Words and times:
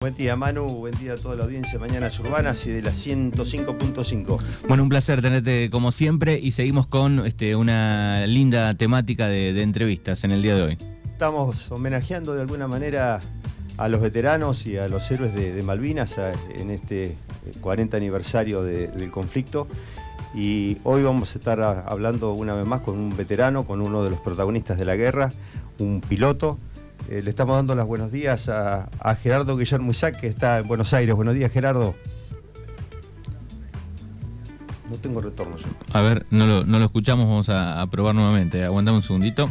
Buen 0.00 0.14
día 0.14 0.36
Manu, 0.36 0.62
buen 0.76 0.94
día 0.94 1.14
a 1.14 1.16
toda 1.16 1.34
la 1.34 1.42
audiencia 1.42 1.76
Mañanas 1.76 2.20
Urbanas 2.20 2.64
y 2.66 2.70
de 2.70 2.82
la 2.82 2.92
105.5. 2.92 4.38
Bueno, 4.68 4.84
un 4.84 4.88
placer 4.88 5.20
tenerte 5.20 5.70
como 5.70 5.90
siempre 5.90 6.38
y 6.38 6.52
seguimos 6.52 6.86
con 6.86 7.26
este, 7.26 7.56
una 7.56 8.24
linda 8.28 8.72
temática 8.74 9.26
de, 9.26 9.52
de 9.52 9.62
entrevistas 9.62 10.22
en 10.22 10.30
el 10.30 10.40
día 10.40 10.54
de 10.54 10.62
hoy. 10.62 10.78
Estamos 11.04 11.68
homenajeando 11.72 12.32
de 12.36 12.42
alguna 12.42 12.68
manera 12.68 13.18
a 13.76 13.88
los 13.88 14.00
veteranos 14.00 14.66
y 14.68 14.76
a 14.76 14.88
los 14.88 15.10
héroes 15.10 15.34
de, 15.34 15.52
de 15.52 15.62
Malvinas 15.64 16.16
a- 16.18 16.30
en 16.54 16.70
este 16.70 17.16
40 17.60 17.96
aniversario 17.96 18.62
de- 18.62 18.86
del 18.86 19.10
conflicto. 19.10 19.66
Y 20.32 20.76
hoy 20.84 21.02
vamos 21.02 21.34
a 21.34 21.38
estar 21.40 21.60
a- 21.60 21.80
hablando 21.80 22.34
una 22.34 22.54
vez 22.54 22.66
más 22.66 22.82
con 22.82 22.96
un 22.96 23.16
veterano, 23.16 23.66
con 23.66 23.80
uno 23.80 24.04
de 24.04 24.10
los 24.10 24.20
protagonistas 24.20 24.78
de 24.78 24.84
la 24.84 24.94
guerra, 24.94 25.32
un 25.80 26.00
piloto. 26.08 26.56
Eh, 27.08 27.22
le 27.22 27.30
estamos 27.30 27.56
dando 27.56 27.74
los 27.74 27.86
buenos 27.86 28.12
días 28.12 28.48
a, 28.48 28.88
a 29.00 29.14
Gerardo 29.14 29.56
Guillermo 29.56 29.90
Isaac, 29.92 30.20
que 30.20 30.26
está 30.26 30.58
en 30.58 30.68
Buenos 30.68 30.92
Aires. 30.92 31.14
Buenos 31.14 31.34
días, 31.34 31.50
Gerardo. 31.50 31.94
No 34.90 34.96
tengo 34.96 35.20
retorno 35.20 35.56
yo. 35.56 35.66
A 35.92 36.00
ver, 36.00 36.26
no 36.30 36.46
lo, 36.46 36.64
no 36.64 36.78
lo 36.78 36.84
escuchamos, 36.86 37.26
vamos 37.26 37.48
a, 37.50 37.80
a 37.80 37.86
probar 37.88 38.14
nuevamente. 38.14 38.64
Aguantame 38.64 38.96
un 38.98 39.02
segundito. 39.02 39.50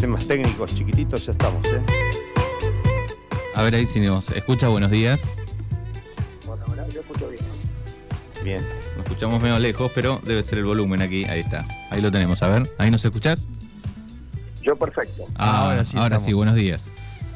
Temas 0.00 0.26
técnicos 0.26 0.74
chiquititos, 0.74 1.26
ya 1.26 1.32
estamos, 1.32 1.66
¿eh? 1.66 1.82
A 3.54 3.62
ver 3.62 3.74
ahí 3.74 3.86
si 3.86 4.00
nos 4.00 4.30
escucha, 4.30 4.68
buenos 4.68 4.90
días. 4.90 5.22
Bien. 8.46 8.64
Nos 8.96 9.04
escuchamos 9.04 9.42
medio 9.42 9.58
lejos, 9.58 9.90
pero 9.92 10.20
debe 10.24 10.40
ser 10.44 10.58
el 10.58 10.66
volumen 10.66 11.02
aquí. 11.02 11.24
Ahí 11.24 11.40
está. 11.40 11.64
Ahí 11.90 12.00
lo 12.00 12.12
tenemos. 12.12 12.44
A 12.44 12.48
ver, 12.48 12.62
¿ahí 12.78 12.92
nos 12.92 13.04
escuchás? 13.04 13.48
Yo 14.62 14.76
perfecto. 14.76 15.24
Ah, 15.34 15.64
ahora 15.64 15.82
sí 15.82 15.96
Ahora 15.96 16.06
estamos. 16.14 16.24
sí, 16.26 16.32
buenos 16.32 16.54
días. 16.54 16.88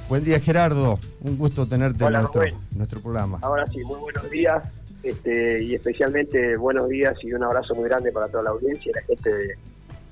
Buen 0.08 0.22
día, 0.22 0.38
Gerardo. 0.38 1.00
Un 1.20 1.36
gusto 1.36 1.66
tenerte 1.66 2.04
Hola, 2.04 2.18
en 2.20 2.22
nuestro, 2.22 2.58
nuestro 2.76 3.00
programa. 3.00 3.40
Ahora 3.42 3.66
sí, 3.66 3.82
muy 3.82 3.98
buenos 3.98 4.30
días. 4.30 4.62
Este, 5.02 5.64
y 5.64 5.74
especialmente 5.74 6.56
buenos 6.56 6.88
días 6.88 7.16
y 7.24 7.32
un 7.32 7.42
abrazo 7.42 7.74
muy 7.74 7.88
grande 7.88 8.12
para 8.12 8.28
toda 8.28 8.44
la 8.44 8.50
audiencia 8.50 8.92
y 8.92 8.94
la 8.94 9.02
gente 9.02 9.34
de, 9.34 9.58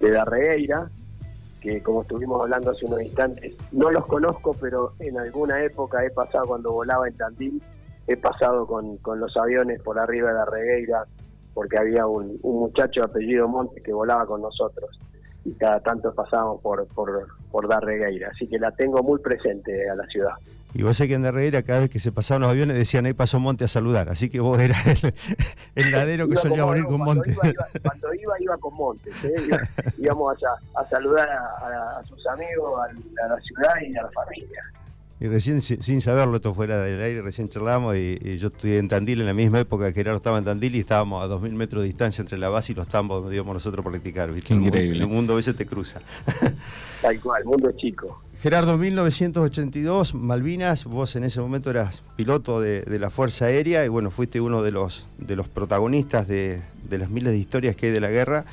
de 0.00 0.10
Darregueira, 0.10 0.90
que 1.60 1.80
como 1.80 2.02
estuvimos 2.02 2.42
hablando 2.42 2.72
hace 2.72 2.86
unos 2.86 3.02
instantes, 3.02 3.54
no 3.70 3.92
los 3.92 4.04
conozco, 4.06 4.52
pero 4.60 4.94
en 4.98 5.16
alguna 5.16 5.62
época 5.62 6.04
he 6.04 6.10
pasado 6.10 6.46
cuando 6.46 6.72
volaba 6.72 7.06
en 7.06 7.14
Tandil, 7.14 7.62
he 8.08 8.16
pasado 8.16 8.66
con, 8.66 8.96
con 8.98 9.20
los 9.20 9.36
aviones 9.36 9.80
por 9.82 9.98
arriba 9.98 10.28
de 10.30 10.34
Darregueira, 10.36 11.04
porque 11.54 11.78
había 11.78 12.06
un, 12.06 12.36
un 12.42 12.58
muchacho 12.60 13.00
de 13.00 13.06
apellido 13.06 13.46
Monte 13.48 13.80
que 13.82 13.92
volaba 13.92 14.26
con 14.26 14.40
nosotros 14.42 14.98
y 15.44 15.52
cada 15.52 15.80
tanto 15.80 16.12
pasábamos 16.14 16.60
por, 16.60 16.86
por, 16.88 17.26
por 17.50 17.68
Darregueira, 17.68 18.30
así 18.34 18.46
que 18.48 18.58
la 18.58 18.70
tengo 18.72 19.02
muy 19.02 19.18
presente 19.20 19.88
a 19.90 19.94
la 19.94 20.06
ciudad. 20.06 20.32
Y 20.74 20.82
vos 20.82 20.96
sé 20.98 21.08
que 21.08 21.14
en 21.14 21.22
Darreguera, 21.22 21.62
cada 21.62 21.80
vez 21.80 21.88
que 21.90 21.98
se 21.98 22.12
pasaban 22.12 22.42
los 22.42 22.50
aviones, 22.50 22.76
decían 22.76 23.06
ahí 23.06 23.14
pasó 23.14 23.40
Monte 23.40 23.64
a 23.64 23.68
saludar. 23.68 24.10
Así 24.10 24.28
que 24.28 24.38
vos 24.38 24.60
eras 24.60 24.86
el, 25.02 25.14
el 25.76 25.90
ladero 25.92 26.28
que 26.28 26.36
solía 26.36 26.62
venir 26.66 26.84
con 26.84 26.98
cuando 26.98 27.14
Monte. 27.14 27.32
Iba, 27.32 27.48
iba- 27.48 27.66
cuando 27.82 28.14
iba, 28.14 28.34
iba 28.40 28.56
con. 28.58 28.74
Iba- 29.46 29.68
íbamos 29.96 30.36
a, 30.44 30.80
a 30.80 30.84
saludar 30.84 31.26
a, 31.26 31.40
a- 31.40 31.98
a 32.00 32.04
sus 32.04 32.24
amigos, 32.26 32.78
a 33.24 33.28
la 33.28 33.40
ciudad 33.40 33.72
y 33.80 33.96
a 33.96 34.02
la 34.02 34.10
familia. 34.10 34.62
Y 35.20 35.26
recién, 35.26 35.60
si- 35.60 35.78
sin 35.80 36.00
saberlo, 36.00 36.36
esto 36.36 36.54
fuera 36.54 36.78
del 36.82 37.02
aire, 37.02 37.22
recién 37.22 37.48
charlamos. 37.48 37.96
Y, 37.96 38.18
y 38.22 38.36
yo 38.38 38.48
estudié 38.48 38.78
en 38.78 38.86
Tandil 38.88 39.20
en 39.20 39.26
la 39.26 39.34
misma 39.34 39.58
época 39.60 39.88
que 39.88 39.94
Gerardo 39.94 40.16
estaba 40.18 40.38
en 40.38 40.44
Tandil 40.44 40.76
y 40.76 40.80
estábamos 40.80 41.24
a 41.24 41.28
2.000 41.28 41.50
metros 41.54 41.82
de 41.82 41.88
distancia 41.88 42.22
entre 42.22 42.38
la 42.38 42.48
base 42.48 42.72
y 42.72 42.74
los 42.76 42.86
tambos 42.88 43.20
donde 43.22 43.34
íbamos 43.34 43.54
nosotros 43.54 43.84
a 43.84 43.90
practicar. 43.90 44.30
¿viste? 44.32 44.54
El 44.54 44.62
increíble. 44.62 45.00
El 45.00 45.06
mundo 45.08 45.32
a 45.32 45.36
veces 45.36 45.56
te 45.56 45.66
cruza. 45.66 46.00
Tal 47.02 47.20
cual, 47.20 47.44
mundo 47.44 47.72
chico. 47.76 48.22
Gerardo, 48.40 48.78
1982, 48.78 50.14
Malvinas, 50.14 50.84
vos 50.84 51.16
en 51.16 51.24
ese 51.24 51.40
momento 51.40 51.70
eras 51.70 52.02
piloto 52.14 52.60
de, 52.60 52.82
de 52.82 52.98
la 53.00 53.10
Fuerza 53.10 53.46
Aérea 53.46 53.84
y 53.84 53.88
bueno, 53.88 54.12
fuiste 54.12 54.40
uno 54.40 54.62
de 54.62 54.70
los, 54.70 55.06
de 55.18 55.34
los 55.34 55.48
protagonistas 55.48 56.28
de, 56.28 56.60
de 56.88 56.98
las 56.98 57.10
miles 57.10 57.32
de 57.32 57.38
historias 57.38 57.74
que 57.74 57.86
hay 57.86 57.92
de 57.92 58.00
la 58.00 58.10
guerra 58.10 58.44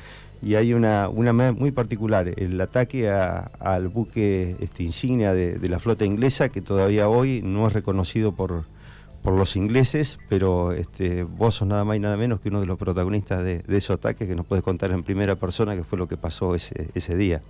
y 0.46 0.54
hay 0.54 0.74
una, 0.74 1.08
una 1.08 1.32
muy 1.32 1.72
particular, 1.72 2.28
el 2.36 2.60
ataque 2.60 3.08
a- 3.10 3.50
al 3.58 3.88
buque 3.88 4.54
este, 4.60 4.84
insignia 4.84 5.34
de, 5.34 5.58
de 5.58 5.68
la 5.68 5.80
flota 5.80 6.04
inglesa 6.04 6.50
que 6.50 6.60
todavía 6.60 7.08
hoy 7.08 7.42
no 7.42 7.66
es 7.66 7.72
reconocido 7.72 8.30
por, 8.30 8.62
por 9.24 9.32
los 9.32 9.56
ingleses, 9.56 10.20
pero 10.28 10.70
este, 10.70 11.24
vos 11.24 11.56
sos 11.56 11.66
nada 11.66 11.82
más 11.84 11.96
y 11.96 12.00
nada 12.00 12.16
menos 12.16 12.40
que 12.40 12.48
uno 12.50 12.60
de 12.60 12.66
los 12.66 12.78
protagonistas 12.78 13.42
de, 13.42 13.58
de 13.58 13.76
ese 13.76 13.92
ataque 13.92 14.28
que 14.28 14.36
nos 14.36 14.46
puedes 14.46 14.62
contar 14.62 14.92
en 14.92 15.02
primera 15.02 15.34
persona 15.34 15.74
qué 15.74 15.82
fue 15.82 15.98
lo 15.98 16.06
que 16.06 16.16
pasó 16.16 16.54
ese, 16.54 16.90
ese 16.94 17.16
día. 17.16 17.40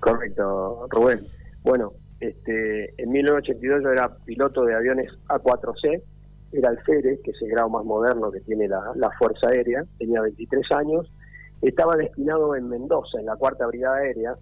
Correcto, 0.00 0.86
Rubén. 0.90 1.26
Bueno, 1.62 1.92
este, 2.20 2.92
en 3.02 3.10
1982 3.10 3.82
yo 3.82 3.90
era 3.92 4.14
piloto 4.26 4.64
de 4.64 4.74
aviones 4.74 5.10
A4C, 5.28 6.02
era 6.52 6.68
alférez, 6.68 7.20
que 7.24 7.30
es 7.30 7.42
el 7.42 7.48
grado 7.48 7.70
más 7.70 7.84
moderno 7.84 8.30
que 8.30 8.40
tiene 8.40 8.68
la, 8.68 8.80
la 8.94 9.10
Fuerza 9.18 9.48
Aérea, 9.48 9.84
tenía 9.98 10.20
23 10.20 10.70
años, 10.72 11.10
estaba 11.62 11.96
destinado 11.96 12.54
en 12.54 12.68
Mendoza, 12.68 13.18
en 13.18 13.26
la 13.26 13.36
Cuarta 13.36 13.66
Brigada 13.66 13.96
Aérea, 13.96 14.36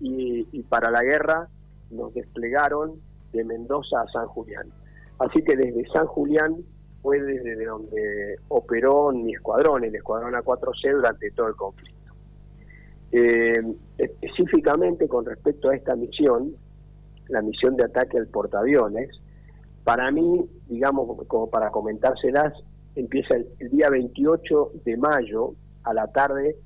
y, 0.00 0.62
para 0.68 0.90
la 0.90 1.02
guerra 1.02 1.48
nos 1.90 2.14
desplegaron 2.14 3.00
de 3.32 3.44
Mendoza 3.44 4.00
a 4.00 4.08
San 4.08 4.26
Julián. 4.28 4.68
Así 5.18 5.42
que 5.42 5.56
desde 5.56 5.86
San 5.92 6.06
Julián 6.06 6.56
fue 7.02 7.20
desde 7.20 7.64
donde 7.64 8.36
operó 8.48 9.12
mi 9.12 9.34
escuadrón, 9.34 9.84
el 9.84 9.94
escuadrón 9.94 10.32
A4C, 10.34 10.92
durante 10.92 11.30
todo 11.32 11.48
el 11.48 11.56
conflicto. 11.56 12.12
Eh, 13.12 13.62
específicamente 13.98 15.06
con 15.06 15.26
respecto 15.26 15.68
a 15.68 15.76
esta 15.76 15.94
misión, 15.94 16.56
la 17.28 17.42
misión 17.42 17.76
de 17.76 17.84
ataque 17.84 18.16
al 18.16 18.28
portaaviones, 18.28 19.10
para 19.84 20.10
mí, 20.10 20.48
digamos, 20.68 21.26
como 21.26 21.50
para 21.50 21.70
comentárselas, 21.70 22.54
empieza 22.94 23.34
el, 23.34 23.48
el 23.58 23.68
día 23.70 23.90
28 23.90 24.72
de 24.84 24.96
mayo 24.96 25.54
a 25.84 25.94
la 25.94 26.06
tarde, 26.08 26.56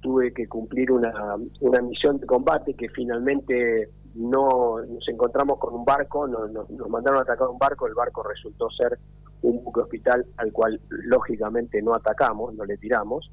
tuve 0.00 0.32
que 0.32 0.48
cumplir 0.48 0.90
una, 0.90 1.36
una 1.60 1.80
misión 1.82 2.18
de 2.18 2.26
combate 2.26 2.74
que 2.74 2.88
finalmente 2.88 3.88
no 4.14 4.80
nos 4.84 5.08
encontramos 5.08 5.58
con 5.58 5.74
un 5.74 5.84
barco, 5.84 6.26
no- 6.26 6.46
no- 6.48 6.66
nos 6.68 6.88
mandaron 6.88 7.20
a 7.20 7.22
atacar 7.22 7.48
un 7.48 7.58
barco, 7.58 7.86
el 7.86 7.94
barco 7.94 8.22
resultó 8.22 8.68
ser 8.70 8.98
un 9.42 9.62
buque 9.64 9.80
hospital 9.80 10.26
al 10.36 10.52
cual 10.52 10.80
lógicamente 10.88 11.80
no 11.82 11.94
atacamos, 11.94 12.54
no 12.54 12.64
le 12.64 12.76
tiramos. 12.78 13.30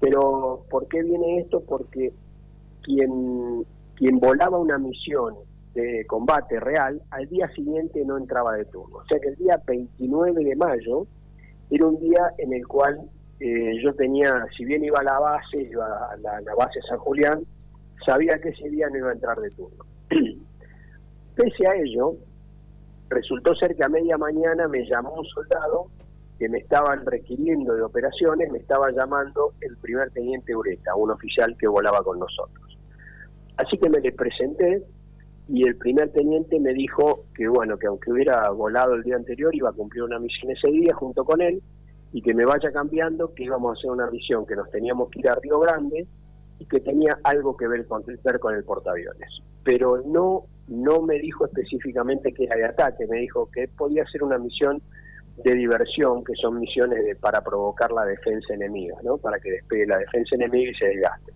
Pero 0.00 0.64
¿por 0.70 0.86
qué 0.88 1.02
viene 1.02 1.40
esto? 1.40 1.60
Porque 1.66 2.12
quien, 2.82 3.64
quien 3.94 4.18
volaba 4.18 4.58
una 4.58 4.78
misión 4.78 5.34
de 5.74 6.04
combate 6.06 6.58
real, 6.58 7.00
al 7.10 7.28
día 7.28 7.48
siguiente 7.50 8.04
no 8.04 8.16
entraba 8.18 8.54
de 8.54 8.64
turno. 8.66 8.98
O 8.98 9.04
sea 9.04 9.18
que 9.20 9.28
el 9.28 9.36
día 9.36 9.60
29 9.66 10.44
de 10.44 10.56
mayo 10.56 11.06
era 11.70 11.86
un 11.86 12.00
día 12.00 12.32
en 12.38 12.52
el 12.54 12.66
cual 12.66 13.00
eh, 13.40 13.80
yo 13.82 13.94
tenía, 13.94 14.46
si 14.54 14.66
bien 14.66 14.84
iba 14.84 15.00
a 15.00 15.02
la 15.02 15.18
base, 15.18 15.62
iba 15.62 15.86
a 15.86 16.16
la, 16.18 16.40
la 16.42 16.54
base 16.54 16.78
San 16.86 16.98
Julián, 16.98 17.42
sabía 18.04 18.38
que 18.38 18.50
ese 18.50 18.68
día 18.68 18.88
no 18.90 18.98
iba 18.98 19.10
a 19.10 19.14
entrar 19.14 19.40
de 19.40 19.50
turno. 19.50 19.84
Pese 21.34 21.66
a 21.66 21.74
ello, 21.74 22.16
resultó 23.08 23.54
ser 23.54 23.74
que 23.76 23.84
a 23.84 23.88
media 23.88 24.18
mañana 24.18 24.68
me 24.68 24.84
llamó 24.86 25.14
un 25.14 25.24
soldado 25.24 25.86
que 26.38 26.50
me 26.50 26.58
estaban 26.58 27.04
requiriendo 27.06 27.74
de 27.74 27.82
operaciones, 27.82 28.50
me 28.50 28.58
estaba 28.58 28.90
llamando 28.90 29.52
el 29.62 29.76
primer 29.78 30.10
teniente 30.10 30.54
Ureta, 30.54 30.94
un 30.94 31.10
oficial 31.10 31.56
que 31.58 31.66
volaba 31.66 32.02
con 32.02 32.18
nosotros. 32.18 32.78
Así 33.56 33.78
que 33.78 33.88
me 33.88 34.00
le 34.00 34.12
presenté 34.12 34.82
y 35.48 35.66
el 35.66 35.76
primer 35.76 36.12
teniente 36.12 36.60
me 36.60 36.74
dijo 36.74 37.24
que 37.34 37.48
bueno, 37.48 37.78
que 37.78 37.86
aunque 37.86 38.12
hubiera 38.12 38.50
volado 38.50 38.94
el 38.94 39.02
día 39.02 39.16
anterior, 39.16 39.54
iba 39.54 39.70
a 39.70 39.72
cumplir 39.72 40.02
una 40.02 40.18
misión 40.18 40.52
ese 40.52 40.70
día 40.70 40.94
junto 40.94 41.24
con 41.24 41.40
él 41.40 41.62
y 42.12 42.22
que 42.22 42.34
me 42.34 42.44
vaya 42.44 42.72
cambiando, 42.72 43.32
que 43.34 43.44
íbamos 43.44 43.70
a 43.70 43.78
hacer 43.78 43.90
una 43.90 44.10
misión, 44.10 44.46
que 44.46 44.56
nos 44.56 44.70
teníamos 44.70 45.10
que 45.10 45.20
ir 45.20 45.28
a 45.28 45.34
Río 45.36 45.60
Grande 45.60 46.06
y 46.58 46.66
que 46.66 46.80
tenía 46.80 47.18
algo 47.22 47.56
que 47.56 47.68
ver 47.68 47.86
con, 47.86 48.02
ver 48.04 48.38
con 48.40 48.54
el 48.54 48.64
portaaviones. 48.64 49.28
Pero 49.62 50.02
no, 50.06 50.44
no 50.68 51.02
me 51.02 51.18
dijo 51.20 51.46
específicamente 51.46 52.32
que 52.32 52.44
era 52.44 52.56
de 52.56 52.64
ataque, 52.66 53.06
me 53.06 53.18
dijo 53.20 53.48
que 53.52 53.68
podía 53.68 54.04
ser 54.06 54.22
una 54.24 54.38
misión 54.38 54.82
de 55.44 55.54
diversión, 55.54 56.24
que 56.24 56.34
son 56.34 56.58
misiones 56.58 57.04
de- 57.04 57.16
para 57.16 57.40
provocar 57.42 57.92
la 57.92 58.04
defensa 58.04 58.52
enemiga, 58.54 58.96
¿no? 59.02 59.16
para 59.16 59.38
que 59.38 59.52
despegue 59.52 59.86
la 59.86 59.98
defensa 59.98 60.34
enemiga 60.34 60.70
y 60.70 60.74
se 60.74 60.86
desgaste. 60.86 61.32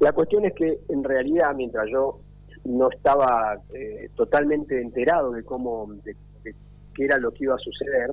La 0.00 0.12
cuestión 0.12 0.44
es 0.44 0.54
que 0.54 0.80
en 0.88 1.04
realidad, 1.04 1.54
mientras 1.54 1.86
yo 1.90 2.18
no 2.64 2.90
estaba 2.90 3.58
eh, 3.72 4.10
totalmente 4.14 4.80
enterado 4.80 5.30
de 5.30 5.42
cómo, 5.44 5.88
de, 6.04 6.14
de 6.42 6.54
qué 6.94 7.04
era 7.04 7.16
lo 7.18 7.30
que 7.32 7.44
iba 7.44 7.54
a 7.54 7.58
suceder, 7.58 8.10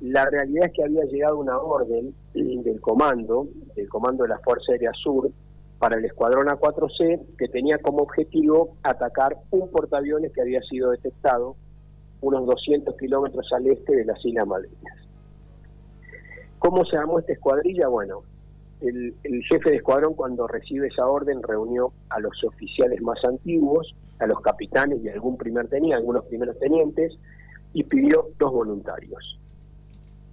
la 0.00 0.26
realidad 0.26 0.66
es 0.66 0.72
que 0.72 0.84
había 0.84 1.04
llegado 1.04 1.38
una 1.38 1.58
orden 1.58 2.14
del 2.34 2.80
comando, 2.80 3.48
del 3.74 3.88
comando 3.88 4.24
de 4.24 4.30
la 4.30 4.38
Fuerza 4.40 4.72
Aérea 4.72 4.92
Sur, 4.92 5.30
para 5.78 5.98
el 5.98 6.04
Escuadrón 6.04 6.48
A4C, 6.48 7.36
que 7.36 7.48
tenía 7.48 7.78
como 7.78 8.02
objetivo 8.02 8.76
atacar 8.82 9.36
un 9.50 9.70
portaaviones 9.70 10.32
que 10.32 10.40
había 10.40 10.62
sido 10.62 10.90
detectado 10.90 11.56
unos 12.20 12.46
200 12.46 12.96
kilómetros 12.96 13.46
al 13.52 13.66
este 13.66 13.94
de 13.94 14.04
las 14.04 14.24
Islas 14.24 14.46
Malvinas. 14.46 14.98
¿Cómo 16.58 16.84
se 16.84 16.96
armó 16.96 17.18
esta 17.18 17.34
escuadrilla? 17.34 17.88
Bueno, 17.88 18.22
el, 18.80 19.14
jefe 19.48 19.70
de 19.70 19.76
escuadrón 19.76 20.14
cuando 20.14 20.46
recibe 20.46 20.88
esa 20.88 21.06
orden 21.06 21.42
reunió 21.42 21.92
a 22.08 22.20
los 22.20 22.42
oficiales 22.44 23.00
más 23.02 23.22
antiguos, 23.24 23.94
a 24.18 24.26
los 24.26 24.40
capitanes 24.40 25.02
y 25.02 25.08
algún 25.08 25.36
primer 25.36 25.68
teniente, 25.68 25.96
algunos 25.96 26.24
primeros 26.24 26.58
tenientes, 26.58 27.18
y 27.72 27.84
pidió 27.84 28.28
dos 28.38 28.52
voluntarios. 28.52 29.38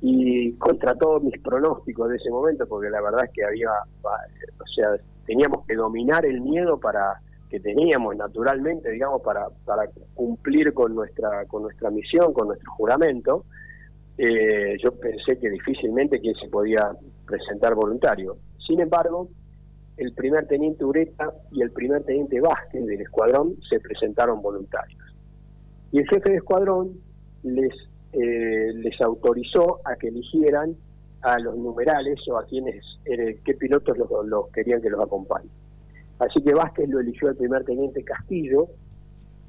Y 0.06 0.52
contra 0.58 0.96
todos 0.96 1.24
mis 1.24 1.42
pronósticos 1.42 2.10
de 2.10 2.18
ese 2.18 2.30
momento, 2.30 2.68
porque 2.68 2.90
la 2.90 3.02
verdad 3.02 3.24
es 3.24 3.32
que 3.32 3.46
había, 3.46 3.70
o 4.04 4.68
sea, 4.76 4.90
teníamos 5.26 5.66
que 5.66 5.76
dominar 5.76 6.26
el 6.26 6.42
miedo 6.42 6.78
para 6.78 7.22
que 7.50 7.62
teníamos 7.62 8.16
naturalmente, 8.18 8.92
digamos, 8.92 9.22
para, 9.22 9.48
cumplir 10.14 10.74
con 10.74 10.94
nuestra, 10.94 11.46
con 11.46 11.64
nuestra 11.64 11.90
misión, 11.90 12.34
con 12.34 12.48
nuestro 12.48 12.70
juramento, 12.74 13.46
eh, 14.18 14.76
yo 14.84 14.92
pensé 15.00 15.40
que 15.40 15.50
difícilmente 15.50 16.20
que 16.20 16.34
se 16.34 16.50
podía 16.50 16.92
presentar 17.26 17.74
voluntario. 17.74 18.38
Sin 18.68 18.82
embargo, 18.82 19.30
el 19.98 20.14
primer 20.14 20.48
teniente 20.48 20.84
Ureta 20.84 21.32
y 21.52 21.62
el 21.62 21.72
primer 21.72 22.04
teniente 22.04 22.42
Vázquez 22.42 22.86
del 22.86 23.02
escuadrón 23.02 23.56
se 23.70 23.80
presentaron 23.80 24.42
voluntarios. 24.42 25.02
Y 25.92 26.00
el 26.00 26.10
jefe 26.10 26.32
de 26.32 26.38
escuadrón 26.38 26.94
les, 27.44 27.74
eh, 28.14 28.72
les 28.76 29.02
autorizó 29.02 29.80
a 29.86 29.96
que 29.96 30.10
eligieran 30.10 30.76
a 31.22 31.40
los 31.40 31.58
numerales 31.58 32.20
o 32.30 32.38
a 32.38 32.46
quienes, 32.46 32.84
eh, 33.06 33.40
qué 33.44 33.54
pilotos 33.56 33.98
los, 33.98 34.50
querían 34.52 34.82
que 34.82 34.90
los 34.90 35.02
acompañen. 35.02 35.50
Así 36.20 36.44
que 36.44 36.54
Vázquez 36.54 36.88
lo 36.90 37.00
eligió 37.00 37.30
el 37.30 37.36
primer 37.36 37.64
teniente 37.64 38.04
Castillo 38.04 38.68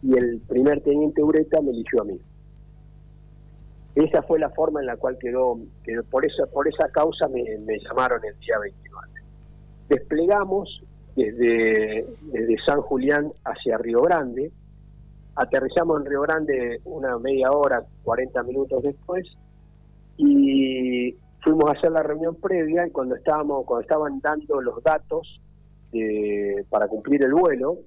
y 0.03 0.17
el 0.17 0.41
primer 0.49 0.81
teniente 0.81 1.23
Ureta 1.23 1.61
me 1.61 1.73
eligió 1.73 2.03
a 2.03 2.05
mí. 2.05 2.19
Esa 3.95 4.23
fue 4.23 4.39
la 4.39 4.51
forma 4.51 4.81
en 4.81 4.87
la 4.87 4.97
cual 4.97 5.19
quedó, 5.19 5.59
por 6.11 6.25
esa 6.25 6.47
por 6.47 6.67
esa 6.67 6.89
causa 6.89 7.29
me, 7.29 7.45
llamaron 7.81 8.25
el 8.25 8.39
día 8.41 8.59
29. 8.59 9.09
Desplegamos 9.89 10.83
desde, 11.15 12.07
desde 12.23 12.57
San 12.67 12.81
Julián 12.81 13.33
hacia 13.45 13.79
Río 13.79 14.03
Grande, 14.03 14.51
aterrizamos 15.37 16.01
en 16.01 16.07
Río 16.07 16.23
Grande 16.23 16.81
una 16.85 17.19
media 17.19 17.51
hora, 17.51 17.85
40 18.05 18.43
minutos 18.45 18.83
después, 18.83 19.25
y 20.17 21.17
fuimos 21.43 21.65
a 21.67 21.79
hacer 21.79 21.93
la 21.93 22.03
reunión 22.03 22.37
previa 22.37 22.87
y 22.87 22.91
cuando 22.91 23.17
estábamos, 23.17 23.67
cuando 23.67 23.83
estaban 23.83 24.21
dando 24.21 24.61
los 24.61 24.83
datos 24.83 25.41
para 26.71 26.89
cumplir 26.89 27.25
el 27.25 27.33
vuelo, 27.33 27.79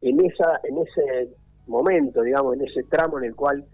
en 0.00 0.24
esa, 0.24 0.60
en 0.64 0.78
ese 0.78 1.34
momento, 1.66 2.22
digamos, 2.22 2.54
en 2.54 2.62
ese 2.62 2.84
tramo 2.84 3.18
en 3.18 3.24
el 3.24 3.36
cual 3.36 3.64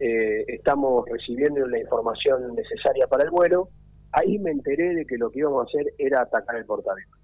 eh, 0.00 0.44
estamos 0.48 1.08
recibiendo 1.08 1.66
la 1.66 1.78
información 1.78 2.54
necesaria 2.54 3.06
para 3.06 3.24
el 3.24 3.30
vuelo, 3.30 3.68
ahí 4.12 4.38
me 4.38 4.50
enteré 4.50 4.94
de 4.94 5.06
que 5.06 5.16
lo 5.16 5.30
que 5.30 5.40
íbamos 5.40 5.66
a 5.66 5.68
hacer 5.68 5.92
era 5.98 6.22
atacar 6.22 6.56
el 6.56 6.64
portaaviones. 6.64 7.23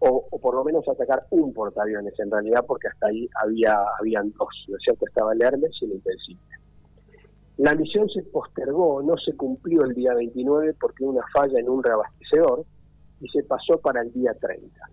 O, 0.00 0.26
por 0.40 0.54
lo 0.54 0.64
menos 0.64 0.88
atacar 0.88 1.26
un 1.30 1.52
portaaviones 1.52 2.18
en 2.18 2.30
realidad, 2.30 2.64
porque 2.66 2.88
hasta 2.88 3.08
ahí 3.08 3.28
había 3.42 3.76
habían 3.98 4.32
dos, 4.32 4.48
¿no 4.68 4.76
es 4.76 4.82
cierto? 4.82 5.04
Estaba 5.06 5.32
el 5.34 5.42
Hermes 5.42 5.72
y 5.80 5.84
el 5.84 5.92
Intensible. 5.92 6.42
La 7.58 7.74
misión 7.74 8.08
se 8.08 8.22
postergó, 8.22 9.02
no 9.02 9.18
se 9.18 9.36
cumplió 9.36 9.84
el 9.84 9.94
día 9.94 10.14
29 10.14 10.74
porque 10.80 11.04
hubo 11.04 11.12
una 11.12 11.26
falla 11.34 11.60
en 11.60 11.68
un 11.68 11.82
reabastecedor 11.82 12.64
y 13.20 13.28
se 13.28 13.42
pasó 13.42 13.78
para 13.78 14.00
el 14.00 14.10
día 14.12 14.32
30. 14.32 14.90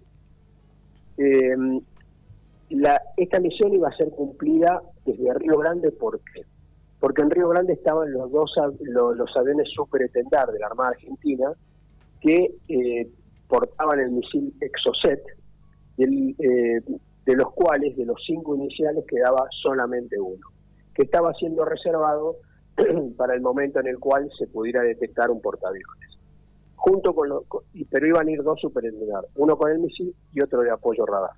Eh, 1.19 1.81
la, 2.71 3.01
esta 3.15 3.39
misión 3.39 3.73
iba 3.73 3.87
a 3.87 3.95
ser 3.95 4.09
cumplida 4.09 4.81
desde 5.05 5.33
Río 5.35 5.57
Grande, 5.57 5.91
¿por 5.91 6.19
qué? 6.19 6.43
porque 6.99 7.21
en 7.21 7.29
Río 7.29 7.49
Grande 7.49 7.73
estaban 7.73 8.11
los 8.11 8.31
dos 8.31 8.51
los, 8.81 9.37
aviones 9.37 9.69
Super 9.73 10.03
Etendar 10.03 10.51
de 10.51 10.59
la 10.59 10.67
Armada 10.67 10.89
Argentina 10.89 11.51
que 12.21 12.55
eh, 12.67 13.07
portaban 13.47 13.99
el 13.99 14.11
misil 14.11 14.53
Exocet, 14.61 15.23
eh, 15.97 16.81
de 17.25 17.35
los 17.35 17.51
cuales 17.53 17.95
de 17.97 18.05
los 18.05 18.21
cinco 18.25 18.55
iniciales 18.55 19.03
quedaba 19.07 19.47
solamente 19.61 20.19
uno, 20.19 20.47
que 20.93 21.03
estaba 21.03 21.33
siendo 21.33 21.65
reservado 21.65 22.37
para 23.17 23.33
el 23.33 23.41
momento 23.41 23.79
en 23.79 23.87
el 23.87 23.99
cual 23.99 24.29
se 24.37 24.47
pudiera 24.47 24.81
detectar 24.81 25.29
un 25.29 25.41
portaaviones. 25.41 26.17
Junto 26.75 27.13
con, 27.13 27.29
los, 27.29 27.43
pero 27.89 28.07
iban 28.07 28.27
a 28.27 28.31
ir 28.31 28.43
dos 28.43 28.61
Super 28.61 28.85
Etendar, 28.85 29.25
uno 29.35 29.57
con 29.57 29.71
el 29.71 29.79
misil 29.79 30.13
y 30.33 30.41
otro 30.41 30.61
de 30.61 30.69
apoyo 30.69 31.05
radar. 31.05 31.31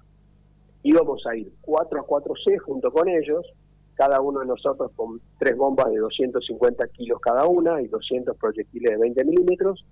Íbamos 0.83 1.25
a 1.25 1.35
ir 1.35 1.51
4 1.61 1.99
a 2.01 2.05
4C 2.05 2.57
junto 2.59 2.91
con 2.91 3.07
ellos, 3.07 3.45
cada 3.95 4.21
uno 4.21 4.39
de 4.39 4.45
nosotros 4.45 4.91
con 4.95 5.19
tres 5.39 5.57
bombas 5.57 5.91
de 5.91 5.97
250 5.97 6.87
kilos 6.87 7.19
cada 7.19 7.45
una 7.47 7.81
y 7.81 7.87
200 7.87 8.37
proyectiles 8.37 8.91
de 8.91 8.97
20 8.97 9.25
milímetros. 9.25 9.85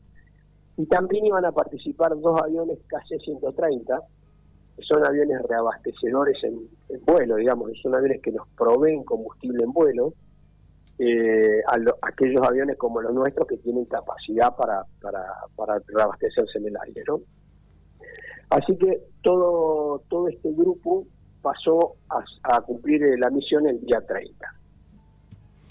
Y 0.78 0.86
también 0.86 1.26
iban 1.26 1.46
a 1.46 1.52
participar 1.52 2.20
dos 2.20 2.42
aviones 2.42 2.78
KC-130, 2.88 4.04
que 4.76 4.84
son 4.84 5.06
aviones 5.06 5.42
reabastecedores 5.42 6.38
en, 6.44 6.70
vuelo, 7.06 7.36
digamos, 7.36 7.72
son 7.82 7.96
aviones 7.96 8.22
que 8.22 8.32
nos 8.32 8.48
proveen 8.50 9.04
combustible 9.04 9.64
en 9.64 9.74
vuelo, 9.74 10.14
eh, 11.00 11.62
a 11.68 11.78
aquellos 12.08 12.42
aviones 12.48 12.78
como 12.78 13.02
los 13.02 13.14
nuestros 13.14 13.48
que 13.48 13.58
tienen 13.58 13.86
capacidad 13.86 14.56
para, 14.56 14.84
para, 15.02 15.26
para 15.56 15.82
reabastecerse 15.88 16.60
en 16.60 16.68
el 16.68 16.78
aire. 16.86 17.04
¿no? 17.08 17.22
Así 18.50 18.78
que 18.78 19.02
todo, 19.22 20.02
todo 20.08 20.28
este 20.28 20.52
grupo 20.54 21.06
pasó 21.42 21.96
a, 22.44 22.62
cumplir 22.62 23.04
eh, 23.04 23.18
la 23.18 23.30
misión 23.30 23.68
el 23.68 23.80
día 23.82 24.02
30. 24.06 24.54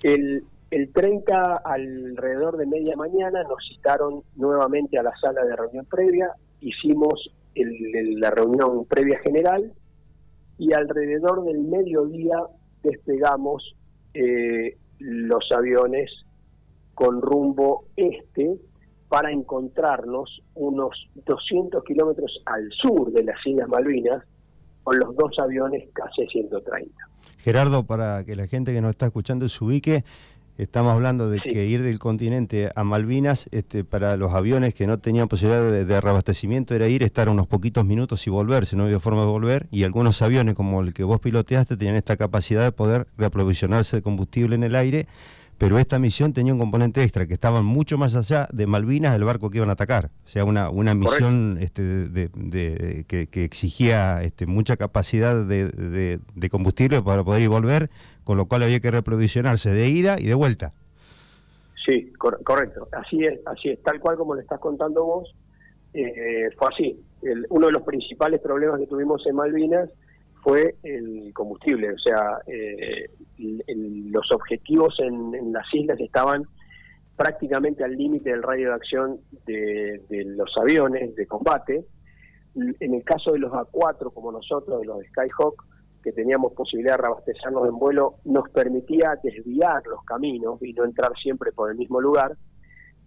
El, 0.02 0.44
el 0.76 0.93
30, 0.93 1.62
alrededor 1.64 2.58
de 2.58 2.67
media 2.67 2.94
mañana, 2.96 3.43
nos 3.44 3.67
citaron 3.67 4.23
nuevamente 4.34 4.99
a 4.99 5.02
la 5.02 5.12
sala 5.19 5.43
de 5.43 5.56
reunión 5.56 5.87
previa, 5.87 6.31
hicimos 6.61 7.31
la 7.55 8.31
reunión 8.31 8.84
previa 8.84 9.19
general 9.20 9.73
y 10.58 10.75
alrededor 10.75 11.44
del 11.44 11.62
mediodía 11.62 12.37
despegamos 12.82 13.75
eh, 14.12 14.76
los 14.99 15.50
aviones 15.50 16.11
con 16.94 17.23
rumbo 17.23 17.87
este 17.96 18.56
para 19.08 19.32
encontrarnos 19.32 20.43
unos 20.55 21.08
200 21.25 21.82
kilómetros 21.84 22.43
al 22.44 22.70
sur 22.73 23.11
de 23.12 23.25
las 23.25 23.38
Islas 23.46 23.69
Malvinas, 23.69 24.23
con 24.82 24.99
los 24.99 25.17
dos 25.17 25.32
aviones 25.38 25.88
KC-130. 25.94 26.90
Gerardo, 27.38 27.87
para 27.87 28.25
que 28.25 28.37
la 28.37 28.46
gente 28.46 28.73
que 28.73 28.81
nos 28.81 28.90
está 28.90 29.06
escuchando 29.06 29.49
se 29.49 29.64
ubique, 29.64 30.05
estamos 30.58 30.93
hablando 30.93 31.29
de 31.29 31.41
que 31.41 31.67
ir 31.67 31.82
del 31.82 31.99
continente 31.99 32.70
a 32.75 32.85
Malvinas 32.85 33.49
este, 33.53 33.85
para 33.85 34.17
los 34.17 34.32
aviones 34.32 34.75
que 34.75 34.87
no 34.87 34.99
tenían 34.99 35.28
posibilidad 35.28 35.62
de, 35.62 35.85
de, 35.85 36.00
reabastecimiento 36.00 36.75
era 36.75 36.88
ir, 36.88 37.02
estar 37.02 37.28
unos 37.28 37.47
poquitos 37.47 37.85
minutos 37.85 38.26
y 38.26 38.30
volverse, 38.30 38.76
no 38.76 38.85
había 38.85 39.00
forma 39.00 39.21
de 39.21 39.26
volver, 39.26 39.66
y 39.71 39.85
algunos 39.85 40.23
aviones 40.23 40.54
como 40.54 40.80
el 40.80 40.95
que 40.95 41.04
vos 41.04 41.21
piloteaste 41.21 41.76
tenían 41.76 41.97
esta 41.97 42.16
capacidad 42.16 42.64
de 42.64 42.73
poder 42.73 43.07
reaprovisionarse 43.16 43.97
de 43.97 44.02
combustible 44.02 44.57
en 44.57 44.64
el 44.64 44.75
aire 44.75 45.07
pero 45.58 45.78
esta 45.78 45.98
misión 45.98 46.32
tenía 46.32 46.52
un 46.52 46.58
componente 46.58 47.02
extra, 47.02 47.26
que 47.26 47.34
estaban 47.34 47.64
mucho 47.64 47.96
más 47.96 48.14
allá 48.14 48.48
de 48.52 48.66
Malvinas 48.66 49.12
del 49.12 49.25
barco 49.25 49.48
que 49.48 49.58
iban 49.58 49.70
a 49.70 49.72
atacar. 49.72 50.10
O 50.25 50.28
sea, 50.28 50.44
una, 50.44 50.68
una 50.68 50.94
misión 50.94 51.56
este, 51.60 51.82
de, 51.82 53.04
que, 53.06 53.44
exigía 53.44 54.22
este, 54.22 54.46
mucha 54.46 54.76
capacidad 54.76 55.44
de, 55.44 56.20
combustible 56.50 57.00
para 57.02 57.25
poder 57.25 57.40
ir 57.40 57.46
y 57.46 57.48
volver, 57.48 57.90
con 58.25 58.36
lo 58.36 58.46
cual 58.46 58.64
había 58.64 58.80
que 58.80 58.90
reprovisionarse 58.90 59.72
de 59.72 59.88
ida 59.88 60.20
y 60.20 60.25
de 60.25 60.34
vuelta. 60.34 60.70
Sí, 61.86 62.12
correcto. 62.18 62.88
Así 62.92 63.25
es, 63.25 63.40
así 63.46 63.70
es, 63.70 63.82
tal 63.82 64.00
cual 64.00 64.16
como 64.16 64.34
le 64.34 64.42
estás 64.42 64.58
contando 64.60 65.04
vos, 65.04 65.34
eh, 65.94 66.50
fue 66.58 66.68
así. 66.68 67.00
uno 67.48 67.66
de 67.66 67.72
los 67.72 67.82
principales 67.82 68.40
problemas 68.40 68.78
que 68.78 68.86
tuvimos 68.86 69.26
en 69.26 69.36
Malvinas 69.36 69.88
fue 70.47 70.76
el 70.85 71.33
combustible, 71.35 71.93
o 71.93 71.99
sea, 71.99 72.38
eh, 72.47 73.11
los 73.37 74.31
objetivos 74.31 74.95
en, 75.00 75.53
las 75.53 75.67
islas 75.75 75.99
estaban 75.99 76.45
prácticamente 77.17 77.83
al 77.83 77.97
límite 77.97 78.31
del 78.31 78.45
radio 78.45 78.69
de 78.69 78.75
acción 78.75 79.21
de, 79.45 80.00
los 80.09 80.57
aviones 80.57 81.17
de 81.17 81.26
combate. 81.26 81.85
En 82.55 82.95
el 82.95 83.03
caso 83.03 83.33
de 83.33 83.41
los 83.41 83.50
A4, 83.50 84.15
como 84.15 84.31
nosotros, 84.31 84.83
de 84.83 84.87
los 84.87 84.99
Skyhawk, 85.09 85.65
que 86.05 86.12
teníamos 86.12 86.53
posibilidad 86.53 86.93
de 86.95 87.03
reabastecernos 87.03 87.69
en 87.69 87.76
vuelo, 87.81 88.15
nos 88.25 88.49
permitía 88.50 89.19
desviar 89.21 89.85
los 89.88 90.05
caminos 90.05 90.62
y 90.62 90.73
no 90.75 90.85
entrar 90.85 91.11
siempre 91.21 91.50
por 91.50 91.73
el 91.73 91.76
mismo 91.76 92.00
lugar. 92.00 92.37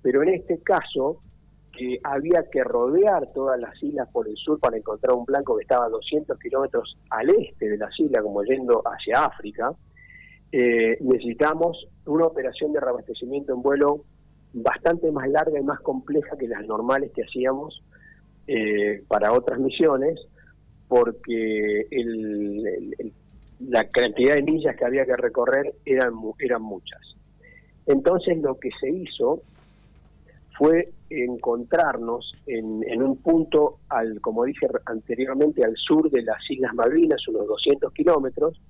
Pero 0.02 0.24
en 0.24 0.34
este 0.34 0.60
caso, 0.62 1.22
había 2.04 2.44
que 2.52 2.64
rodear 2.64 3.32
todas 3.34 3.60
las 3.60 3.82
islas 3.82 4.08
por 4.12 4.28
el 4.28 4.36
sur 4.36 4.60
para 4.60 4.78
encontrar 4.78 5.14
un 5.14 5.26
blanco 5.26 5.58
que 5.58 5.64
estaba 5.64 5.86
a 5.86 5.90
200 5.90 6.38
kilómetros 6.40 6.98
al 7.10 7.30
este 7.30 7.70
de 7.70 7.78
las 7.78 7.98
islas, 8.00 8.24
como 8.24 8.44
yendo 8.44 8.82
hacia 8.86 9.26
África, 9.26 9.74
eh, 10.52 10.98
necesitamos 11.02 11.88
una 12.06 12.26
operación 12.26 12.74
de 12.74 12.80
reabastecimiento 12.80 13.54
en 13.54 13.62
vuelo 13.62 14.04
bastante 14.54 15.12
más 15.12 15.30
larga 15.30 15.60
y 15.60 15.64
más 15.64 15.80
compleja 15.82 16.38
que 16.38 16.48
las 16.48 16.66
normales 16.66 17.12
que 17.14 17.24
hacíamos 17.24 17.84
eh, 18.48 19.04
para 19.08 19.32
otras 19.32 19.60
misiones, 19.60 20.20
porque 20.88 21.86
la 23.60 23.88
cantidad 23.90 24.36
de 24.36 24.42
millas 24.42 24.76
que 24.76 24.86
había 24.86 25.06
que 25.06 25.16
recorrer 25.16 25.76
eran, 25.86 26.14
eran 26.40 26.64
muchas. 26.64 27.00
Entonces 27.86 28.40
lo 28.40 28.60
que 28.60 28.70
se 28.80 28.90
hizo 28.90 29.44
fue 30.60 30.92
encontrarnos 31.10 32.34
en, 32.46 33.02
un 33.02 33.16
punto, 33.22 33.80
al, 33.88 34.20
como 34.20 34.44
dije 34.44 34.68
anteriormente, 34.86 35.64
al 35.64 35.74
sur 35.78 36.12
de 36.12 36.22
las 36.22 36.38
Islas 36.50 36.76
Malvinas, 36.76 37.26
unos 37.30 37.48
200 37.48 37.94
kilómetros. 37.94 38.62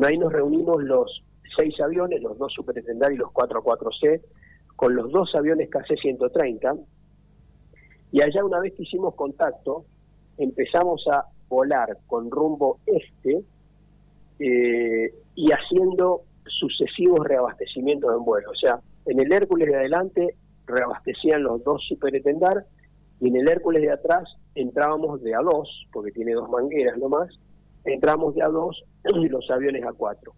Ahí 0.00 0.16
nos 0.16 0.32
reunimos 0.32 0.84
los 0.84 1.24
seis 1.56 1.74
aviones, 1.80 2.22
los 2.22 2.38
dos 2.38 2.52
Superintendar 2.52 3.12
y 3.12 3.16
los 3.16 3.32
4 3.32 3.64
4C, 3.64 4.20
con 4.76 4.94
los 4.94 5.10
dos 5.10 5.34
aviones 5.34 5.68
KC-130. 5.70 6.80
Y 8.12 8.22
allá 8.22 8.44
una 8.44 8.60
vez 8.60 8.72
que 8.74 8.84
hicimos 8.84 9.16
contacto, 9.16 9.86
empezamos 10.38 11.04
a 11.12 11.24
volar 11.48 11.98
con 12.06 12.30
rumbo 12.30 12.78
este 12.86 13.42
eh, 14.38 15.12
y 15.34 15.50
haciendo 15.50 16.22
sucesivos 16.46 17.26
reabastecimientos 17.26 18.16
en 18.16 18.24
vuelo. 18.24 18.52
O 18.52 18.54
sea, 18.54 18.78
en 19.06 19.18
el 19.18 19.32
Hércules 19.32 19.66
de 19.68 19.76
adelante 19.76 20.36
reabastecían 20.66 21.42
los 21.42 21.62
dos 21.64 21.84
Superetendar 21.88 22.66
y 23.20 23.28
en 23.28 23.36
el 23.36 23.48
Hércules 23.48 23.82
de 23.82 23.92
atrás 23.92 24.24
entrábamos 24.54 25.22
de 25.22 25.34
a 25.34 25.38
dos, 25.40 25.68
porque 25.92 26.12
tiene 26.12 26.32
dos 26.34 26.48
mangueras 26.50 26.98
nomás, 26.98 27.28
entramos 27.84 28.34
de 28.34 28.42
a 28.42 28.48
dos 28.48 28.84
y 29.14 29.28
los 29.28 29.50
aviones 29.50 29.84
a 29.84 29.92
cuatro. 29.92 30.34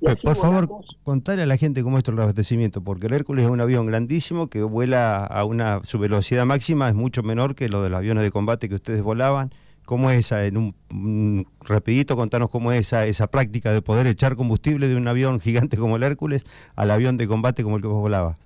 Por 0.00 0.36
favor, 0.36 0.66
contale 1.02 1.42
a 1.42 1.46
la 1.46 1.58
gente 1.58 1.82
cómo 1.82 1.98
es 1.98 2.08
el 2.08 2.16
reabastecimiento, 2.16 2.82
porque 2.82 3.08
el 3.08 3.12
Hércules 3.12 3.44
es 3.44 3.50
un 3.50 3.60
avión 3.60 3.84
grandísimo 3.84 4.48
que 4.48 4.62
vuela 4.62 5.26
a 5.26 5.44
una 5.44 5.84
su 5.84 5.98
velocidad 5.98 6.46
máxima, 6.46 6.88
es 6.88 6.94
mucho 6.94 7.22
menor 7.22 7.54
que 7.54 7.68
lo 7.68 7.82
de 7.82 7.90
los 7.90 7.98
aviones 7.98 8.24
de 8.24 8.30
combate 8.30 8.68
que 8.70 8.76
ustedes 8.76 9.02
volaban. 9.02 9.50
¿Cómo 9.84 10.10
es 10.10 10.20
esa? 10.20 10.46
En 10.46 10.56
un, 10.56 11.46
rapidito 11.60 12.16
contanos 12.16 12.48
cómo 12.48 12.72
es 12.72 12.86
esa, 12.86 13.04
esa 13.06 13.26
práctica 13.26 13.72
de 13.72 13.82
poder 13.82 14.06
echar 14.06 14.36
combustible 14.36 14.88
de 14.88 14.96
un 14.96 15.06
avión 15.06 15.38
gigante 15.40 15.76
como 15.76 15.96
el 15.96 16.02
Hércules 16.02 16.44
al 16.76 16.90
avión 16.92 17.18
de 17.18 17.26
combate 17.26 17.62
como 17.62 17.76
el 17.76 17.82
que 17.82 17.88
vos 17.88 18.00
volabas. 18.00 18.38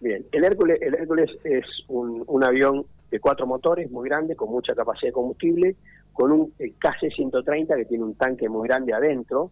Bien, 0.00 0.24
el 0.32 0.44
Hércules, 0.44 0.78
el 0.80 0.94
Hércules 0.94 1.30
es 1.44 1.64
un, 1.88 2.24
un 2.26 2.44
avión 2.44 2.86
de 3.10 3.20
cuatro 3.20 3.46
motores 3.46 3.90
muy 3.90 4.08
grande, 4.08 4.34
con 4.34 4.50
mucha 4.50 4.74
capacidad 4.74 5.08
de 5.08 5.12
combustible, 5.12 5.76
con 6.12 6.32
un 6.32 6.52
KC-130 6.52 7.76
que 7.76 7.84
tiene 7.84 8.04
un 8.04 8.14
tanque 8.14 8.48
muy 8.48 8.66
grande 8.66 8.94
adentro, 8.94 9.50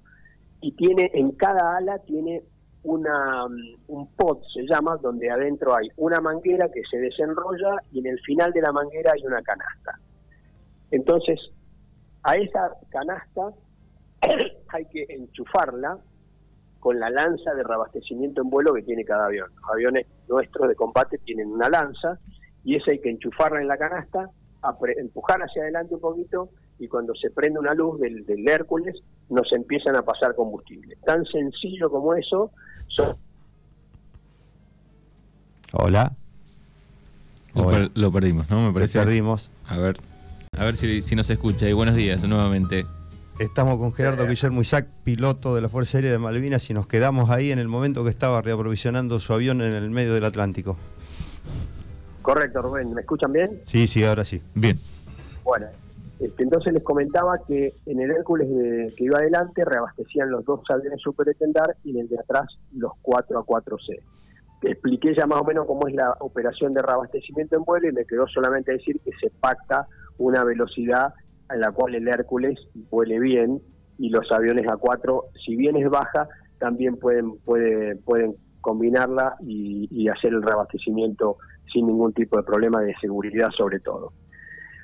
y 0.61 0.73
tiene 0.73 1.11
en 1.15 1.33
cada 1.33 1.77
ala 1.77 1.99
tiene 1.99 2.43
una 2.83 3.47
un 3.89 4.07
pod 4.15 4.39
se 4.55 4.63
llama 4.63 4.97
donde 4.97 5.31
adentro 5.31 5.75
hay 5.75 5.89
una 5.97 6.21
manguera 6.21 6.69
que 6.71 6.83
se 6.91 6.99
desenrolla 6.99 7.77
y 7.93 7.99
en 8.01 8.07
el 8.07 8.21
final 8.21 8.53
de 8.53 8.63
la 8.63 8.73
manguera 8.73 9.13
hay 9.15 9.25
una 9.27 9.43
canasta. 9.43 9.99
Entonces 10.91 11.39
a 12.23 12.35
esa 12.37 12.73
canasta 12.89 13.51
hay 14.69 14.85
que 14.87 15.07
enchufarla 15.09 15.99
con 16.81 16.99
la 17.01 17.11
lanza 17.11 17.55
de 17.55 17.63
reabastecimiento 17.63 18.43
en 18.43 18.51
vuelo 18.51 18.75
que 18.75 18.83
tiene 18.83 19.05
cada 19.05 19.27
avión 19.27 19.51
los 19.55 19.71
aviones 19.71 20.07
nuestros 20.29 20.69
de 20.69 20.75
combate 20.75 21.19
tienen 21.19 21.49
una 21.49 21.69
lanza 21.69 22.19
y 22.65 22.77
esa 22.77 22.93
hay 22.93 23.01
que 23.01 23.11
enchufarla 23.11 23.61
en 23.61 23.69
la 23.69 23.77
canasta 23.77 24.31
empujar 24.99 25.41
hacia 25.41 25.63
adelante 25.63 25.95
un 25.95 26.01
poquito 26.01 26.51
y 26.79 26.89
cuando 26.89 27.15
se 27.15 27.31
prende 27.31 27.59
una 27.59 27.75
luz 27.75 28.01
del, 28.01 28.49
Hércules 28.49 28.97
nos 29.29 29.53
empiezan 29.53 29.97
a 29.97 30.03
pasar 30.03 30.35
combustible. 30.35 30.97
Tan 31.05 31.25
sencillo 31.27 31.91
como 31.91 32.15
eso. 32.15 32.51
Hola. 35.73 36.13
Lo, 37.95 38.13
perdimos, 38.13 38.49
¿no? 38.51 38.67
Me 38.69 38.73
parece. 38.73 38.99
Lo 38.99 39.05
perdimos. 39.05 39.51
A 39.67 39.79
ver, 39.79 39.97
a 40.57 40.65
ver 40.65 40.77
si, 40.77 41.03
si 41.03 41.17
nos 41.17 41.29
escucha. 41.31 41.69
Y 41.69 41.73
buenos 41.73 41.97
días 41.97 42.27
nuevamente. 42.27 42.87
Estamos 43.39 43.79
con 43.79 43.93
Gerardo 43.93 44.27
Guillermo 44.27 44.63
Isaac, 44.63 44.89
piloto 45.05 45.55
de 45.55 45.61
la 45.61 45.69
Fuerza 45.69 45.99
Aérea 45.99 46.11
de 46.11 46.19
Malvinas, 46.19 46.69
y 46.71 46.75
nos 46.75 46.89
quedamos 46.89 47.31
ahí 47.31 47.53
en 47.53 47.61
el 47.61 47.69
momento 47.69 48.03
que 48.03 48.11
estaba 48.11 48.43
reaprovisionando 48.43 49.21
su 49.21 49.33
avión 49.33 49.61
en 49.61 49.75
el 49.75 49.91
medio 49.91 50.13
del 50.13 50.25
Atlántico. 50.25 50.77
Correcto, 52.21 52.63
Rubén. 52.63 52.93
¿Me 52.93 53.03
escuchan 53.03 53.33
bien? 53.33 53.61
Sí, 53.63 53.87
sí, 53.87 54.05
ahora 54.05 54.25
sí. 54.25 54.43
Bien. 54.57 54.77
Bueno, 55.45 55.69
este, 56.19 56.43
entonces 56.43 56.73
les 56.73 56.83
comentaba 56.83 57.39
que 57.47 57.75
en 57.87 58.01
el 58.01 58.11
Hércules 58.11 58.49
que 58.97 59.05
iba 59.05 59.19
adelante 59.19 59.65
reabastecían 59.65 60.31
los 60.31 60.45
dos 60.45 60.61
aviones 60.69 61.01
Superetendar 61.01 61.77
y 61.85 61.91
en 61.91 62.01
el 62.01 62.09
de 62.09 62.19
atrás 62.19 62.59
los 62.73 62.91
4 63.03 63.39
a 63.39 63.47
4C. 63.47 64.01
Te 64.63 64.73
expliqué 64.73 65.15
ya 65.15 65.27
más 65.27 65.41
o 65.41 65.45
menos 65.45 65.65
cómo 65.67 65.87
es 65.87 65.95
la 65.95 66.17
operación 66.19 66.73
de 66.73 66.83
reabastecimiento 66.83 67.55
en 67.55 67.63
vuelo 67.63 67.89
y 67.89 67.93
me 67.93 68.05
quedó 68.05 68.27
solamente 68.27 68.73
decir 68.73 69.01
que 69.05 69.13
se 69.21 69.31
pacta 69.31 69.87
una 70.19 70.43
velocidad 70.43 71.15
en 71.51 71.61
la 71.61 71.73
cual 71.73 71.95
el 71.95 72.09
Hércules 72.09 72.59
vuele 72.91 73.19
bien 73.19 73.61
y 73.99 74.11
los 74.11 74.31
aviones 74.31 74.67
A4, 74.67 75.25
si 75.45 75.57
bien 75.57 75.77
es 75.77 75.89
baja, 75.91 76.29
también 76.59 76.97
pueden, 76.97 77.39
puede, 77.39 77.97
pueden 77.97 78.37
combinarla 78.61 79.37
y 79.41 80.09
hacer 80.09 80.33
el 80.33 80.43
reabastecimiento 80.43 81.39
sin 81.73 81.87
ningún 81.87 82.13
tipo 82.13 82.37
de 82.37 82.43
problema 82.43 82.81
de 82.81 82.95
seguridad 83.01 83.51
sobre 83.57 83.81
todo. 83.81 84.13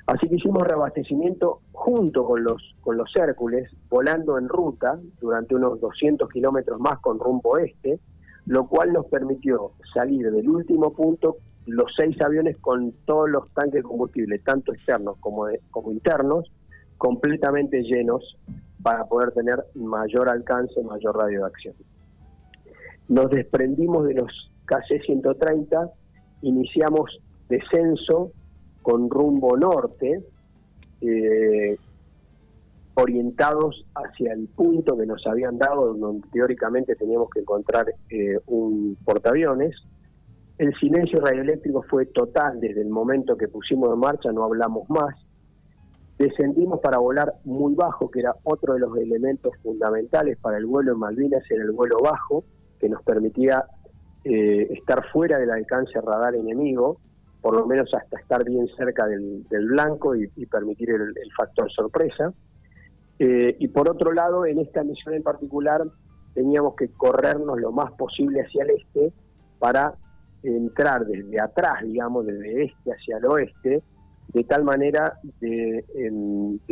Así 0.07 0.29
que 0.29 0.35
hicimos 0.35 0.63
reabastecimiento 0.63 1.61
junto 1.71 2.25
con 2.25 2.43
los, 2.43 2.75
con 2.81 2.95
los 2.95 3.09
Hércules, 3.15 3.71
volando 3.89 4.37
en 4.37 4.47
ruta 4.47 4.99
durante 5.19 5.55
unos 5.55 5.79
200 5.81 6.29
kilómetros 6.29 6.79
más 6.79 6.99
con 6.99 7.19
rumbo 7.19 7.57
este, 7.57 7.99
lo 8.45 8.65
cual 8.67 8.93
nos 8.93 9.07
permitió 9.07 9.71
salir 9.93 10.29
del 10.31 10.47
último 10.47 10.93
punto 10.93 11.37
los 11.65 11.91
seis 11.97 12.19
aviones 12.21 12.57
con 12.57 12.91
todos 13.05 13.29
los 13.29 13.49
tanques 13.53 13.81
de 13.81 13.83
combustible, 13.83 14.39
tanto 14.39 14.73
externos 14.73 15.17
como, 15.19 15.47
como 15.71 15.91
internos, 15.91 16.51
completamente 16.97 17.81
llenos 17.83 18.37
para 18.81 19.05
poder 19.05 19.31
tener 19.31 19.63
mayor 19.73 20.29
alcance, 20.29 20.81
mayor 20.83 21.17
radio 21.17 21.41
de 21.41 21.45
acción. 21.47 21.75
Nos 23.07 23.29
desprendimos 23.29 24.07
de 24.07 24.15
los 24.15 24.51
KC-130, 24.67 25.91
iniciamos 26.41 27.19
descenso 27.49 28.31
con 28.81 29.09
rumbo 29.09 29.57
norte, 29.57 30.23
eh, 31.01 31.77
orientados 32.95 33.85
hacia 33.93 34.33
el 34.33 34.47
punto 34.47 34.97
que 34.97 35.05
nos 35.05 35.25
habían 35.27 35.57
dado, 35.57 35.93
donde 35.93 36.27
teóricamente 36.31 36.95
teníamos 36.95 37.29
que 37.29 37.41
encontrar 37.41 37.87
eh, 38.09 38.39
un 38.47 38.97
portaaviones. 39.03 39.75
El 40.57 40.73
silencio 40.75 41.19
radioeléctrico 41.19 41.83
fue 41.89 42.05
total 42.07 42.59
desde 42.59 42.81
el 42.81 42.89
momento 42.89 43.35
que 43.37 43.47
pusimos 43.47 43.93
en 43.93 43.99
marcha, 43.99 44.31
no 44.31 44.45
hablamos 44.45 44.89
más. 44.89 45.15
Descendimos 46.17 46.79
para 46.79 46.97
volar 46.97 47.33
muy 47.43 47.75
bajo, 47.75 48.09
que 48.09 48.21
era 48.21 48.33
otro 48.43 48.73
de 48.73 48.79
los 48.79 48.97
elementos 48.97 49.53
fundamentales 49.61 50.37
para 50.37 50.57
el 50.57 50.65
vuelo 50.65 50.93
en 50.93 50.99
Malvinas, 50.99 51.43
era 51.49 51.63
el 51.63 51.71
vuelo 51.71 51.97
bajo, 52.01 52.45
que 52.79 52.87
nos 52.87 53.03
permitía 53.03 53.65
eh, 54.23 54.67
estar 54.71 55.05
fuera 55.11 55.37
del 55.37 55.51
alcance 55.51 55.99
radar 55.99 56.35
enemigo 56.35 56.99
por 57.45 57.55
lo 57.55 57.67
menos 57.67 57.93
hasta 57.93 58.17
estar 58.17 58.43
bien 58.43 58.67
cerca 58.75 59.05
del, 59.05 59.45
blanco 59.67 60.15
y, 60.15 60.27
permitir 60.47 60.89
el, 60.89 61.13
factor 61.37 61.71
sorpresa. 61.71 62.33
Eh, 63.19 63.55
y 63.59 63.67
por 63.67 63.87
otro 63.87 64.13
lado, 64.13 64.47
en 64.47 64.57
esta 64.57 64.83
misión 64.83 65.13
en 65.13 65.21
particular, 65.21 65.83
teníamos 66.33 66.75
que 66.75 66.87
corrernos 66.87 67.61
lo 67.61 67.71
más 67.71 67.91
posible 67.91 68.41
hacia 68.41 68.63
el 68.63 68.71
este 68.71 69.13
para 69.59 69.93
entrar 70.45 71.05
desde 71.05 71.41
atrás, 71.41 71.83
digamos, 71.83 72.25
desde 72.25 72.65
este 72.65 72.91
hacia 72.91 73.17
el 73.17 73.25
oeste, 73.25 73.83
de 74.33 74.43
tal 74.43 74.63
manera 74.63 75.19
de, 75.39 75.83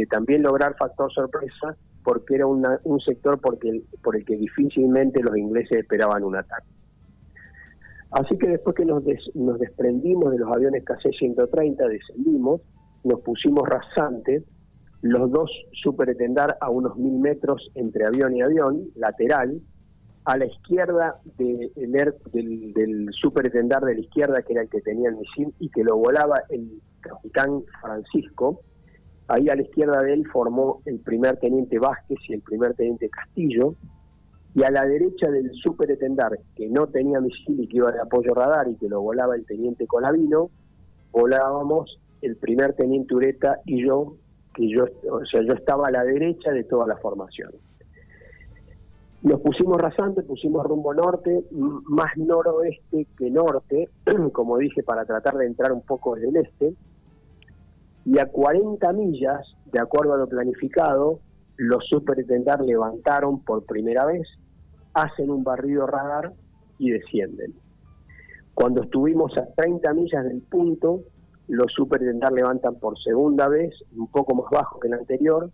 también 0.10 0.44
lograr 0.44 0.76
factor 0.78 1.12
sorpresa, 1.12 1.76
porque 2.04 2.36
era 2.36 2.48
un 2.48 3.00
sector 3.06 3.40
porque, 3.40 3.82
por 4.04 4.16
el 4.16 4.26
que 4.26 4.36
difícilmente 4.36 5.24
los 5.24 5.38
ingleses 5.38 5.80
esperaban 5.80 6.24
un 6.24 6.36
ataque. 6.36 6.68
Así 8.14 8.38
que 8.38 8.48
después 8.48 8.76
que 8.76 8.86
nos, 8.86 9.04
desprendimos 9.04 10.32
de 10.32 10.38
los 10.38 10.52
aviones 10.52 10.86
KC-130, 10.86 11.88
descendimos, 11.88 12.62
nos 13.04 13.22
pusimos 13.22 13.68
rasantes, 13.68 14.44
los 15.02 15.32
dos 15.32 15.50
superetendar 15.72 16.58
a 16.62 16.70
unos 16.70 16.96
mil 16.96 17.20
metros 17.20 17.72
entre 17.74 18.06
avión 18.06 18.36
y 18.36 18.42
avión, 18.42 18.84
lateral, 18.96 19.60
a 20.26 20.38
la 20.38 20.46
izquierda 20.46 21.20
del, 21.38 21.72
del 22.74 23.10
superetendar 23.12 23.84
de 23.84 23.96
la 23.96 24.00
izquierda, 24.00 24.42
que 24.42 24.54
era 24.54 24.62
el 24.64 24.70
que 24.70 24.82
tenía 24.82 25.10
el 25.10 25.18
misil 25.18 25.54
y 25.60 25.70
que 25.70 25.84
lo 25.84 25.98
volaba 25.98 26.44
el 26.50 26.82
capitán 27.02 27.64
Francisco. 27.82 28.62
Ahí 29.28 29.50
a 29.50 29.56
la 29.56 29.64
izquierda 29.64 30.02
de 30.02 30.14
él 30.14 30.26
formó 30.32 30.82
el 30.86 31.00
primer 31.00 31.38
teniente 31.38 31.80
Vázquez 31.80 32.20
y 32.28 32.34
el 32.34 32.42
primer 32.42 32.74
teniente 32.74 33.10
Castillo, 33.10 33.76
y 34.56 34.64
a 34.64 34.70
la 34.70 34.86
derecha 34.86 35.30
del 35.32 35.52
superetendar, 35.54 36.38
que 36.56 36.70
no 36.70 36.88
tenía 36.88 37.20
misil 37.20 37.60
y 37.60 37.68
que 37.68 37.78
iba 37.78 37.92
de 37.92 38.00
apoyo 38.00 38.34
radar 38.34 38.68
y 38.70 38.76
que 38.76 38.88
lo 38.88 39.02
volaba 39.02 39.36
el 39.36 39.46
teniente 39.46 39.88
Colavino, 39.88 40.52
volábamos 41.12 42.00
el 42.22 42.38
primer 42.38 42.74
teniente 42.74 43.16
Ureta 43.16 43.60
y 43.66 43.84
yo, 43.84 44.16
que 44.54 44.70
yo, 44.70 44.86
o 45.12 45.26
sea, 45.26 45.42
yo 45.42 45.54
estaba 45.54 45.88
a 45.88 45.92
la 45.92 46.04
derecha 46.04 46.52
de 46.52 46.64
toda 46.66 46.86
la 46.86 46.98
formación. 46.98 47.52
Nos 49.24 49.40
pusimos 49.40 49.78
rasante, 49.80 50.22
pusimos 50.24 50.66
rumbo 50.66 50.94
norte, 50.94 51.46
más 51.52 52.12
noroeste 52.18 53.08
que 53.18 53.32
norte, 53.32 53.90
como 54.34 54.58
dije, 54.58 54.84
para 54.84 55.06
tratar 55.06 55.38
de 55.38 55.46
entrar 55.46 55.72
un 55.72 55.82
poco 55.82 56.16
desde 56.16 56.28
el 56.28 56.36
este, 56.46 56.76
y 58.06 58.20
a 58.20 58.26
40 58.26 58.92
millas, 58.92 59.56
de 59.72 59.80
acuerdo 59.80 60.14
a 60.14 60.18
lo 60.18 60.28
planificado, 60.28 61.20
los 61.56 61.86
superetendar 61.88 62.60
levantaron 62.62 63.40
por 63.40 63.66
primera 63.66 64.06
vez 64.06 64.28
hacen 64.94 65.30
un 65.30 65.44
barrido 65.44 65.88
radar 65.88 66.34
y 66.78 66.92
descienden. 66.92 67.54
Cuando 68.54 68.84
estuvimos 68.84 69.38
a 69.38 69.46
30 69.56 69.94
millas 69.94 70.26
del 70.26 70.42
punto, 70.42 71.00
los 71.48 71.72
superintendar 71.72 72.34
levantan 72.34 72.76
por 72.76 73.00
segunda 73.02 73.48
vez, 73.48 73.74
un 73.96 74.08
poco 74.08 74.36
más 74.36 74.48
bajo 74.52 74.82
que 74.82 74.90
el 74.90 74.96
anterior, 74.96 75.50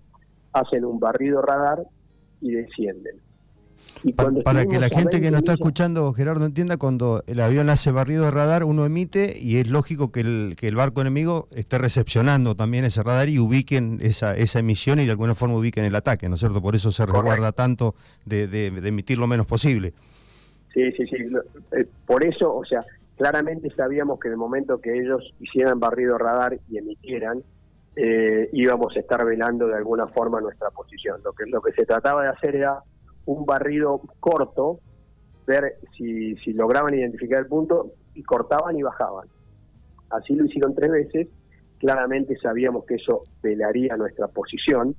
hacen 0.54 0.86
un 0.86 1.00
barrido 1.00 1.44
radar 1.44 1.86
y 2.42 2.52
descienden. 2.52 3.29
Para 4.44 4.66
que 4.66 4.80
la 4.80 4.90
gente 4.90 5.20
que 5.22 5.32
nos 5.32 5.40
está 5.40 5.54
escuchando, 5.54 6.12
Gerardo, 6.14 6.46
entienda, 6.46 6.78
cuando 6.78 7.24
el 7.28 7.40
avión 7.40 7.70
hace 7.70 7.92
barrido 7.92 8.26
de 8.26 8.32
radar, 8.32 8.64
uno 8.64 8.86
emite 8.86 9.36
y 9.40 9.58
es 9.58 9.70
lógico 9.70 10.12
que 10.12 10.22
el, 10.22 10.56
que 10.58 10.68
el 10.68 10.76
barco 10.76 11.02
enemigo 11.02 11.48
esté 11.54 11.78
recepcionando 11.78 12.56
también 12.56 12.86
ese 12.86 13.04
radar 13.04 13.30
y 13.30 13.40
ubiquen 13.40 14.00
esa, 14.02 14.36
esa 14.36 14.60
emisión 14.60 15.00
y 15.00 15.06
de 15.06 15.12
alguna 15.12 15.36
forma 15.36 15.56
ubiquen 15.56 15.86
el 15.86 15.96
ataque, 15.96 16.30
¿no 16.30 16.36
es 16.36 16.40
cierto? 16.40 16.62
Por 16.62 16.76
eso 16.76 16.92
se 16.92 17.06
resguarda 17.06 17.52
tanto 17.52 17.96
de, 18.26 18.48
de, 18.48 18.68
emitir 18.68 19.18
lo 19.18 19.28
menos 19.28 19.46
posible. 19.46 19.94
Sí, 20.74 20.92
sí, 20.94 21.06
sí. 21.08 21.18
Eh, 21.72 21.86
por 22.06 22.24
eso, 22.24 22.56
o 22.56 22.66
sea, 22.66 22.86
claramente 23.18 23.70
sabíamos 23.76 24.20
que 24.20 24.28
en 24.28 24.34
el 24.34 24.38
momento 24.38 24.80
que 24.80 24.98
ellos 24.98 25.34
hicieran 25.40 25.80
barrido 25.80 26.18
radar 26.18 26.58
y 26.70 26.78
emitieran, 26.78 27.44
eh, 27.96 28.50
íbamos 28.54 28.96
a 28.96 29.00
estar 29.00 29.26
velando 29.26 29.68
de 29.68 29.76
alguna 29.76 30.08
forma 30.08 30.40
nuestra 30.40 30.70
posición. 30.70 31.22
Lo 31.24 31.34
que, 31.34 31.46
lo 31.48 31.62
que 31.62 31.74
se 31.74 31.86
trataba 31.86 32.24
de 32.24 32.30
hacer 32.30 32.56
era 32.56 32.82
un 33.30 33.46
barrido 33.46 34.02
corto, 34.20 34.80
ver 35.46 35.76
si, 35.98 36.36
lograban 36.54 36.94
identificar 36.94 37.40
el 37.40 37.48
punto 37.48 37.92
y 38.16 38.24
cortaban 38.24 38.78
y 38.78 38.82
bajaban. 38.82 39.28
Así 40.10 40.34
lo 40.34 40.46
hicieron 40.46 40.74
tres 40.74 40.92
veces. 40.92 41.28
Claramente 41.78 42.38
sabíamos 42.40 42.86
que 42.86 42.96
eso 42.96 43.22
velaría 43.42 43.96
nuestra 43.98 44.28
posición 44.28 44.96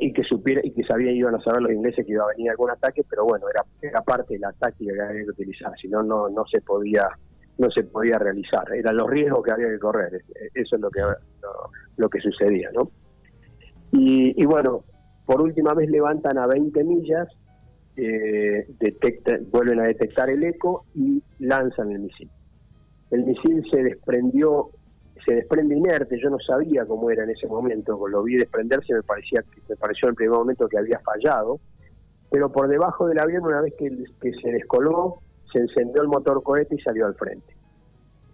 y 0.00 0.12
que 0.12 0.22
supiera 0.24 0.60
y 0.62 0.70
que 0.72 0.84
sabían 0.84 1.14
iban 1.14 1.34
a 1.34 1.40
saber 1.40 1.62
los 1.62 1.72
ingleses 1.72 2.04
que 2.04 2.12
iba 2.12 2.24
a 2.24 2.28
venir 2.36 2.50
algún 2.50 2.70
ataque, 2.70 3.02
pero 3.08 3.24
bueno, 3.24 3.46
era, 3.48 3.64
era 3.80 4.02
parte 4.02 4.34
de 4.34 4.40
la 4.40 4.52
táctica 4.52 4.92
que 4.92 5.00
había 5.00 5.24
que 5.24 5.30
utilizar, 5.30 5.72
si 5.80 5.88
no, 5.88 6.02
no, 6.02 6.28
no 6.28 6.44
se 6.46 6.60
podía 6.60 7.08
no 7.58 7.70
se 7.70 7.84
podía 7.84 8.18
realizar. 8.18 8.64
Eran 8.72 8.96
los 8.96 9.08
riesgos 9.08 9.44
que 9.44 9.52
había 9.52 9.68
que 9.68 9.78
correr. 9.78 10.22
Eso 10.54 10.76
es 10.76 10.80
lo 10.80 10.90
que, 10.90 11.02
lo, 11.98 12.08
que 12.08 12.20
sucedía, 12.20 12.70
¿no? 12.72 12.90
Y, 13.92 14.44
bueno, 14.46 14.84
por 15.30 15.42
última 15.42 15.74
vez 15.74 15.88
levantan 15.88 16.38
a 16.38 16.48
20 16.48 16.82
millas, 16.82 17.28
eh, 17.96 18.66
vuelven 19.52 19.78
a 19.78 19.84
detectar 19.84 20.28
el 20.28 20.42
eco 20.42 20.86
y 20.92 21.22
lanzan 21.38 21.92
el 21.92 22.00
misil. 22.00 22.28
El 23.12 23.24
misil 23.24 23.64
se 23.70 23.80
desprendió, 23.80 24.70
se 25.24 25.36
desprende 25.36 25.76
inerte, 25.76 26.18
yo 26.20 26.30
no 26.30 26.38
sabía 26.40 26.84
cómo 26.84 27.12
era 27.12 27.22
en 27.22 27.30
ese 27.30 27.46
momento, 27.46 28.08
lo 28.08 28.24
vi 28.24 28.38
desprenderse 28.38 28.92
me 28.92 29.04
parecía 29.04 29.44
me 29.68 29.76
pareció 29.76 30.08
en 30.08 30.10
el 30.10 30.16
primer 30.16 30.36
momento 30.36 30.68
que 30.68 30.78
había 30.78 30.98
fallado, 30.98 31.60
pero 32.28 32.50
por 32.50 32.66
debajo 32.66 33.06
del 33.06 33.20
avión 33.20 33.44
una 33.44 33.60
vez 33.60 33.74
que, 33.78 33.88
se 34.42 34.50
descolgó 34.50 35.20
se 35.52 35.60
encendió 35.60 36.02
el 36.02 36.08
motor 36.08 36.42
cohete 36.42 36.74
y 36.74 36.80
salió 36.80 37.06
al 37.06 37.14
frente. 37.14 37.54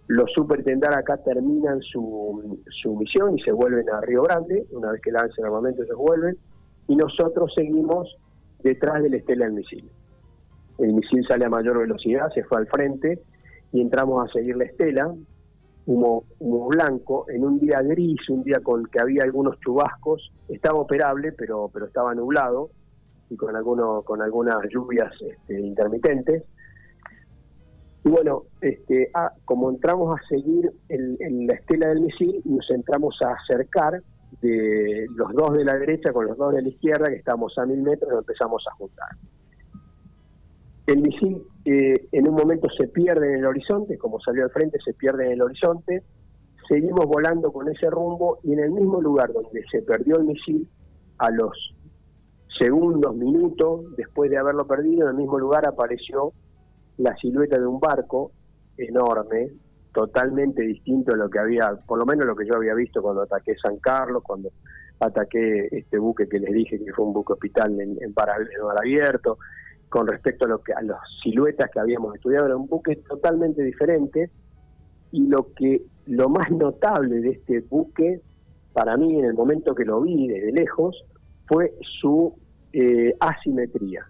Los 0.07 0.31
superintendar 0.33 0.97
acá 0.97 1.17
terminan 1.17 1.79
su, 1.81 2.57
misión 2.99 3.37
y 3.37 3.43
se 3.43 3.51
vuelven 3.51 3.87
a 3.91 4.01
Río 4.01 4.23
Grande, 4.23 4.65
una 4.71 4.93
vez 4.93 5.01
que 5.01 5.11
lancen 5.11 5.45
armamento 5.45 5.85
se 5.85 5.93
vuelven, 5.93 6.37
y 6.87 6.95
nosotros 6.95 7.51
seguimos 7.55 8.15
detrás 8.63 9.01
del 9.03 9.13
estela 9.15 9.45
del 9.45 9.55
misil. 9.55 9.89
El 10.77 10.93
misil 10.93 11.25
sale 11.27 11.45
a 11.45 11.49
mayor 11.49 11.79
velocidad, 11.79 12.29
se 12.33 12.43
fue 12.43 12.59
al 12.59 12.67
frente 12.67 13.21
y 13.71 13.81
entramos 13.81 14.27
a 14.27 14.31
seguir 14.31 14.55
la 14.57 14.65
estela, 14.65 15.13
humo, 15.85 16.23
blanco, 16.39 17.25
en 17.29 17.45
un 17.45 17.59
día 17.59 17.81
gris, 17.81 18.29
un 18.29 18.43
día 18.43 18.59
con 18.61 18.85
que 18.85 19.01
había 19.01 19.23
algunos 19.23 19.59
chubascos, 19.59 20.31
estaba 20.49 20.79
operable, 20.79 21.31
pero, 21.31 21.69
pero 21.73 21.85
estaba 21.85 22.13
nublado 22.13 22.69
y 23.29 23.35
con, 23.35 23.55
alguno, 23.55 24.01
con 24.03 24.21
algunas 24.21 24.57
lluvias 24.69 25.11
este, 25.21 25.59
intermitentes 25.59 26.43
y 28.07 28.09
bueno, 28.09 28.43
este, 28.61 29.09
ah, 29.13 29.33
como 29.43 29.69
entramos 29.69 30.17
a 30.17 30.27
seguir 30.29 30.71
en 30.87 31.45
la 31.45 31.55
estela 31.55 31.89
del 31.89 31.99
misil, 31.99 32.41
nos 32.45 32.69
entramos 32.71 33.17
a 33.21 33.33
acercar 33.33 34.01
de 34.41 35.07
los 35.15 35.33
dos 35.33 35.53
de 35.53 35.65
la 35.65 35.75
derecha 35.77 36.13
con 36.13 36.27
los 36.27 36.37
dos 36.37 36.53
de 36.53 36.61
la 36.61 36.69
izquierda, 36.69 37.09
que 37.09 37.15
estamos 37.15 37.57
a 37.57 37.65
mil 37.65 37.81
metros, 37.81 38.09
nos 38.09 38.19
empezamos 38.19 38.63
a 38.69 38.75
juntar. 38.75 39.09
El 40.85 41.01
misil 41.01 41.41
eh, 41.65 42.07
en 42.11 42.29
un 42.29 42.35
momento 42.35 42.67
se 42.77 42.87
pierde 42.87 43.27
en 43.33 43.39
el 43.39 43.45
horizonte, 43.45 43.97
como 43.97 44.19
salió 44.21 44.45
al 44.45 44.51
frente, 44.51 44.77
se 44.83 44.93
pierde 44.93 45.25
en 45.25 45.33
el 45.33 45.41
horizonte. 45.41 46.03
Seguimos 46.67 47.05
volando 47.05 47.51
con 47.51 47.67
ese 47.69 47.89
rumbo 47.89 48.39
y 48.43 48.53
en 48.53 48.59
el 48.59 48.71
mismo 48.71 49.01
lugar 49.01 49.33
donde 49.33 49.63
se 49.71 49.81
perdió 49.81 50.17
el 50.17 50.25
misil, 50.25 50.67
a 51.17 51.31
los 51.31 51.75
segundos, 52.57 53.15
minutos, 53.15 53.95
después 53.95 54.29
de 54.29 54.37
haberlo 54.37 54.65
perdido, 54.65 55.03
en 55.03 55.15
el 55.15 55.15
mismo 55.15 55.39
lugar 55.39 55.67
apareció 55.67 56.33
la 56.97 57.15
silueta 57.17 57.59
de 57.59 57.67
un 57.67 57.79
barco 57.79 58.31
enorme, 58.77 59.51
totalmente 59.93 60.61
distinto 60.61 61.13
a 61.13 61.17
lo 61.17 61.29
que 61.29 61.39
había, 61.39 61.75
por 61.85 61.99
lo 61.99 62.05
menos 62.05 62.27
lo 62.27 62.35
que 62.35 62.45
yo 62.45 62.55
había 62.55 62.73
visto 62.73 63.01
cuando 63.01 63.23
ataqué 63.23 63.55
San 63.57 63.77
Carlos, 63.77 64.23
cuando 64.23 64.49
ataqué 64.99 65.67
este 65.71 65.97
buque 65.97 66.27
que 66.27 66.39
les 66.39 66.53
dije 66.53 66.83
que 66.83 66.93
fue 66.93 67.05
un 67.05 67.13
buque 67.13 67.33
hospital 67.33 67.79
en, 67.79 67.97
en 68.01 68.13
paralelo 68.13 68.69
al 68.71 68.77
abierto, 68.79 69.37
con 69.89 70.07
respecto 70.07 70.45
a 70.45 70.49
lo 70.49 70.61
que 70.61 70.73
a 70.73 70.81
las 70.81 70.99
siluetas 71.23 71.69
que 71.71 71.79
habíamos 71.79 72.15
estudiado, 72.15 72.47
era 72.47 72.57
un 72.57 72.67
buque 72.67 72.97
totalmente 73.07 73.63
diferente 73.63 74.29
y 75.11 75.27
lo 75.27 75.53
que 75.53 75.83
lo 76.05 76.29
más 76.29 76.51
notable 76.51 77.19
de 77.19 77.29
este 77.31 77.61
buque 77.61 78.21
para 78.73 78.97
mí 78.97 79.17
en 79.17 79.25
el 79.25 79.33
momento 79.33 79.73
que 79.73 79.85
lo 79.85 80.01
vi 80.01 80.27
desde 80.27 80.51
lejos 80.51 81.03
fue 81.47 81.73
su 82.01 82.33
eh, 82.73 83.15
asimetría 83.19 84.05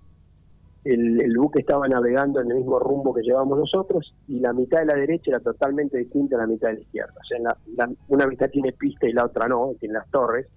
el, 0.94 1.38
buque 1.38 1.60
estaba 1.60 1.88
navegando 1.88 2.42
en 2.42 2.52
el 2.52 2.58
mismo 2.58 2.80
rumbo 2.80 3.14
que 3.14 3.22
llevamos 3.22 3.60
nosotros 3.60 4.14
y 4.28 4.40
la 4.40 4.54
mitad 4.54 4.80
de 4.80 4.86
la 4.86 4.96
derecha 4.96 5.32
era 5.32 5.40
totalmente 5.40 5.98
distinta 5.98 6.38
a 6.38 6.40
la 6.40 6.48
mitad 6.48 6.70
de 6.70 6.76
la 6.76 6.80
izquierda. 6.82 7.14
O 7.20 7.26
sea, 7.26 7.98
una 8.08 8.28
mitad 8.28 8.50
tiene 8.50 8.72
pista 8.74 9.08
y 9.08 9.14
la 9.14 9.26
otra 9.26 9.48
no, 9.48 9.74
tiene 9.80 9.96
las 9.96 10.10
torres, 10.10 10.48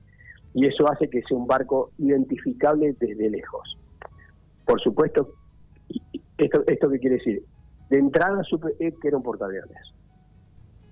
y 0.54 0.66
eso 0.66 0.90
hace 0.90 1.08
que 1.08 1.22
sea 1.22 1.36
un 1.36 1.46
barco 1.46 1.90
identificable 1.98 2.94
desde 2.98 3.30
lejos. 3.30 3.76
Por 4.64 4.80
supuesto, 4.80 5.34
esto, 6.38 6.64
esto 6.66 6.88
qué 6.90 6.98
quiere 6.98 7.16
decir, 7.16 7.42
de 7.88 7.98
entrada 7.98 8.42
supe 8.44 8.76
que 8.78 9.08
era 9.08 9.16
un 9.16 9.22
portaaviones. 9.22 9.94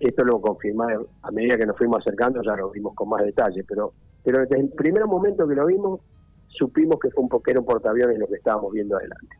Esto 0.01 0.24
lo 0.24 0.40
confirmé 0.40 0.85
a 1.22 1.31
medida 1.31 1.57
que 1.57 1.66
nos 1.66 1.77
fuimos 1.77 1.98
acercando, 2.01 2.40
ya 2.42 2.55
lo 2.55 2.70
vimos 2.70 2.94
con 2.94 3.09
más 3.09 3.22
detalle, 3.24 3.64
pero, 3.64 3.92
pero 4.24 4.40
desde 4.40 4.61
el 4.61 4.68
primer 4.70 5.07
momento 5.07 5.46
que 5.46 5.55
lo 5.55 5.66
vimos, 5.66 6.01
supimos 6.48 6.98
que 7.00 7.11
fue 7.11 7.24
un, 7.24 7.30
un 7.32 7.64
portaaviones 7.64 8.18
lo 8.18 8.26
que 8.26 8.37
estábamos 8.37 8.72
viendo 8.72 8.96
adelante. 8.96 9.37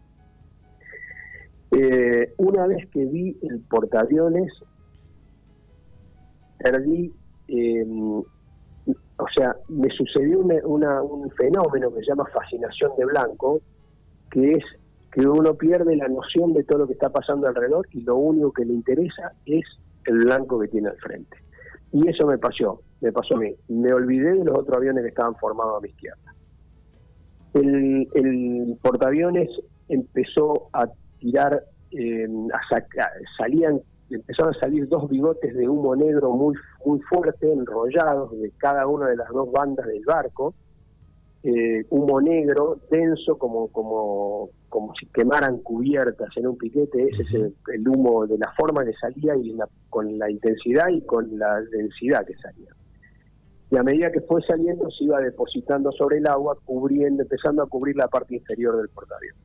Eh, 1.71 2.35
una 2.39 2.67
vez 2.67 2.89
que 2.91 3.05
vi 3.05 3.37
el 3.43 3.61
portaaviones, 3.61 4.53
perdí, 6.59 7.13
em, 7.49 8.21
o 8.21 9.27
sea, 9.37 9.57
me 9.69 9.89
sucedió 9.91 10.41
un 10.41 11.31
fenómeno 11.37 11.93
que 11.93 12.01
se 12.01 12.07
llama 12.07 12.25
fascinación 12.33 12.93
de 12.97 13.05
blanco, 13.05 13.61
que 14.31 14.53
es 14.53 14.65
que 15.13 15.27
uno 15.27 15.55
pierde 15.55 15.97
la 15.97 16.09
noción 16.09 16.53
de 16.53 16.65
todo 16.65 16.79
lo 16.81 16.87
que 16.87 16.93
está 16.93 17.11
pasando 17.11 17.47
alrededor 17.47 17.87
y 17.93 18.03
lo 18.03 18.17
único 18.17 18.53
que 18.53 18.65
le 18.65 18.75
interesa 18.75 19.33
es 19.47 19.65
el 20.05 20.19
blanco 20.25 20.59
que 20.61 20.69
tiene 20.69 20.89
al 20.89 20.97
frente. 20.99 21.37
Y 21.93 22.09
eso 22.09 22.27
me 22.27 22.39
pasó, 22.39 22.83
me 23.01 23.13
pasó 23.13 23.37
a 23.37 23.39
mí. 23.39 23.55
Me 23.69 23.93
olvidé 23.93 24.33
de 24.35 24.45
los 24.45 24.59
otros 24.59 24.77
aviones 24.77 25.03
que 25.03 25.09
estaban 25.09 25.35
formados 25.37 25.79
a 25.79 25.81
mi 25.81 25.89
izquierda. 25.89 26.28
El, 27.55 28.77
portaaviones 28.83 29.49
empezó 29.89 30.69
a 30.73 30.87
tirar, 31.19 31.65
eh, 31.93 32.27
a 32.53 32.83
salían, 33.37 33.81
empezaron 34.11 34.55
a 34.55 34.59
salir 34.59 34.89
dos 34.89 35.09
bigotes 35.09 35.55
de 35.55 35.69
humo 35.69 35.97
negro 35.97 36.31
muy, 36.33 36.55
muy 36.85 37.01
fuerte, 37.01 37.53
enrollados 37.53 38.39
de 38.39 38.51
cada 38.59 38.87
una 38.87 39.09
de 39.09 39.17
las 39.17 39.29
dos 39.31 39.51
bandas 39.51 39.87
del 39.87 40.05
barco, 40.05 40.55
eh, 41.43 41.85
humo 41.91 42.21
negro, 42.21 42.81
denso, 42.91 43.39
como, 43.39 43.69
como, 43.69 44.51
como 44.69 44.93
si 44.97 45.07
quemaran 45.07 45.59
cubiertas 45.59 46.37
en 46.37 46.49
un 46.49 46.59
piquete, 46.59 47.09
ese 47.11 47.23
es 47.23 47.33
el, 47.33 47.89
humo 47.89 48.27
de 48.27 48.39
la 48.39 48.53
forma 48.57 48.85
que 48.85 48.93
salía 48.95 49.37
y 49.37 49.57
con 49.89 50.19
la 50.19 50.31
intensidad 50.31 50.89
y 50.89 51.01
con 51.03 51.39
la 51.39 51.61
densidad 51.63 52.27
que 52.27 52.35
salía 52.37 52.71
y 53.71 53.77
a 53.77 53.83
medida 53.83 54.11
que 54.11 54.21
fue 54.23 54.41
saliendo 54.43 54.91
se 54.91 55.05
iba 55.05 55.21
depositando 55.21 55.93
sobre 55.93 56.19
el 56.19 56.27
agua, 56.27 56.57
cubriendo, 56.65 57.23
empezando 57.23 57.63
a 57.63 57.67
cubrir 57.67 57.97
la 57.97 58.09
parte 58.09 58.35
inferior 58.35 58.77
del 58.79 58.89
portaaviones. 58.89 59.45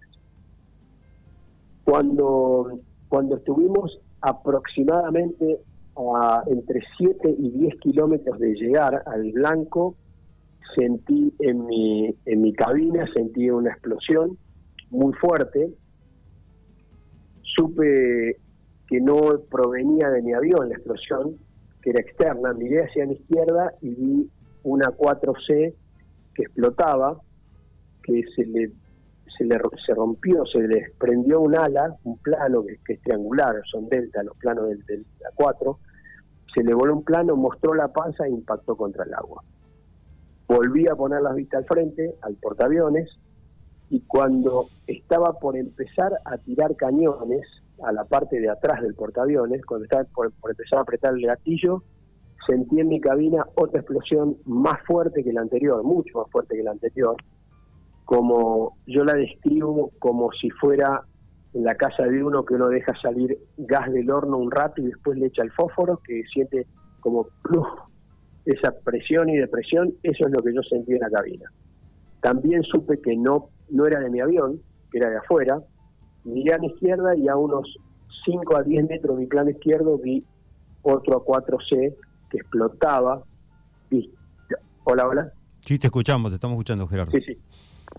Cuando, 1.84 2.80
cuando 3.10 3.36
estuvimos 3.36 4.00
aproximadamente 4.22 5.60
a 5.98 6.44
entre 6.48 6.82
7 6.98 7.36
y 7.38 7.52
10 7.52 7.80
kilómetros 7.82 8.40
de 8.40 8.54
llegar 8.56 9.04
al 9.06 9.30
blanco, 9.34 9.96
sentí 10.76 11.34
en 11.40 11.66
mi, 11.66 12.16
en 12.26 12.42
mi 12.42 12.54
cabina, 12.54 13.06
sentí 13.14 13.50
una 13.50 13.72
explosión 13.72 14.38
muy 14.90 15.14
fuerte. 15.14 15.74
Supe 17.42 18.38
que 18.88 19.02
no 19.02 19.20
provenía 19.52 20.10
de 20.10 20.22
mi 20.22 20.34
avión 20.34 20.70
la 20.70 20.76
explosión, 20.76 21.38
que 21.84 21.90
era 21.90 22.00
externa, 22.00 22.54
miré 22.54 22.86
hacia 22.86 23.06
mi 23.06 23.14
izquierda 23.14 23.74
y 23.82 23.90
vi 23.94 24.32
una 24.64 24.88
4C 24.88 25.76
que 26.34 26.44
explotaba, 26.44 27.20
que 28.02 28.24
se 28.36 28.46
le, 28.46 28.72
se 29.38 29.44
le 29.44 29.60
se 29.86 29.94
rompió, 29.94 30.46
se 30.46 30.60
le 30.60 30.76
desprendió 30.76 31.42
un 31.42 31.56
ala, 31.56 31.96
un 32.06 32.18
plano 32.20 32.64
que, 32.64 32.94
es 32.94 33.02
triangular, 33.02 33.62
son 33.70 33.90
delta 33.90 34.24
los 34.24 34.36
planos 34.38 34.70
del, 34.70 34.84
del 34.86 35.06
A4, 35.38 35.78
se 36.56 36.64
le 36.64 36.74
voló 36.74 36.96
un 36.96 37.04
plano, 37.04 37.36
mostró 37.36 37.74
la 37.74 37.90
panza 37.90 38.26
e 38.26 38.30
impactó 38.30 38.78
contra 38.78 39.04
el 39.04 39.14
agua. 39.14 39.44
Volví 40.48 40.88
a 40.88 40.96
poner 40.96 41.22
las 41.22 41.36
vistas 41.36 41.60
al 41.60 41.66
frente, 41.66 42.16
al 42.22 42.36
portaaviones, 42.36 43.10
y 43.90 44.00
cuando 44.02 44.68
estaba 44.88 45.34
por 45.34 45.58
empezar 45.58 46.14
a 46.24 46.38
tirar 46.38 46.76
cañones 46.78 47.46
a 47.84 47.92
la 47.92 48.06
parte 48.06 48.40
de 48.40 48.50
atrás 48.50 48.82
del 48.82 48.96
portaaviones, 48.96 49.66
cuando 49.66 49.86
estaba 49.86 50.04
por, 50.06 50.32
empezar 50.50 50.80
a 50.80 50.82
apretar 50.84 51.14
el 51.14 51.26
gatillo, 51.26 51.84
sentí 52.48 52.80
en 52.80 52.90
mi 52.90 53.00
cabina 53.00 53.46
otra 53.56 53.82
explosión 53.82 54.38
más 54.46 54.82
fuerte 54.86 55.24
que 55.24 55.34
la 55.34 55.42
anterior, 55.42 55.84
mucho 55.84 56.20
más 56.20 56.32
fuerte 56.32 56.56
que 56.56 56.64
la 56.64 56.72
anterior, 56.72 57.16
como 58.06 58.78
yo 58.86 59.04
la 59.04 59.14
describo 59.14 59.92
como 60.00 60.32
si 60.34 60.50
fuera 60.50 61.02
en 61.54 61.64
la 61.64 61.76
casa 61.76 62.04
de 62.04 62.24
uno 62.24 62.44
que 62.44 62.56
uno 62.56 62.68
deja 62.70 62.94
salir 63.02 63.38
gas 63.58 63.92
del 63.92 64.10
horno 64.10 64.38
un 64.38 64.52
rato 64.52 64.82
y 64.82 64.86
después 64.86 65.18
le 65.18 65.28
echa 65.28 65.44
el 65.44 65.52
fósforo, 65.52 66.00
que 66.04 66.24
siente 66.34 66.68
como 67.00 67.28
esa 68.46 68.74
presión 68.84 69.30
y 69.30 69.38
depresión, 69.38 69.94
eso 70.04 70.28
es 70.28 70.34
lo 70.34 70.42
que 70.42 70.54
yo 70.54 70.62
sentí 70.64 70.94
en 70.94 71.00
la 71.00 71.10
cabina. 71.10 71.52
También 72.22 72.64
supe 72.64 73.00
que 73.02 73.16
no, 73.16 73.50
no 73.70 73.86
era 73.86 74.00
de 74.00 74.10
mi 74.10 74.20
avión, 74.20 74.62
que 74.92 74.98
era 74.98 75.10
de 75.10 75.18
afuera. 75.18 75.62
Miré 76.24 76.54
a 76.54 76.58
la 76.58 76.66
izquierda 76.66 77.16
y 77.16 77.28
a 77.28 77.36
unos 77.36 77.78
5 78.26 78.58
a 78.58 78.64
10 78.64 78.90
metros 78.90 79.18
de 79.18 79.24
mi 79.24 79.28
plano 79.28 79.50
izquierdo 79.50 79.98
vi 79.98 80.24
otro 80.82 81.24
A4C 81.26 81.96
que 82.30 82.38
explotaba. 82.38 83.24
Hola, 84.86 85.08
hola. 85.08 85.34
Sí, 85.62 85.80
te 85.80 85.88
escuchamos, 85.88 86.32
te 86.32 86.36
estamos 86.36 86.56
escuchando, 86.56 86.88
Gerardo. 86.88 87.12
Sí, 87.12 87.22
sí. 87.22 87.38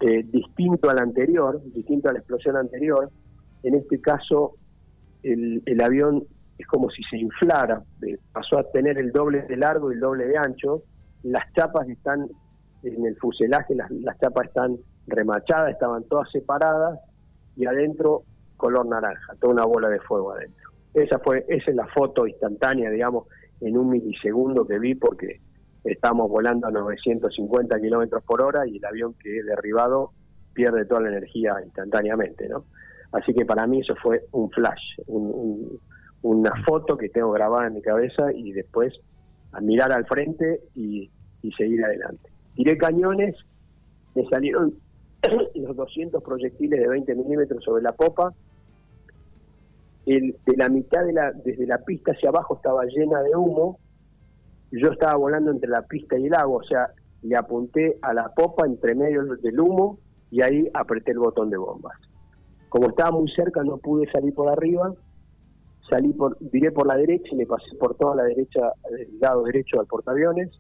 Eh, 0.01 0.25
distinto 0.25 0.91
al 0.91 0.99
anterior, 0.99 1.63
distinto 1.73 2.09
a 2.09 2.13
la 2.13 2.19
explosión 2.19 2.57
anterior. 2.57 3.11
En 3.63 3.75
este 3.75 4.01
caso, 4.01 4.57
el, 5.23 5.63
el 5.65 5.81
avión 5.83 6.25
es 6.59 6.67
como 6.67 6.91
si 6.91 7.03
se 7.05 7.17
inflara, 7.17 7.83
pasó 8.33 8.59
a 8.59 8.65
tener 8.71 8.99
el 8.99 9.13
doble 9.13 9.43
de 9.43 9.57
largo 9.57 9.91
y 9.91 9.95
el 9.95 10.01
doble 10.01 10.27
de 10.27 10.37
ancho. 10.37 10.83
Las 11.23 11.51
chapas 11.55 11.89
están 11.89 12.29
en 12.83 13.07
el 13.07 13.17
fuselaje, 13.17 13.75
las, 13.75 13.91
las 13.91 14.19
chapas 14.19 14.47
están 14.47 14.77
remachadas, 15.07 15.71
estaban 15.71 16.05
todas 16.05 16.31
separadas 16.31 17.01
y 17.57 17.67
adentro 17.67 18.23
color 18.57 18.87
naranja, 18.87 19.35
toda 19.41 19.55
una 19.55 19.65
bola 19.65 19.89
de 19.89 20.01
fuego 20.01 20.33
adentro. 20.33 20.71
Esa 20.95 21.19
fue, 21.19 21.45
esa 21.49 21.71
es 21.71 21.77
la 21.77 21.87
foto 21.89 22.27
instantánea, 22.27 22.91
digamos, 22.91 23.27
en 23.61 23.77
un 23.77 23.91
milisegundo 23.91 24.67
que 24.67 24.79
vi 24.79 24.95
porque 24.95 25.41
estamos 25.85 26.31
volando 26.31 26.69
a 26.69 26.71
950 26.71 27.81
kilómetros 27.81 28.23
por 28.25 28.41
hora 28.43 28.67
y 28.67 28.79
el 28.79 28.85
avión 28.85 29.15
que 29.15 29.39
es 29.39 29.47
derribado 29.47 30.13
pierde 30.53 30.87
toda 30.87 31.03
la 31.03 31.09
energía 31.09 31.57
instantáneamente, 31.65 32.49
¿no? 32.49 32.65
Así 33.13 33.33
que 33.35 33.45
para 33.45 33.67
mí 33.67 33.81
eso 33.81 33.95
fue 34.03 34.25
un 34.33 34.51
flash, 34.51 34.99
una 35.07 36.53
foto 36.65 36.97
que 36.97 37.11
tengo 37.11 37.31
grabada 37.33 37.69
en 37.69 37.75
mi 37.75 37.83
cabeza 37.83 38.33
y 38.33 38.53
después 38.53 38.93
a 39.53 39.61
mirar 39.61 39.93
al 39.93 40.05
frente 40.07 40.61
y, 40.75 41.11
seguir 41.57 41.85
adelante. 41.85 42.31
Tiré 42.55 42.79
cañones, 42.79 43.37
me 44.15 44.25
salieron 44.29 44.75
los 45.55 45.77
200 45.77 46.23
proyectiles 46.23 46.81
de 46.81 46.89
20 46.89 47.15
milímetros 47.15 47.63
sobre 47.65 47.83
la 47.83 47.93
popa. 47.93 48.33
El, 50.07 50.37
de 50.45 50.57
la 50.57 50.69
mitad 50.69 51.05
de 51.05 51.13
la, 51.13 51.33
desde 51.33 51.67
la 51.67 51.79
pista 51.79 52.13
hacia 52.13 52.29
abajo 52.29 52.57
estaba 52.57 52.85
llena 52.85 53.23
de 53.23 53.35
humo. 53.35 53.79
Yo 54.71 54.89
estaba 54.89 55.17
volando 55.17 55.51
entre 55.51 55.71
la 55.71 55.83
pista 55.83 56.19
y 56.19 56.27
el 56.27 56.35
agua, 56.35 56.59
o 56.59 56.65
sea, 56.65 56.91
le 57.23 57.37
apunté 57.37 57.99
a 58.03 58.13
la 58.13 58.29
popa 58.35 58.67
entre 58.67 58.95
medio 58.95 59.25
del 59.37 59.61
humo 59.61 59.99
y 60.31 60.43
ahí 60.43 60.69
apreté 60.75 61.13
el 61.13 61.21
botón 61.21 61.49
de 61.49 61.57
bombas. 61.57 61.97
Como 62.69 62.89
estaba 62.89 63.13
muy 63.13 63.31
cerca 63.31 63.63
no 63.63 63.79
pude 63.79 64.11
salir 64.11 64.35
por 64.35 64.49
arriba, 64.49 64.93
salí 65.89 66.13
por, 66.13 66.37
viré 66.41 66.73
por 66.73 66.87
la 66.87 66.97
derecha 66.97 67.29
y 67.31 67.37
me 67.37 67.47
pasé 67.47 67.77
por 67.79 67.95
toda 67.95 68.17
la 68.17 68.25
derecha, 68.25 68.73
el 68.91 69.19
lado 69.21 69.45
derecho 69.45 69.79
del 69.79 69.87
portaaviones, 69.87 70.51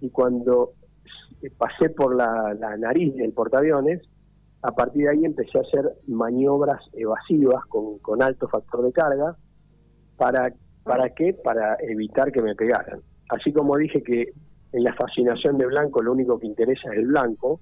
y 0.00 0.10
cuando 0.10 0.72
pasé 1.50 1.90
por 1.90 2.14
la, 2.14 2.54
nariz 2.78 3.14
del 3.16 3.32
portaaviones, 3.32 4.02
a 4.62 4.72
partir 4.72 5.04
de 5.04 5.10
ahí 5.10 5.24
empecé 5.24 5.58
a 5.58 5.62
hacer 5.62 5.92
maniobras 6.06 6.80
evasivas 6.92 7.64
con, 7.66 7.98
con 7.98 8.22
alto 8.22 8.48
factor 8.48 8.84
de 8.84 8.92
carga, 8.92 9.36
¿para, 10.16 10.52
¿para 10.82 11.10
qué? 11.10 11.34
Para 11.34 11.76
evitar 11.80 12.32
que 12.32 12.42
me 12.42 12.54
pegaran. 12.54 13.00
Así 13.28 13.52
como 13.52 13.76
dije 13.76 14.02
que 14.02 14.32
en 14.72 14.84
la 14.84 14.94
fascinación 14.94 15.58
de 15.58 15.66
blanco 15.66 16.02
lo 16.02 16.12
único 16.12 16.38
que 16.38 16.46
interesa 16.46 16.92
es 16.92 16.98
el 16.98 17.06
blanco, 17.06 17.60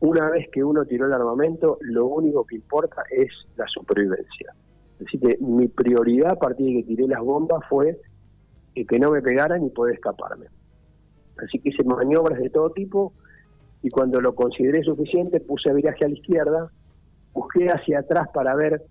una 0.00 0.30
vez 0.30 0.48
que 0.52 0.62
uno 0.62 0.84
tiró 0.84 1.06
el 1.06 1.12
armamento, 1.12 1.78
lo 1.80 2.06
único 2.06 2.44
que 2.46 2.56
importa 2.56 3.02
es 3.10 3.28
la 3.56 3.66
supervivencia. 3.66 4.54
Así 5.04 5.18
que 5.18 5.38
mi 5.40 5.68
prioridad 5.68 6.32
a 6.32 6.36
partir 6.36 6.66
de 6.66 6.82
que 6.82 6.88
tiré 6.88 7.08
las 7.08 7.20
bombas 7.20 7.60
fue 7.68 7.98
que 8.86 8.98
no 8.98 9.10
me 9.10 9.22
pegaran 9.22 9.64
y 9.64 9.70
poder 9.70 9.94
escaparme. 9.94 10.46
Así 11.44 11.58
que 11.58 11.70
hice 11.70 11.84
maniobras 11.84 12.38
de 12.38 12.50
todo 12.50 12.70
tipo 12.70 13.12
y 13.82 13.90
cuando 13.90 14.20
lo 14.20 14.34
consideré 14.34 14.82
suficiente 14.82 15.40
puse 15.40 15.72
viraje 15.72 16.04
a 16.04 16.08
la 16.08 16.14
izquierda, 16.14 16.70
busqué 17.32 17.68
hacia 17.68 18.00
atrás 18.00 18.28
para 18.34 18.54
ver 18.54 18.82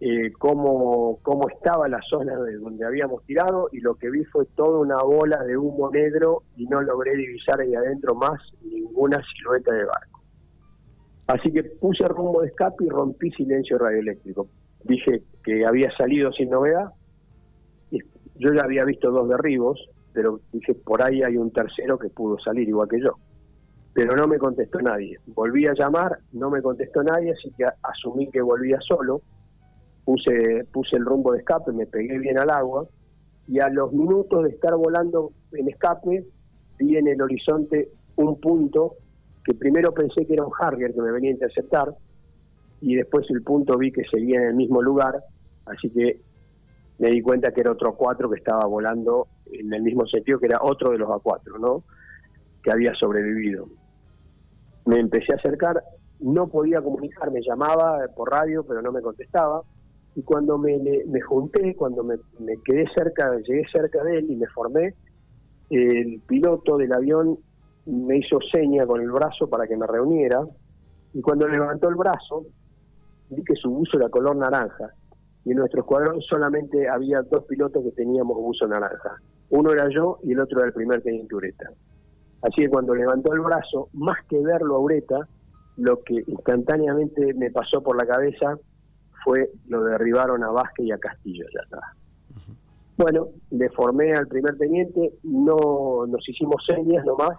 eh, 0.00 0.32
cómo, 0.38 1.18
cómo 1.22 1.48
estaba 1.50 1.86
la 1.88 2.00
zona 2.08 2.34
de 2.40 2.56
donde 2.56 2.86
habíamos 2.86 3.22
tirado 3.24 3.68
y 3.70 3.80
lo 3.80 3.96
que 3.96 4.10
vi 4.10 4.24
fue 4.24 4.46
toda 4.56 4.78
una 4.78 4.96
bola 5.02 5.44
de 5.44 5.58
humo 5.58 5.90
negro 5.90 6.42
y 6.56 6.64
no 6.66 6.80
logré 6.80 7.14
divisar 7.16 7.60
ahí 7.60 7.74
adentro 7.74 8.14
más 8.14 8.40
ninguna 8.62 9.22
silueta 9.34 9.72
de 9.72 9.84
barco. 9.84 10.20
Así 11.26 11.52
que 11.52 11.62
puse 11.62 12.08
rumbo 12.08 12.40
de 12.40 12.48
escape 12.48 12.84
y 12.84 12.88
rompí 12.88 13.30
silencio 13.32 13.78
radioeléctrico. 13.78 14.48
Dije 14.84 15.22
que 15.44 15.66
había 15.66 15.94
salido 15.96 16.32
sin 16.32 16.50
novedad. 16.50 16.92
Yo 17.90 18.54
ya 18.54 18.62
había 18.62 18.84
visto 18.84 19.10
dos 19.10 19.28
derribos, 19.28 19.78
pero 20.12 20.40
dije, 20.52 20.74
por 20.74 21.02
ahí 21.02 21.22
hay 21.22 21.36
un 21.36 21.50
tercero 21.50 21.98
que 21.98 22.08
pudo 22.08 22.38
salir 22.38 22.68
igual 22.68 22.88
que 22.88 23.00
yo. 23.00 23.16
Pero 23.92 24.14
no 24.16 24.26
me 24.28 24.38
contestó 24.38 24.80
nadie. 24.80 25.18
Volví 25.26 25.66
a 25.66 25.74
llamar, 25.74 26.18
no 26.32 26.50
me 26.50 26.62
contestó 26.62 27.02
nadie, 27.02 27.32
así 27.32 27.50
que 27.56 27.64
asumí 27.82 28.30
que 28.30 28.40
volvía 28.40 28.78
solo. 28.80 29.22
Puse, 30.04 30.64
puse 30.72 30.96
el 30.96 31.04
rumbo 31.04 31.32
de 31.32 31.40
escape, 31.40 31.72
me 31.72 31.86
pegué 31.86 32.18
bien 32.18 32.38
al 32.38 32.50
agua 32.50 32.88
y 33.46 33.60
a 33.60 33.68
los 33.68 33.92
minutos 33.92 34.44
de 34.44 34.50
estar 34.50 34.74
volando 34.76 35.32
en 35.52 35.68
escape 35.68 36.24
vi 36.78 36.96
en 36.96 37.08
el 37.08 37.20
horizonte 37.20 37.90
un 38.16 38.40
punto 38.40 38.94
que 39.44 39.54
primero 39.54 39.92
pensé 39.92 40.26
que 40.26 40.34
era 40.34 40.44
un 40.44 40.52
Harrier 40.58 40.92
que 40.92 41.02
me 41.02 41.12
venía 41.12 41.30
a 41.30 41.34
interceptar 41.34 41.94
y 42.80 42.94
después 42.94 43.26
el 43.30 43.42
punto 43.42 43.76
vi 43.76 43.92
que 43.92 44.02
seguía 44.10 44.40
en 44.40 44.48
el 44.48 44.54
mismo 44.54 44.80
lugar, 44.82 45.22
así 45.66 45.90
que 45.90 46.20
me 46.98 47.10
di 47.10 47.20
cuenta 47.20 47.52
que 47.52 47.60
era 47.60 47.72
otro 47.72 47.96
A4 47.96 48.30
que 48.30 48.38
estaba 48.38 48.66
volando 48.66 49.26
en 49.52 49.72
el 49.72 49.82
mismo 49.82 50.06
sentido 50.06 50.38
que 50.38 50.46
era 50.46 50.58
otro 50.62 50.90
de 50.90 50.98
los 50.98 51.08
A4, 51.08 51.58
¿no? 51.58 51.84
Que 52.62 52.70
había 52.70 52.94
sobrevivido. 52.94 53.66
Me 54.86 54.96
empecé 54.98 55.32
a 55.32 55.36
acercar, 55.36 55.82
no 56.20 56.48
podía 56.48 56.82
comunicarme, 56.82 57.40
llamaba 57.42 58.00
por 58.14 58.30
radio, 58.30 58.64
pero 58.66 58.82
no 58.82 58.92
me 58.92 59.02
contestaba. 59.02 59.62
Y 60.16 60.22
cuando 60.22 60.58
me, 60.58 60.78
me 61.06 61.20
junté, 61.20 61.74
cuando 61.76 62.02
me, 62.02 62.16
me 62.38 62.54
quedé 62.64 62.86
cerca, 62.94 63.36
llegué 63.38 63.64
cerca 63.72 64.02
de 64.02 64.18
él 64.18 64.30
y 64.30 64.36
me 64.36 64.46
formé, 64.48 64.94
el 65.70 66.20
piloto 66.26 66.76
del 66.76 66.92
avión 66.92 67.38
me 67.86 68.18
hizo 68.18 68.38
seña 68.52 68.86
con 68.86 69.00
el 69.00 69.10
brazo 69.10 69.48
para 69.48 69.66
que 69.66 69.76
me 69.76 69.86
reuniera 69.86 70.44
y 71.14 71.20
cuando 71.20 71.48
levantó 71.48 71.88
el 71.88 71.94
brazo 71.94 72.46
vi 73.30 73.42
que 73.44 73.54
su 73.54 73.70
buzo 73.70 73.98
era 73.98 74.08
color 74.08 74.36
naranja 74.36 74.92
y 75.44 75.52
en 75.52 75.58
nuestro 75.58 75.80
escuadrón 75.80 76.20
solamente 76.22 76.88
había 76.88 77.22
dos 77.22 77.44
pilotos 77.44 77.82
que 77.82 77.92
teníamos 77.92 78.36
buzo 78.36 78.66
naranja. 78.66 79.16
Uno 79.50 79.72
era 79.72 79.88
yo 79.88 80.18
y 80.22 80.32
el 80.32 80.40
otro 80.40 80.58
era 80.58 80.68
el 80.68 80.74
primer 80.74 81.02
teniente 81.02 81.34
Ureta. 81.34 81.70
Así 82.42 82.62
que 82.62 82.68
cuando 82.68 82.94
levantó 82.94 83.32
el 83.32 83.40
brazo, 83.40 83.88
más 83.94 84.18
que 84.28 84.38
verlo 84.38 84.76
a 84.76 84.78
Ureta, 84.78 85.28
lo 85.76 86.02
que 86.02 86.22
instantáneamente 86.26 87.34
me 87.34 87.50
pasó 87.50 87.82
por 87.82 87.96
la 87.96 88.06
cabeza 88.06 88.58
fue 89.24 89.50
lo 89.68 89.82
derribaron 89.84 90.42
a 90.44 90.50
Vázquez 90.50 90.86
y 90.86 90.92
a 90.92 90.98
Castillo 90.98 91.44
ya 91.54 91.60
está. 91.62 91.80
Bueno, 92.96 93.28
le 93.50 93.70
formé 93.70 94.12
al 94.12 94.26
primer 94.28 94.58
teniente, 94.58 95.14
no 95.22 96.06
nos 96.06 96.28
hicimos 96.28 96.62
señas 96.66 97.04
nomás 97.04 97.38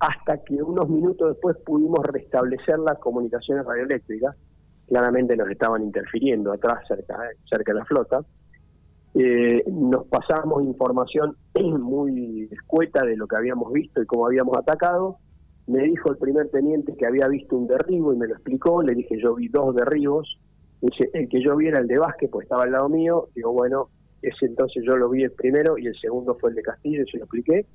hasta 0.00 0.42
que 0.44 0.62
unos 0.62 0.88
minutos 0.88 1.28
después 1.28 1.56
pudimos 1.64 2.00
restablecer 2.06 2.78
las 2.78 2.98
comunicaciones 2.98 3.64
radioeléctricas, 3.64 4.34
claramente 4.88 5.36
nos 5.36 5.50
estaban 5.50 5.82
interfiriendo 5.82 6.52
atrás 6.52 6.86
cerca, 6.86 7.16
cerca 7.48 7.72
de 7.72 7.78
la 7.78 7.84
flota, 7.84 8.24
eh, 9.14 9.62
nos 9.70 10.06
pasamos 10.08 10.64
información 10.64 11.36
muy 11.54 12.48
escueta 12.50 13.04
de 13.04 13.16
lo 13.16 13.26
que 13.26 13.36
habíamos 13.36 13.72
visto 13.72 14.02
y 14.02 14.06
cómo 14.06 14.26
habíamos 14.26 14.56
atacado, 14.56 15.18
me 15.66 15.84
dijo 15.84 16.10
el 16.10 16.18
primer 16.18 16.50
teniente 16.50 16.94
que 16.96 17.06
había 17.06 17.28
visto 17.28 17.56
un 17.56 17.66
derribo 17.66 18.12
y 18.12 18.16
me 18.16 18.26
lo 18.26 18.34
explicó, 18.34 18.82
le 18.82 18.94
dije 18.94 19.16
yo 19.22 19.34
vi 19.34 19.48
dos 19.48 19.74
derribos, 19.74 20.38
dice, 20.80 21.08
el 21.14 21.28
que 21.28 21.42
yo 21.42 21.56
vi 21.56 21.68
era 21.68 21.78
el 21.78 21.86
de 21.86 21.98
Vázquez, 21.98 22.30
pues 22.30 22.44
estaba 22.44 22.64
al 22.64 22.72
lado 22.72 22.88
mío, 22.88 23.28
digo 23.34 23.52
bueno, 23.52 23.88
ese 24.20 24.46
entonces 24.46 24.82
yo 24.86 24.96
lo 24.96 25.08
vi 25.08 25.22
el 25.22 25.32
primero 25.32 25.78
y 25.78 25.86
el 25.86 25.98
segundo 25.98 26.36
fue 26.40 26.50
el 26.50 26.56
de 26.56 26.62
Castillo, 26.62 27.02
y 27.02 27.10
se 27.10 27.18
lo 27.18 27.24
expliqué, 27.24 27.66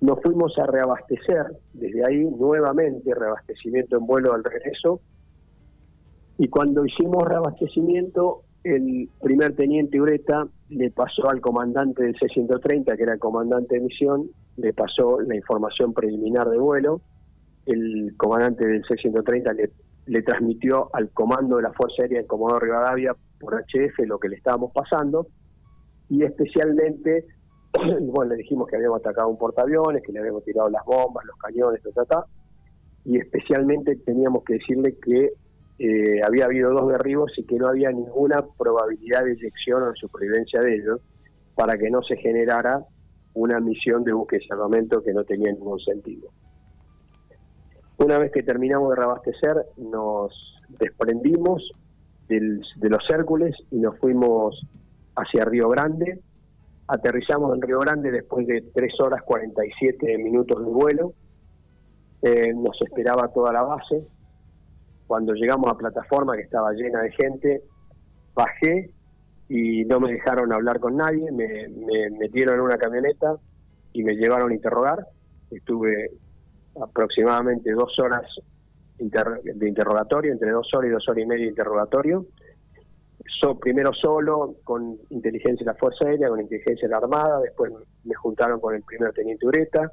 nos 0.00 0.20
fuimos 0.20 0.56
a 0.58 0.66
reabastecer 0.66 1.46
desde 1.72 2.04
ahí 2.04 2.24
nuevamente, 2.24 3.14
reabastecimiento 3.14 3.96
en 3.96 4.06
vuelo 4.06 4.34
al 4.34 4.44
regreso, 4.44 5.00
Y 6.42 6.48
cuando 6.48 6.84
hicimos 6.84 7.22
reabastecimiento, 7.22 8.42
el 8.64 9.08
primer 9.22 9.54
teniente 9.54 10.00
Ureta 10.00 10.44
le 10.70 10.90
pasó 10.90 11.30
al 11.30 11.40
comandante 11.40 12.02
del 12.02 12.16
C-130, 12.18 12.96
que 12.96 13.02
era 13.04 13.12
el 13.12 13.20
comandante 13.20 13.76
de 13.76 13.82
misión, 13.82 14.28
le 14.56 14.72
pasó 14.72 15.20
la 15.20 15.36
información 15.36 15.94
preliminar 15.94 16.50
de 16.50 16.58
vuelo. 16.58 17.00
El 17.64 18.16
comandante 18.16 18.66
del 18.66 18.82
C-130 18.82 19.70
le, 20.06 20.22
transmitió 20.22 20.90
al 20.92 21.10
comando 21.10 21.58
de 21.58 21.62
la 21.62 21.72
Fuerza 21.74 22.02
Aérea 22.02 22.22
en 22.22 22.26
Comodoro 22.26 22.58
Rivadavia 22.58 23.14
por 23.38 23.54
HF 23.54 24.00
lo 24.08 24.18
que 24.18 24.28
le 24.28 24.34
estábamos 24.34 24.72
pasando. 24.72 25.28
Y 26.08 26.24
especialmente, 26.24 27.24
bueno, 28.00 28.32
le 28.32 28.38
dijimos 28.38 28.66
que 28.66 28.74
habíamos 28.74 28.98
atacado 28.98 29.28
un 29.28 29.38
portaaviones, 29.38 30.02
que 30.02 30.10
le 30.10 30.18
habíamos 30.18 30.42
tirado 30.42 30.68
las 30.70 30.84
bombas, 30.84 31.24
los 31.24 31.36
cañones, 31.36 31.80
ta, 32.08 32.26
y 33.04 33.18
especialmente 33.18 33.94
teníamos 33.94 34.42
que 34.42 34.54
decirle 34.54 34.96
que 35.00 35.34
eh, 35.84 36.20
había 36.24 36.44
habido 36.44 36.70
dos 36.70 36.92
derribos 36.92 37.32
y 37.36 37.44
que 37.44 37.56
no 37.56 37.66
había 37.66 37.90
ninguna 37.90 38.44
probabilidad 38.56 39.24
de 39.24 39.32
eyección 39.32 39.82
o 39.82 39.86
de 39.88 39.96
supervivencia 39.96 40.60
de 40.60 40.76
ellos 40.76 41.00
para 41.56 41.76
que 41.76 41.90
no 41.90 42.02
se 42.02 42.16
generara 42.16 42.84
una 43.34 43.58
misión 43.58 44.04
de 44.04 44.12
y 44.12 44.46
salvamento 44.46 45.02
que 45.02 45.12
no 45.12 45.24
tenía 45.24 45.50
ningún 45.50 45.80
sentido. 45.80 46.28
Una 47.98 48.20
vez 48.20 48.30
que 48.30 48.44
terminamos 48.44 48.90
de 48.90 48.96
reabastecer, 48.96 49.66
nos 49.76 50.32
desprendimos 50.68 51.68
de 52.28 52.88
los 52.88 53.02
Hércules 53.10 53.56
y 53.72 53.76
nos 53.80 53.98
fuimos 53.98 54.64
hacia 55.16 55.44
Río 55.44 55.68
Grande. 55.68 56.20
Aterrizamos 56.86 57.56
en 57.56 57.62
Río 57.62 57.80
Grande 57.80 58.12
después 58.12 58.46
de 58.46 58.62
3 58.72 59.00
horas 59.00 59.22
47 59.24 60.16
minutos 60.18 60.64
de 60.64 60.70
vuelo. 60.70 61.12
Eh, 62.22 62.54
nos 62.54 62.80
esperaba 62.82 63.28
toda 63.32 63.52
la 63.52 63.62
base. 63.62 64.06
Cuando 65.06 65.34
llegamos 65.34 65.70
a 65.70 65.76
plataforma, 65.76 66.36
que 66.36 66.42
estaba 66.42 66.72
llena 66.72 67.02
de 67.02 67.12
gente, 67.12 67.62
bajé 68.34 68.90
y 69.48 69.84
no 69.84 70.00
me 70.00 70.12
dejaron 70.12 70.52
hablar 70.52 70.80
con 70.80 70.96
nadie. 70.96 71.30
Me, 71.32 71.68
me 71.68 72.10
metieron 72.18 72.54
en 72.54 72.60
una 72.62 72.78
camioneta 72.78 73.36
y 73.92 74.02
me 74.02 74.14
llevaron 74.14 74.50
a 74.50 74.54
interrogar. 74.54 75.06
Estuve 75.50 76.10
aproximadamente 76.80 77.72
dos 77.72 77.98
horas 77.98 78.22
de 78.98 79.68
interrogatorio, 79.68 80.32
entre 80.32 80.50
dos 80.50 80.68
horas 80.74 80.88
y 80.88 80.92
dos 80.92 81.08
horas 81.08 81.24
y 81.24 81.26
media 81.26 81.44
de 81.44 81.50
interrogatorio. 81.50 82.26
So, 83.40 83.58
primero 83.58 83.92
solo, 83.92 84.56
con 84.64 84.98
inteligencia 85.10 85.64
de 85.64 85.72
la 85.72 85.78
Fuerza 85.78 86.06
Aérea, 86.06 86.28
con 86.28 86.40
inteligencia 86.40 86.86
de 86.86 86.92
la 86.92 86.98
Armada, 86.98 87.40
después 87.40 87.72
me 88.04 88.14
juntaron 88.14 88.60
con 88.60 88.74
el 88.74 88.82
primer 88.82 89.12
teniente 89.12 89.46
Ureta, 89.46 89.90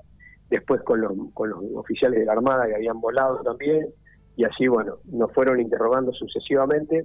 después 0.49 0.81
con 0.81 1.01
los, 1.01 1.13
con 1.33 1.49
los 1.49 1.59
oficiales 1.75 2.19
de 2.19 2.25
la 2.25 2.33
Armada 2.33 2.67
que 2.67 2.75
habían 2.75 2.99
volado 2.99 3.41
también, 3.41 3.87
y 4.39 4.45
así, 4.45 4.69
bueno, 4.69 4.99
nos 5.11 5.33
fueron 5.33 5.59
interrogando 5.59 6.13
sucesivamente. 6.13 7.03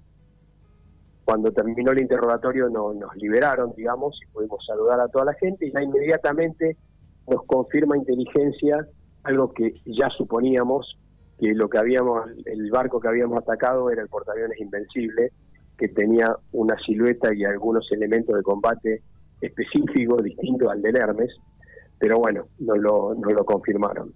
Cuando 1.24 1.50
terminó 1.50 1.90
el 1.90 2.00
interrogatorio 2.00 2.68
no, 2.68 2.94
nos 2.94 3.16
liberaron, 3.16 3.72
digamos, 3.76 4.16
y 4.22 4.32
pudimos 4.32 4.64
saludar 4.64 5.00
a 5.00 5.08
toda 5.08 5.24
la 5.24 5.34
gente, 5.34 5.66
y 5.66 5.72
ya 5.72 5.82
inmediatamente 5.82 6.76
nos 7.28 7.44
confirma 7.44 7.96
inteligencia 7.96 8.86
algo 9.24 9.52
que 9.52 9.74
ya 9.84 10.10
suponíamos, 10.10 10.96
que 11.40 11.52
lo 11.54 11.68
que 11.68 11.78
habíamos, 11.78 12.24
el 12.44 12.70
barco 12.70 13.00
que 13.00 13.08
habíamos 13.08 13.38
atacado 13.38 13.90
era 13.90 14.02
el 14.02 14.08
portaaviones 14.08 14.60
Invencible, 14.60 15.32
que 15.76 15.88
tenía 15.88 16.36
una 16.52 16.78
silueta 16.86 17.34
y 17.34 17.44
algunos 17.44 17.90
elementos 17.90 18.36
de 18.36 18.44
combate 18.44 19.02
específicos, 19.40 20.22
distintos 20.22 20.70
al 20.70 20.80
del 20.82 20.96
Hermes, 20.96 21.34
pero 21.98 22.16
bueno, 22.16 22.46
nos 22.60 22.78
lo, 22.78 23.12
nos 23.12 23.32
lo 23.32 23.44
confirmaron. 23.44 24.14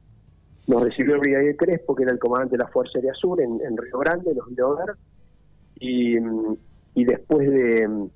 Nos 0.68 0.84
recibió 0.84 1.14
el 1.14 1.20
brigadier 1.20 1.56
Crespo, 1.56 1.94
que 1.94 2.02
era 2.02 2.12
el 2.12 2.18
comandante 2.18 2.56
de 2.56 2.62
la 2.62 2.68
Fuerza 2.68 2.98
Aérea 2.98 3.14
Sur 3.14 3.40
en, 3.40 3.58
Río 3.76 3.98
Grande, 4.00 4.34
nos 4.34 4.54
dio 4.54 4.76
ver, 4.76 4.96
y, 5.80 7.04
después 7.04 7.50
de, 7.50 8.10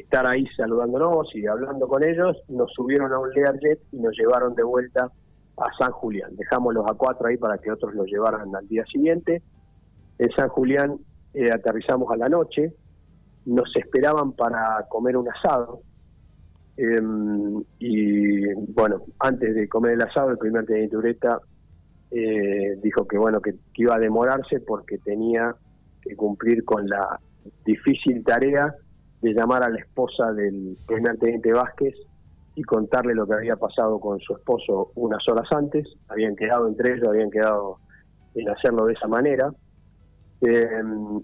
estar 0.00 0.26
ahí 0.26 0.44
saludándonos 0.56 1.32
y 1.36 1.46
hablando 1.46 1.86
con 1.86 2.02
ellos, 2.02 2.36
nos 2.48 2.72
subieron 2.72 3.12
a 3.12 3.18
un 3.20 3.30
Learjet 3.30 3.78
y 3.92 3.98
nos 3.98 4.16
llevaron 4.18 4.56
de 4.56 4.64
vuelta 4.64 5.08
a 5.56 5.72
San 5.78 5.92
Julián. 5.92 6.34
Dejamos 6.34 6.74
los 6.74 6.84
A4 6.84 7.28
ahí 7.28 7.36
para 7.36 7.58
que 7.58 7.70
otros 7.70 7.94
los 7.94 8.06
llevaran 8.06 8.54
al 8.56 8.66
día 8.66 8.84
siguiente. 8.86 9.40
En 10.18 10.30
San 10.32 10.48
Julián 10.48 10.98
eh, 11.32 11.48
aterrizamos 11.52 12.10
a 12.10 12.16
la 12.16 12.28
noche, 12.28 12.74
nos 13.46 13.70
esperaban 13.76 14.32
para 14.32 14.84
comer 14.88 15.16
un 15.16 15.28
asado. 15.28 15.80
Em, 16.80 17.60
y 17.80 18.54
bueno, 18.72 19.02
antes 19.18 19.52
de 19.52 19.68
comer 19.68 19.94
el 19.94 20.02
asado, 20.02 20.30
el 20.30 20.38
primer 20.38 20.64
teniente 20.64 20.96
Ureta 20.96 21.40
eh, 22.12 22.78
dijo 22.80 23.04
que 23.08 23.18
bueno 23.18 23.40
que, 23.40 23.54
que, 23.74 23.82
iba 23.82 23.96
a 23.96 23.98
demorarse 23.98 24.60
porque 24.60 24.98
tenía 24.98 25.56
que 26.00 26.14
cumplir 26.14 26.64
con 26.64 26.88
la 26.88 27.18
difícil 27.64 28.22
tarea 28.22 28.72
de 29.20 29.34
llamar 29.34 29.64
a 29.64 29.70
la 29.70 29.80
esposa 29.80 30.32
del 30.32 30.78
primer 30.86 31.18
teniente 31.18 31.52
Vázquez 31.52 31.96
y 32.54 32.62
contarle 32.62 33.12
lo 33.12 33.26
que 33.26 33.34
había 33.34 33.56
pasado 33.56 33.98
con 33.98 34.20
su 34.20 34.36
esposo 34.36 34.92
unas 34.94 35.28
horas 35.28 35.48
antes. 35.50 35.84
Habían 36.06 36.36
quedado 36.36 36.68
entre 36.68 36.94
ellos, 36.94 37.08
habían 37.08 37.32
quedado 37.32 37.78
en 38.36 38.48
hacerlo 38.50 38.86
de 38.86 38.92
esa 38.92 39.08
manera. 39.08 39.52
Eh, 40.42 40.68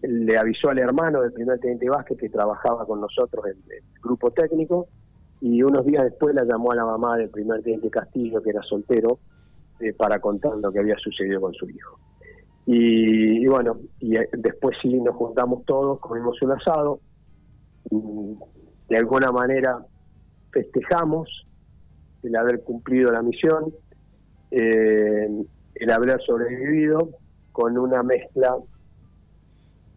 le 0.02 0.36
avisó 0.36 0.70
al 0.70 0.80
hermano 0.80 1.22
del 1.22 1.32
primer 1.32 1.60
teniente 1.60 1.88
Vázquez 1.88 2.18
que 2.18 2.28
trabajaba 2.28 2.84
con 2.84 3.00
nosotros 3.00 3.44
en 3.46 3.58
el 3.70 3.84
grupo 4.02 4.32
técnico 4.32 4.88
y 5.44 5.62
unos 5.62 5.84
días 5.84 6.04
después 6.04 6.34
la 6.34 6.42
llamó 6.44 6.72
a 6.72 6.76
la 6.76 6.86
mamá 6.86 7.18
del 7.18 7.28
primer 7.28 7.62
teniente 7.62 7.90
Castillo, 7.90 8.42
que 8.42 8.48
era 8.48 8.62
soltero, 8.62 9.18
eh, 9.78 9.92
para 9.92 10.18
contar 10.18 10.56
lo 10.56 10.72
que 10.72 10.78
había 10.78 10.96
sucedido 10.96 11.38
con 11.38 11.52
su 11.52 11.68
hijo. 11.68 11.98
Y, 12.64 13.46
bueno, 13.46 13.76
y 14.00 14.16
eh, 14.16 14.26
después 14.32 14.74
sí 14.80 14.88
nos 14.94 15.14
juntamos 15.16 15.66
todos, 15.66 16.00
comimos 16.00 16.40
un 16.40 16.52
asado, 16.52 17.00
de 17.90 18.96
alguna 18.96 19.32
manera 19.32 19.84
festejamos 20.50 21.28
el 22.22 22.34
haber 22.36 22.62
cumplido 22.62 23.12
la 23.12 23.20
misión, 23.20 23.70
eh, 24.50 25.28
el 25.74 25.90
haber 25.90 26.22
sobrevivido 26.22 27.10
con 27.52 27.76
una 27.76 28.02
mezcla 28.02 28.56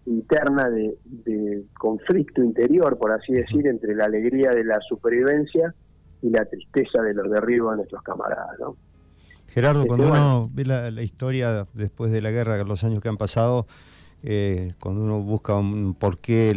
interna 0.08 0.70
de, 0.70 1.63
conflicto 1.78 2.43
interior, 2.43 2.98
por 2.98 3.12
así 3.12 3.34
decir, 3.34 3.67
entre 3.67 3.93
la 3.96 4.06
alegría 4.06 4.52
de 4.52 4.63
la 4.63 4.80
supervivencia 4.82 5.74
y 6.22 6.30
la 6.30 6.46
tristeza 6.46 7.02
de 7.02 7.13
los 7.13 7.30
derribos 7.30 7.72
de 7.72 7.78
nuestros 7.78 8.02
camaradas. 8.04 8.60
¿no? 8.60 8.78
Gerardo, 9.48 9.82
este, 9.82 9.88
cuando 9.88 10.08
uno 10.10 10.50
ve 10.52 10.65
la, 10.65 10.89
la, 10.91 11.04
historia 11.04 11.67
después 11.74 12.12
de 12.12 12.22
la 12.22 12.32
guerra, 12.32 12.63
los 12.63 12.84
años 12.84 13.02
que 13.02 13.10
han 13.10 13.17
pasado, 13.17 13.67
eh, 14.24 14.74
cuando 14.80 15.04
uno 15.04 15.22
busca 15.22 15.56
un 15.56 15.93
por 15.93 16.17
qué 16.17 16.50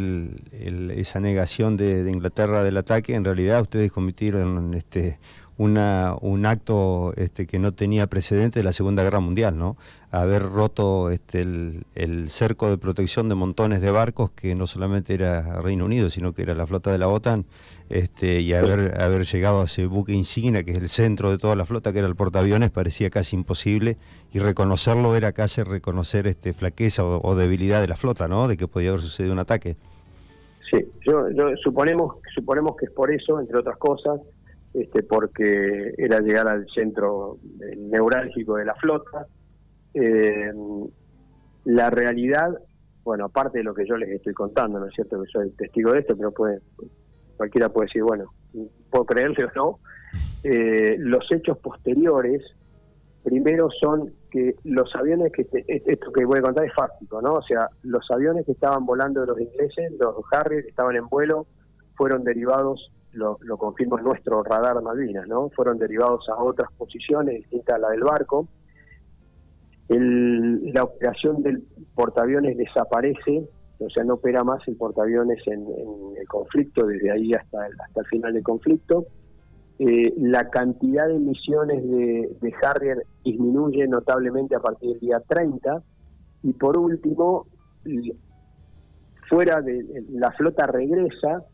esa 0.96 1.20
negación 1.20 1.76
de, 1.76 2.10
Inglaterra 2.10 2.64
del 2.64 2.76
ataque, 2.78 3.14
en 3.14 3.24
realidad 3.24 3.60
ustedes 3.60 3.92
cometieron 3.92 4.74
este, 4.74 5.18
una, 5.60 6.16
un 6.22 6.46
acto 6.46 7.12
este, 7.16 7.46
que 7.46 7.58
no 7.58 7.72
tenía 7.72 8.06
precedente 8.06 8.60
de 8.60 8.64
la 8.64 8.72
Segunda 8.72 9.02
Guerra 9.02 9.20
Mundial, 9.20 9.58
¿no? 9.58 9.76
Haber 10.10 10.42
roto 10.42 11.10
este, 11.10 11.42
el, 11.42 12.30
cerco 12.30 12.70
de 12.70 12.78
protección 12.78 13.28
de 13.28 13.34
montones 13.34 13.82
de 13.82 13.90
barcos 13.90 14.30
que 14.30 14.54
no 14.54 14.66
solamente 14.66 15.12
era 15.12 15.60
Reino 15.60 15.84
Unido, 15.84 16.08
sino 16.08 16.32
que 16.32 16.40
era 16.40 16.54
la 16.54 16.66
flota 16.66 16.90
de 16.90 16.96
la 16.96 17.08
OTAN, 17.08 17.44
este, 17.90 18.40
y 18.40 18.54
haber, 18.54 18.98
haber 18.98 19.26
llegado 19.26 19.60
a 19.60 19.64
ese 19.64 19.84
buque 19.84 20.14
insignia, 20.14 20.64
que 20.64 20.70
es 20.70 20.78
el 20.78 20.88
centro 20.88 21.30
de 21.30 21.36
toda 21.36 21.56
la 21.56 21.66
flota, 21.66 21.92
que 21.92 21.98
era 21.98 22.08
el 22.08 22.16
portaaviones, 22.16 22.70
parecía 22.70 23.10
casi 23.10 23.36
imposible, 23.36 23.98
y 24.32 24.38
reconocerlo 24.38 25.14
era 25.14 25.32
casi 25.32 25.62
reconocer 25.62 26.26
este, 26.26 26.54
flaqueza 26.54 27.04
o, 27.04 27.34
debilidad 27.34 27.82
de 27.82 27.88
la 27.88 27.96
flota, 27.96 28.28
¿no? 28.28 28.48
De 28.48 28.56
que 28.56 28.66
podía 28.66 28.88
haber 28.88 29.02
sucedido 29.02 29.34
un 29.34 29.40
ataque. 29.40 29.76
Sí, 30.70 30.86
yo, 31.06 31.28
yo 31.32 31.54
suponemos, 31.62 32.14
suponemos 32.34 32.76
que 32.76 32.86
es 32.86 32.92
por 32.92 33.12
eso, 33.12 33.38
entre 33.38 33.58
otras 33.58 33.76
cosas, 33.76 34.20
este, 34.72 35.02
porque 35.02 35.94
era 35.98 36.20
llegar 36.20 36.48
al 36.48 36.66
centro 36.74 37.38
neurálgico 37.76 38.56
de 38.56 38.64
la 38.64 38.74
flota. 38.74 39.26
Eh, 39.94 40.52
la 41.64 41.90
realidad, 41.90 42.50
bueno, 43.02 43.26
aparte 43.26 43.58
de 43.58 43.64
lo 43.64 43.74
que 43.74 43.86
yo 43.86 43.96
les 43.96 44.10
estoy 44.10 44.32
contando, 44.32 44.78
¿no 44.78 44.86
es 44.86 44.94
cierto? 44.94 45.20
Que 45.22 45.30
soy 45.30 45.50
testigo 45.52 45.92
de 45.92 46.00
esto, 46.00 46.16
pero 46.16 46.32
puede, 46.32 46.60
cualquiera 47.36 47.68
puede 47.68 47.86
decir, 47.86 48.02
bueno, 48.02 48.32
puedo 48.90 49.04
creerle 49.04 49.44
o 49.44 49.50
no. 49.54 49.78
Eh, 50.42 50.96
los 50.98 51.30
hechos 51.30 51.58
posteriores, 51.58 52.42
primero 53.22 53.68
son 53.70 54.12
que 54.30 54.54
los 54.64 54.94
aviones 54.94 55.32
que, 55.32 55.46
esto 55.66 56.12
que 56.12 56.24
voy 56.24 56.38
a 56.38 56.42
contar 56.42 56.64
es 56.64 56.74
fáctico, 56.74 57.20
¿no? 57.20 57.34
O 57.34 57.42
sea, 57.42 57.68
los 57.82 58.08
aviones 58.10 58.46
que 58.46 58.52
estaban 58.52 58.86
volando 58.86 59.20
de 59.20 59.26
los 59.26 59.40
ingleses, 59.40 59.92
los 59.98 60.14
Harrier 60.30 60.64
estaban 60.66 60.96
en 60.96 61.08
vuelo, 61.08 61.46
fueron 61.96 62.24
derivados 62.24 62.90
lo, 63.12 63.38
lo 63.42 63.56
confirma 63.56 64.00
nuestro 64.00 64.42
radar 64.42 64.80
Malvinas, 64.82 65.26
¿no? 65.26 65.50
Fueron 65.50 65.78
derivados 65.78 66.28
a 66.28 66.42
otras 66.42 66.70
posiciones 66.72 67.36
distintas 67.36 67.76
a 67.76 67.78
la 67.78 67.90
del 67.90 68.04
barco. 68.04 68.48
la 69.88 70.84
operación 70.84 71.42
del 71.42 71.64
portaaviones 71.94 72.56
desaparece, 72.56 73.48
o 73.78 73.90
sea, 73.90 74.04
no 74.04 74.14
opera 74.14 74.44
más 74.44 74.66
el 74.68 74.76
portaaviones 74.76 75.38
en, 75.46 75.66
el 76.18 76.28
conflicto, 76.28 76.86
desde 76.86 77.10
ahí 77.10 77.32
hasta 77.32 77.66
el, 77.66 77.72
hasta 77.80 78.00
el 78.00 78.06
final 78.06 78.34
del 78.34 78.42
conflicto. 78.42 79.06
Eh, 79.78 80.12
la 80.18 80.50
cantidad 80.50 81.08
de 81.08 81.18
misiones 81.18 81.82
de, 81.82 82.36
de 82.40 82.54
Harrier 82.62 83.02
disminuye 83.24 83.88
notablemente 83.88 84.54
a 84.54 84.60
partir 84.60 84.90
del 84.90 85.00
día 85.00 85.22
30. 85.26 85.82
Y 86.42 86.52
por 86.52 86.76
último, 86.78 87.46
fuera 89.28 89.62
de 89.62 90.04
la 90.10 90.30
flota 90.32 90.66
regresa 90.66 91.44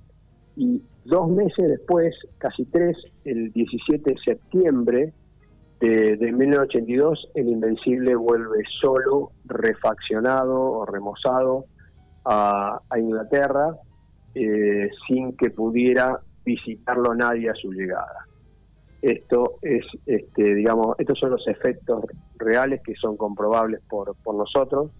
y 0.56 0.82
dos 1.06 1.28
meses 1.30 1.68
después, 1.68 2.14
casi 2.38 2.64
tres, 2.66 2.96
el 3.24 3.52
17 3.52 4.12
de 4.12 4.18
septiembre 4.18 5.12
de, 5.80 6.16
1982, 6.32 7.30
el 7.34 7.48
Invencible 7.48 8.14
vuelve 8.14 8.62
solo, 8.80 9.32
refaccionado 9.44 10.58
o 10.58 10.86
remozado 10.86 11.66
a, 12.24 12.80
Inglaterra, 12.96 13.76
eh, 14.34 14.88
sin 15.06 15.36
que 15.36 15.50
pudiera 15.50 16.18
visitarlo 16.44 17.14
nadie 17.14 17.50
a 17.50 17.54
su 17.54 17.72
llegada. 17.72 18.26
Esto 19.02 19.58
es, 19.62 19.84
este, 20.06 20.54
digamos, 20.54 20.96
estos 20.98 21.18
son 21.18 21.30
los 21.30 21.46
efectos 21.46 22.04
reales 22.38 22.80
que 22.82 22.94
son 22.94 23.16
comprobables 23.16 23.80
por, 23.88 24.16
por 24.22 24.34
nosotros 24.34 24.90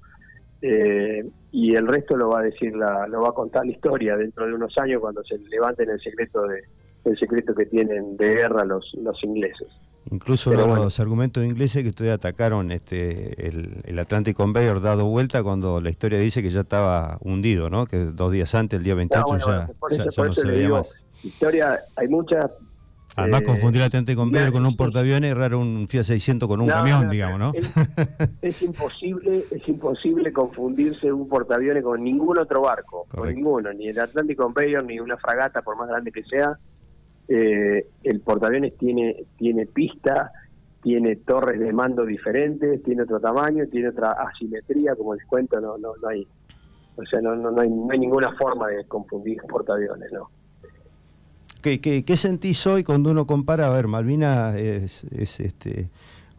eh, 0.62 1.24
y 1.52 1.74
el 1.74 1.86
resto 1.86 2.16
lo 2.16 2.30
va 2.30 2.40
a 2.40 2.42
decir 2.42 2.74
la, 2.74 3.06
lo 3.08 3.22
va 3.22 3.28
a 3.28 3.32
contar 3.32 3.64
la 3.64 3.72
historia 3.72 4.16
dentro 4.16 4.46
de 4.46 4.54
unos 4.54 4.76
años 4.78 5.00
cuando 5.00 5.22
se 5.24 5.38
levanten 5.38 5.90
el 5.90 6.00
secreto 6.00 6.42
de 6.42 6.62
el 7.04 7.16
secreto 7.18 7.54
que 7.54 7.66
tienen 7.66 8.16
de 8.16 8.34
guerra 8.34 8.64
los 8.64 8.92
los 8.94 9.22
ingleses. 9.22 9.68
Incluso 10.10 10.52
los 10.52 11.00
argumentos 11.00 11.44
ingleses 11.44 11.82
que 11.82 11.88
ustedes 11.88 12.12
atacaron 12.12 12.70
este 12.70 13.48
el, 13.48 13.80
el 13.84 13.98
Atlantic 13.98 14.36
Conveyor 14.36 14.80
dado 14.80 15.06
vuelta 15.06 15.42
cuando 15.42 15.80
la 15.80 15.90
historia 15.90 16.18
dice 16.18 16.42
que 16.42 16.50
ya 16.50 16.60
estaba 16.60 17.18
hundido 17.22 17.70
no 17.70 17.86
que 17.86 17.98
dos 17.98 18.32
días 18.32 18.54
antes 18.54 18.78
el 18.78 18.84
día 18.84 18.94
28 18.94 19.38
ya, 19.38 19.68
no 20.24 20.34
se 20.34 20.46
veía 20.46 20.68
más. 20.68 20.94
historia 21.22 21.80
hay 21.96 22.08
muchas 22.08 22.50
Además, 23.16 23.40
eh, 23.40 23.44
confundir 23.44 23.80
la 23.80 23.88
Tente 23.88 24.14
con 24.14 24.30
con 24.30 24.66
un 24.66 24.76
portaaviones 24.76 25.30
es 25.30 25.36
raro 25.36 25.58
un 25.58 25.88
Fiat 25.88 26.04
600 26.04 26.46
con 26.46 26.60
un 26.60 26.68
camión, 26.68 27.08
digamos, 27.08 27.38
¿no? 27.38 27.52
Es, 28.42 28.62
imposible 28.62 29.44
es 29.50 29.66
imposible 29.68 30.32
confundirse 30.32 31.10
un 31.10 31.26
portaaviones 31.26 31.82
con 31.82 32.04
ningún 32.04 32.38
otro 32.38 32.60
barco, 32.60 33.06
con 33.08 33.34
ninguno, 33.34 33.72
ni 33.72 33.88
el 33.88 33.98
Atlantic 33.98 34.36
Conveyor, 34.36 34.84
ni 34.84 35.00
una 35.00 35.16
fragata, 35.16 35.62
por 35.62 35.76
más 35.78 35.88
grande 35.88 36.12
que 36.12 36.22
sea. 36.24 36.58
Eh, 37.28 37.86
el 38.04 38.20
portaaviones 38.20 38.76
tiene, 38.76 39.24
tiene 39.38 39.66
pista, 39.66 40.30
tiene 40.82 41.16
torres 41.16 41.58
de 41.58 41.72
mando 41.72 42.04
diferentes, 42.04 42.82
tiene 42.82 43.02
otro 43.02 43.18
tamaño, 43.18 43.64
tiene 43.66 43.88
otra 43.88 44.12
asimetría, 44.12 44.94
como 44.94 45.14
les 45.14 45.24
cuento, 45.24 45.58
no, 45.58 45.78
no, 45.78 45.96
no 46.00 46.08
hay. 46.08 46.26
O 46.96 47.04
sea, 47.06 47.20
no, 47.22 47.34
no, 47.34 47.50
no, 47.50 47.62
hay, 47.62 47.70
no 47.70 47.88
hay 47.90 47.98
ninguna 47.98 48.32
forma 48.36 48.68
de 48.68 48.84
confundir 48.84 49.38
portaaviones, 49.48 50.12
¿no? 50.12 50.30
¿Qué, 51.66 52.16
sentís 52.16 52.64
hoy 52.68 52.84
cuando 52.84 53.10
uno 53.10 53.26
compara? 53.26 53.66
A 53.66 53.70
ver, 53.70 53.88
Malvinas 53.88 54.54
es, 54.54 55.02
este, 55.10 55.88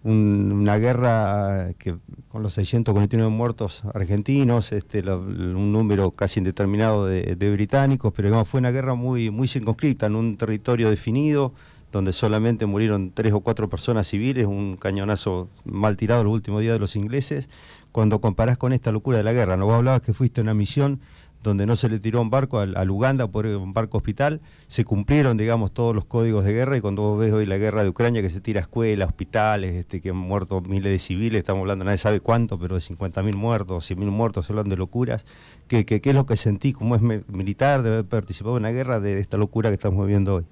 una 0.06 0.78
guerra 0.78 1.74
que 1.78 1.98
con 2.30 2.44
los 2.44 2.54
649 2.54 3.30
muertos 3.30 3.84
argentinos, 3.94 4.72
este, 4.72 5.02
un 5.02 5.74
número 5.74 6.12
casi 6.12 6.40
indeterminado 6.40 7.08
de, 7.08 7.52
británicos, 7.52 8.14
pero 8.16 8.46
fue 8.46 8.62
una 8.62 8.72
guerra 8.72 8.96
muy, 8.96 9.30
muy 9.30 9.50
circunscrita 9.50 10.06
en 10.06 10.16
un 10.16 10.38
territorio 10.38 10.90
definido, 10.90 11.52
donde 11.92 12.14
solamente 12.14 12.66
murieron 12.66 13.12
tres 13.12 13.34
o 13.34 13.42
cuatro 13.42 13.68
personas 13.68 14.08
civiles, 14.08 14.46
un 14.46 14.78
cañonazo 14.78 15.50
mal 15.66 15.98
tirado 15.98 16.22
el 16.22 16.28
último 16.28 16.62
día 16.62 16.72
de 16.72 16.80
los 16.80 16.96
ingleses. 16.96 17.50
Cuando 17.92 18.22
comparás 18.22 18.58
con 18.58 18.72
esta 18.72 18.94
locura 18.94 19.18
de 19.18 19.26
la 19.26 19.34
guerra, 19.34 19.58
¿no? 19.58 19.66
Vos 19.66 19.76
hablabas 19.76 20.02
que 20.02 20.14
fuiste 20.14 20.40
a 20.40 20.44
una 20.44 20.54
misión 20.54 21.02
donde 21.44 21.66
no 21.66 21.76
se 21.76 21.90
le 21.90 22.00
tiró 22.00 22.22
un 22.22 22.30
barco 22.30 22.60
al, 22.60 22.90
Uganda 22.90 23.28
por 23.28 23.46
un 23.46 23.74
barco 23.74 23.98
hospital, 23.98 24.42
se 24.68 24.86
cumplieron, 24.86 25.38
digamos, 25.38 25.72
todos 25.72 25.96
los 25.96 26.06
códigos 26.06 26.44
de 26.44 26.54
guerra 26.54 26.78
y 26.78 26.82
cuando 26.82 27.04
vos 27.04 27.20
ves 27.20 27.32
hoy 27.34 27.46
la 27.46 27.58
guerra 27.58 27.84
de 27.84 27.90
Ucrania 27.90 28.22
que 28.22 28.30
se 28.30 28.42
tira 28.42 28.60
a 28.60 28.64
escuelas, 28.64 29.08
hospitales, 29.08 29.76
este, 29.76 30.02
que 30.02 30.10
han 30.10 30.18
muerto 30.18 30.62
miles 30.62 30.92
de 30.92 31.00
civiles, 31.00 31.40
estamos 31.40 31.62
hablando, 31.62 31.86
nadie 31.86 31.98
sabe 31.98 32.20
cuánto, 32.20 32.60
pero 32.60 32.76
de 32.76 32.82
50.000 32.82 33.36
muertos, 33.36 33.90
100.000 33.90 34.06
muertos, 34.06 34.50
hablando 34.50 34.72
de 34.72 34.78
locuras, 34.78 35.26
¿qué, 35.68 35.86
qué, 35.86 36.02
es 36.04 36.16
lo 36.16 36.26
que 36.26 36.36
sentí? 36.36 36.74
¿Cómo 36.74 36.96
es 36.96 37.02
militar 37.02 37.84
de 37.84 37.94
haber 37.94 38.06
participado 38.06 38.58
en 38.58 38.64
una 38.64 38.72
guerra 38.72 39.00
de, 39.00 39.20
esta 39.20 39.38
locura 39.38 39.70
que 39.70 39.76
estamos 39.76 40.06
viviendo 40.06 40.36
hoy? 40.36 40.46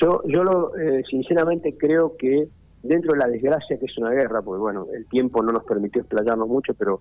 Yo, 0.00 0.22
yo 0.26 0.42
lo, 0.42 0.76
eh, 0.76 1.02
sinceramente 1.08 1.76
creo 1.76 2.16
que 2.16 2.48
dentro 2.82 3.12
de 3.12 3.18
la 3.18 3.28
desgracia 3.28 3.78
que 3.78 3.86
es 3.86 3.98
una 3.98 4.10
guerra, 4.10 4.42
pues 4.42 4.60
bueno, 4.60 4.86
el 4.94 5.06
tiempo 5.06 5.42
no 5.42 5.52
nos 5.52 5.64
permitió 5.64 6.02
explayarnos 6.02 6.48
mucho, 6.48 6.74
pero 6.74 7.00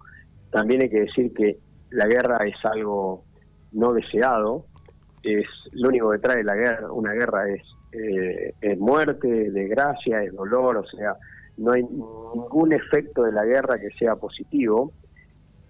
también 0.52 0.82
hay 0.82 0.90
que 0.90 1.02
decir 1.02 1.34
que 1.34 1.58
la 1.92 2.08
guerra 2.08 2.38
es 2.46 2.56
algo 2.66 3.24
no 3.72 3.94
deseado, 3.94 4.66
es 5.24 5.46
lo 5.74 5.90
único 5.90 6.12
que 6.12 6.20
trae 6.20 6.44
la 6.44 6.56
guerra, 6.56 6.92
una 6.92 7.14
guerra 7.14 7.50
es, 7.50 7.62
eh, 7.92 8.54
es 8.60 8.78
muerte, 8.80 9.52
desgracia, 9.52 10.24
es 10.24 10.34
dolor, 10.34 10.78
o 10.78 10.86
sea, 10.86 11.16
no 11.58 11.74
hay 11.74 11.84
ningún 11.84 12.74
efecto 12.74 13.24
de 13.24 13.32
la 13.32 13.46
guerra 13.46 13.80
que 13.80 13.92
sea 13.92 14.16
positivo, 14.16 14.94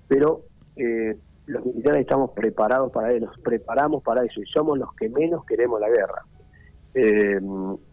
pero 0.08 0.44
eh, 0.76 1.18
los 1.48 1.66
militares 1.66 2.02
estamos 2.02 2.32
preparados 2.32 2.92
para 2.92 3.12
eso, 3.12 3.26
nos 3.26 3.40
preparamos 3.40 4.04
para 4.04 4.24
eso 4.24 4.42
y 4.42 4.46
somos 4.46 4.78
los 4.78 4.94
que 4.96 5.10
menos 5.10 5.46
queremos 5.46 5.80
la 5.82 5.90
guerra. 5.90 6.24
Eh, 6.94 7.40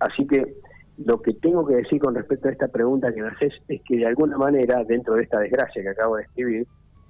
así 0.00 0.26
que 0.26 0.54
lo 0.98 1.22
que 1.22 1.32
tengo 1.34 1.66
que 1.66 1.76
decir 1.76 2.00
con 2.00 2.14
respecto 2.14 2.48
a 2.48 2.52
esta 2.52 2.68
pregunta 2.68 3.12
que 3.12 3.22
me 3.22 3.28
haces 3.28 3.54
es 3.68 3.80
que 3.82 3.96
de 3.96 4.06
alguna 4.06 4.36
manera, 4.36 4.84
dentro 4.84 5.14
de 5.14 5.22
esta 5.22 5.38
desgracia 5.38 5.82
que 5.82 5.88
acabo 5.88 6.16
de 6.16 6.22
escribir, 6.22 6.66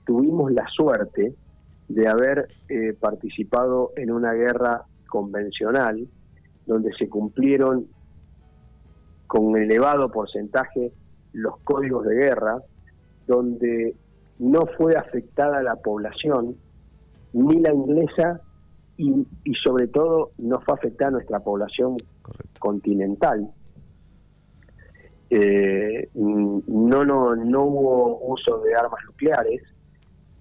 tuvimos 0.08 0.50
la 0.52 0.66
suerte 0.74 1.34
de 1.86 2.08
haber 2.08 2.48
eh, 2.70 2.94
participado 2.98 3.92
en 3.94 4.10
una 4.10 4.32
guerra 4.32 4.86
convencional 5.06 6.08
donde 6.64 6.94
se 6.94 7.10
cumplieron 7.10 7.86
con 9.26 9.54
elevado 9.54 10.10
porcentaje 10.10 10.92
los 11.34 11.58
códigos 11.58 12.06
de 12.06 12.14
guerra, 12.14 12.56
donde 13.26 13.94
no 14.38 14.64
fue 14.78 14.96
afectada 14.96 15.62
la 15.62 15.76
población, 15.76 16.56
ni 17.34 17.60
la 17.60 17.74
inglesa, 17.74 18.40
y, 18.96 19.26
sobre 19.62 19.88
todo 19.88 20.30
no 20.38 20.58
fue 20.62 20.74
afectada 20.74 21.10
nuestra 21.10 21.40
población 21.40 21.98
continental. 22.58 23.50
Eh, 25.28 26.08
no, 26.14 27.04
no, 27.04 27.36
no 27.36 27.64
hubo 27.64 28.32
uso 28.32 28.58
de 28.60 28.74
armas 28.74 29.00
nucleares, 29.06 29.62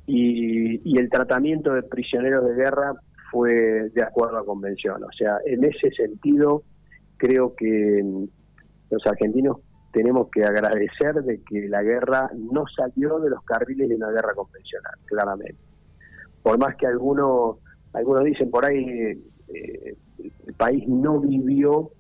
y, 0.08 0.98
el 0.98 1.10
tratamiento 1.10 1.74
de 1.74 1.84
prisioneros 1.84 2.46
de 2.46 2.56
guerra 2.56 2.94
fue 3.30 3.90
de 3.94 4.02
acuerdo 4.02 4.38
a 4.38 4.46
convención. 4.46 5.04
O 5.04 5.12
sea, 5.12 5.38
en 5.46 5.64
ese 5.66 5.92
sentido, 5.92 6.64
creo 7.18 7.54
que 7.56 8.02
mm, 8.04 8.24
los 8.90 9.06
argentinos 9.06 9.58
tenemos 9.92 10.30
que 10.32 10.44
agradecer 10.44 11.16
de 11.24 11.42
que 11.44 11.68
la 11.68 11.84
guerra 11.84 12.30
no 12.36 12.66
salió 12.74 13.20
de 13.20 13.30
los 13.30 13.44
carriles 13.44 13.90
de 13.90 13.96
una 13.96 14.12
guerra 14.12 14.34
convencional, 14.34 14.94
claramente. 15.06 15.58
Por 16.42 16.58
más 16.58 16.76
que 16.78 16.88
algunos, 16.88 17.58
algunos 17.94 18.24
dicen 18.24 18.50
por 18.50 18.66
ahí, 18.66 19.22
eh, 19.54 19.96
el 20.20 20.54
país 20.54 20.88
no 20.88 21.20
vivió 21.20 21.92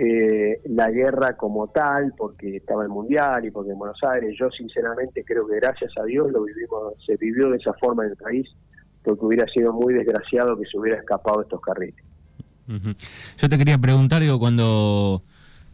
eh, 0.00 0.60
la 0.66 0.92
guerra 0.92 1.36
como 1.36 1.66
tal, 1.68 2.14
porque 2.16 2.58
estaba 2.58 2.84
el 2.84 2.88
Mundial 2.88 3.44
y 3.44 3.50
porque 3.50 3.72
en 3.72 3.78
Buenos 3.80 3.98
Aires, 4.04 4.32
yo 4.38 4.48
sinceramente 4.48 5.24
creo 5.24 5.44
que 5.48 5.56
gracias 5.56 5.90
a 6.00 6.04
Dios 6.04 6.30
lo 6.30 6.44
vivimos, 6.44 6.94
se 7.04 7.16
vivió 7.16 7.50
de 7.50 7.56
esa 7.56 7.72
forma 7.74 8.04
en 8.04 8.10
el 8.10 8.16
país, 8.16 8.48
porque 9.02 9.24
hubiera 9.24 9.44
sido 9.48 9.72
muy 9.72 9.94
desgraciado 9.94 10.56
que 10.56 10.66
se 10.66 10.78
hubiera 10.78 11.00
escapado 11.00 11.38
de 11.38 11.42
estos 11.42 11.60
carriles. 11.60 12.04
Yo 13.38 13.48
te 13.48 13.58
quería 13.58 13.76
preguntar, 13.76 14.22
digo, 14.22 14.38
cuando 14.38 15.24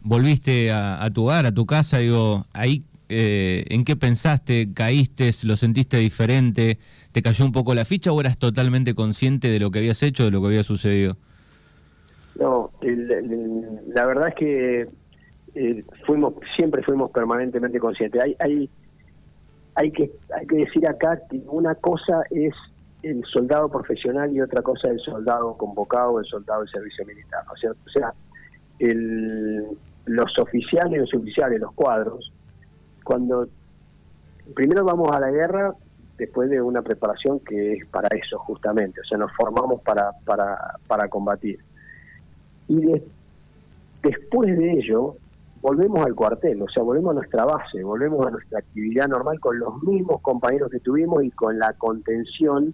volviste 0.01 0.71
a, 0.71 1.07
tu 1.13 1.25
hogar, 1.25 1.45
a 1.45 1.51
tu 1.51 1.67
casa, 1.67 1.99
digo, 1.99 2.45
ahí, 2.51 2.83
eh, 3.09 3.65
¿en 3.69 3.85
qué 3.85 3.95
pensaste? 3.95 4.73
¿Caíste? 4.73 5.29
¿Lo 5.43 5.55
sentiste 5.55 5.97
diferente? 5.97 6.79
¿Te 7.11 7.21
cayó 7.21 7.45
un 7.45 7.51
poco 7.51 7.75
la 7.75 7.85
ficha 7.85 8.11
o 8.11 8.19
eras 8.19 8.37
totalmente 8.37 8.95
consciente 8.95 9.49
de 9.49 9.59
lo 9.59 9.69
que 9.69 9.77
habías 9.77 10.01
hecho, 10.01 10.23
de 10.23 10.31
lo 10.31 10.41
que 10.41 10.47
había 10.47 10.63
sucedido? 10.63 11.15
No, 12.35 12.71
la 12.81 14.05
verdad 14.05 14.27
es 14.29 14.35
que 14.35 14.89
eh, 15.55 15.83
fuimos 16.05 16.33
siempre 16.57 16.83
fuimos 16.83 17.11
permanentemente 17.11 17.79
conscientes. 17.79 18.21
Hay, 18.21 18.35
hay, 18.39 18.69
hay, 19.75 19.91
que, 19.91 20.11
hay 20.37 20.45
que 20.45 20.57
decir 20.57 20.87
acá 20.87 21.19
que 21.29 21.41
una 21.47 21.75
cosa 21.75 22.23
es 22.29 22.53
el 23.03 23.23
soldado 23.25 23.69
profesional 23.69 24.33
y 24.33 24.41
otra 24.41 24.61
cosa 24.61 24.89
el 24.89 24.99
soldado 24.99 25.55
convocado, 25.55 26.19
el 26.19 26.25
soldado 26.25 26.61
del 26.61 26.69
servicio 26.69 27.05
militar. 27.05 27.43
O 27.51 27.89
sea, 27.89 28.13
el, 28.79 29.65
los 30.05 30.39
oficiales 30.39 30.99
los 30.99 31.13
oficiales, 31.13 31.59
los 31.61 31.73
cuadros, 31.73 32.31
cuando 33.03 33.47
primero 34.55 34.83
vamos 34.83 35.15
a 35.15 35.19
la 35.21 35.31
guerra 35.31 35.73
después 36.17 36.49
de 36.49 36.61
una 36.61 36.81
preparación 36.81 37.39
que 37.39 37.73
es 37.73 37.85
para 37.87 38.09
eso 38.09 38.39
justamente, 38.39 39.01
o 39.01 39.03
sea, 39.05 39.17
nos 39.17 39.31
formamos 39.33 39.81
para, 39.81 40.11
para, 40.25 40.57
para 40.87 41.07
combatir 41.07 41.59
y 42.67 42.81
después 44.03 44.57
de 44.57 44.71
ello 44.73 45.15
volvemos 45.61 46.05
al 46.05 46.13
cuartel, 46.13 46.61
o 46.61 46.69
sea, 46.69 46.83
volvemos 46.83 47.11
a 47.11 47.15
nuestra 47.15 47.45
base, 47.45 47.83
volvemos 47.83 48.27
a 48.27 48.31
nuestra 48.31 48.59
actividad 48.59 49.07
normal 49.07 49.39
con 49.39 49.57
los 49.57 49.81
mismos 49.81 50.21
compañeros 50.21 50.69
que 50.69 50.79
tuvimos 50.79 51.23
y 51.23 51.31
con 51.31 51.57
la 51.57 51.73
contención 51.73 52.73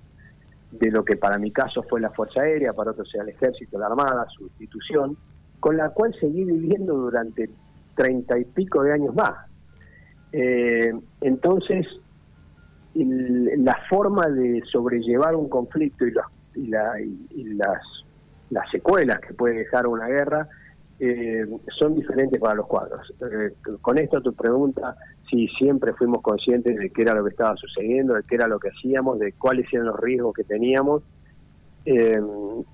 de 0.71 0.91
lo 0.91 1.03
que 1.03 1.15
para 1.15 1.37
mi 1.37 1.51
caso 1.51 1.83
fue 1.83 2.01
la 2.01 2.09
Fuerza 2.11 2.41
Aérea, 2.41 2.73
para 2.73 2.91
otros 2.91 3.09
sea 3.09 3.23
el 3.23 3.29
Ejército, 3.29 3.77
la 3.77 3.87
Armada, 3.87 4.25
su 4.29 4.43
institución, 4.43 5.17
con 5.59 5.77
la 5.77 5.89
cual 5.89 6.13
seguí 6.19 6.43
viviendo 6.43 6.93
durante 6.93 7.49
treinta 7.95 8.37
y 8.37 8.45
pico 8.45 8.83
de 8.83 8.93
años 8.93 9.15
más. 9.15 9.47
Eh, 10.33 10.93
entonces, 11.21 11.85
la 12.93 13.77
forma 13.89 14.27
de 14.27 14.63
sobrellevar 14.71 15.35
un 15.35 15.49
conflicto 15.49 16.05
y, 16.05 16.13
y, 16.55 17.43
las, 17.53 17.81
las 18.51 18.69
secuelas 18.69 19.19
que 19.19 19.33
puede 19.33 19.55
dejar 19.55 19.87
una 19.87 20.07
guerra 20.07 20.47
eh, 20.99 21.47
son 21.79 21.95
diferentes 21.95 22.39
para 22.39 22.53
los 22.53 22.67
cuadros. 22.67 23.11
Eh, 23.21 23.53
con 23.81 23.97
esto 23.97 24.21
tu 24.21 24.33
pregunta, 24.33 24.95
si 25.29 25.47
siempre 25.47 25.93
fuimos 25.93 26.21
conscientes 26.21 26.77
de 26.77 26.91
qué 26.91 27.01
era 27.01 27.15
lo 27.15 27.23
que 27.23 27.31
estaba 27.31 27.55
sucediendo, 27.57 28.13
de 28.13 28.23
qué 28.23 28.35
era 28.35 28.47
lo 28.47 28.59
que 28.59 28.69
hacíamos, 28.69 29.17
de 29.17 29.33
cuáles 29.33 29.65
eran 29.73 29.87
los 29.87 29.99
riesgos 29.99 30.35
que 30.35 30.43
teníamos. 30.43 31.01
Eh, 31.85 32.21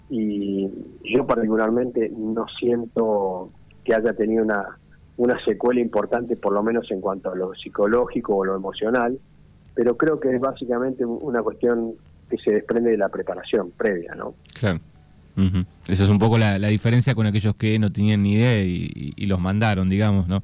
y 0.09 0.69
yo 1.05 1.25
particularmente 1.25 2.11
no 2.17 2.45
siento 2.59 3.51
que 3.85 3.95
haya 3.95 4.11
tenido 4.11 4.43
una, 4.43 4.77
una 5.15 5.41
secuela 5.45 5.79
importante, 5.79 6.35
por 6.35 6.51
lo 6.51 6.61
menos 6.61 6.91
en 6.91 6.99
cuanto 6.99 7.31
a 7.31 7.35
lo 7.35 7.53
psicológico 7.55 8.35
o 8.35 8.43
lo 8.43 8.57
emocional, 8.57 9.17
pero 9.73 9.95
creo 9.95 10.19
que 10.19 10.35
es 10.35 10.41
básicamente 10.41 11.05
una 11.05 11.41
cuestión 11.41 11.93
que 12.29 12.37
se 12.39 12.51
desprende 12.51 12.91
de 12.91 12.97
la 12.97 13.07
preparación 13.07 13.71
previa, 13.71 14.15
¿no? 14.15 14.33
Claro. 14.59 14.79
Esa 15.87 16.03
es 16.03 16.09
un 16.09 16.17
poco 16.17 16.37
la, 16.37 16.57
diferencia 16.57 17.13
con 17.13 17.27
aquellos 17.27 17.55
que 17.55 17.77
no 17.77 17.91
tenían 17.91 18.23
ni 18.23 18.33
idea 18.33 18.63
y, 18.63 19.25
los 19.27 19.39
mandaron, 19.39 19.89
digamos, 19.89 20.27
¿no? 20.27 20.41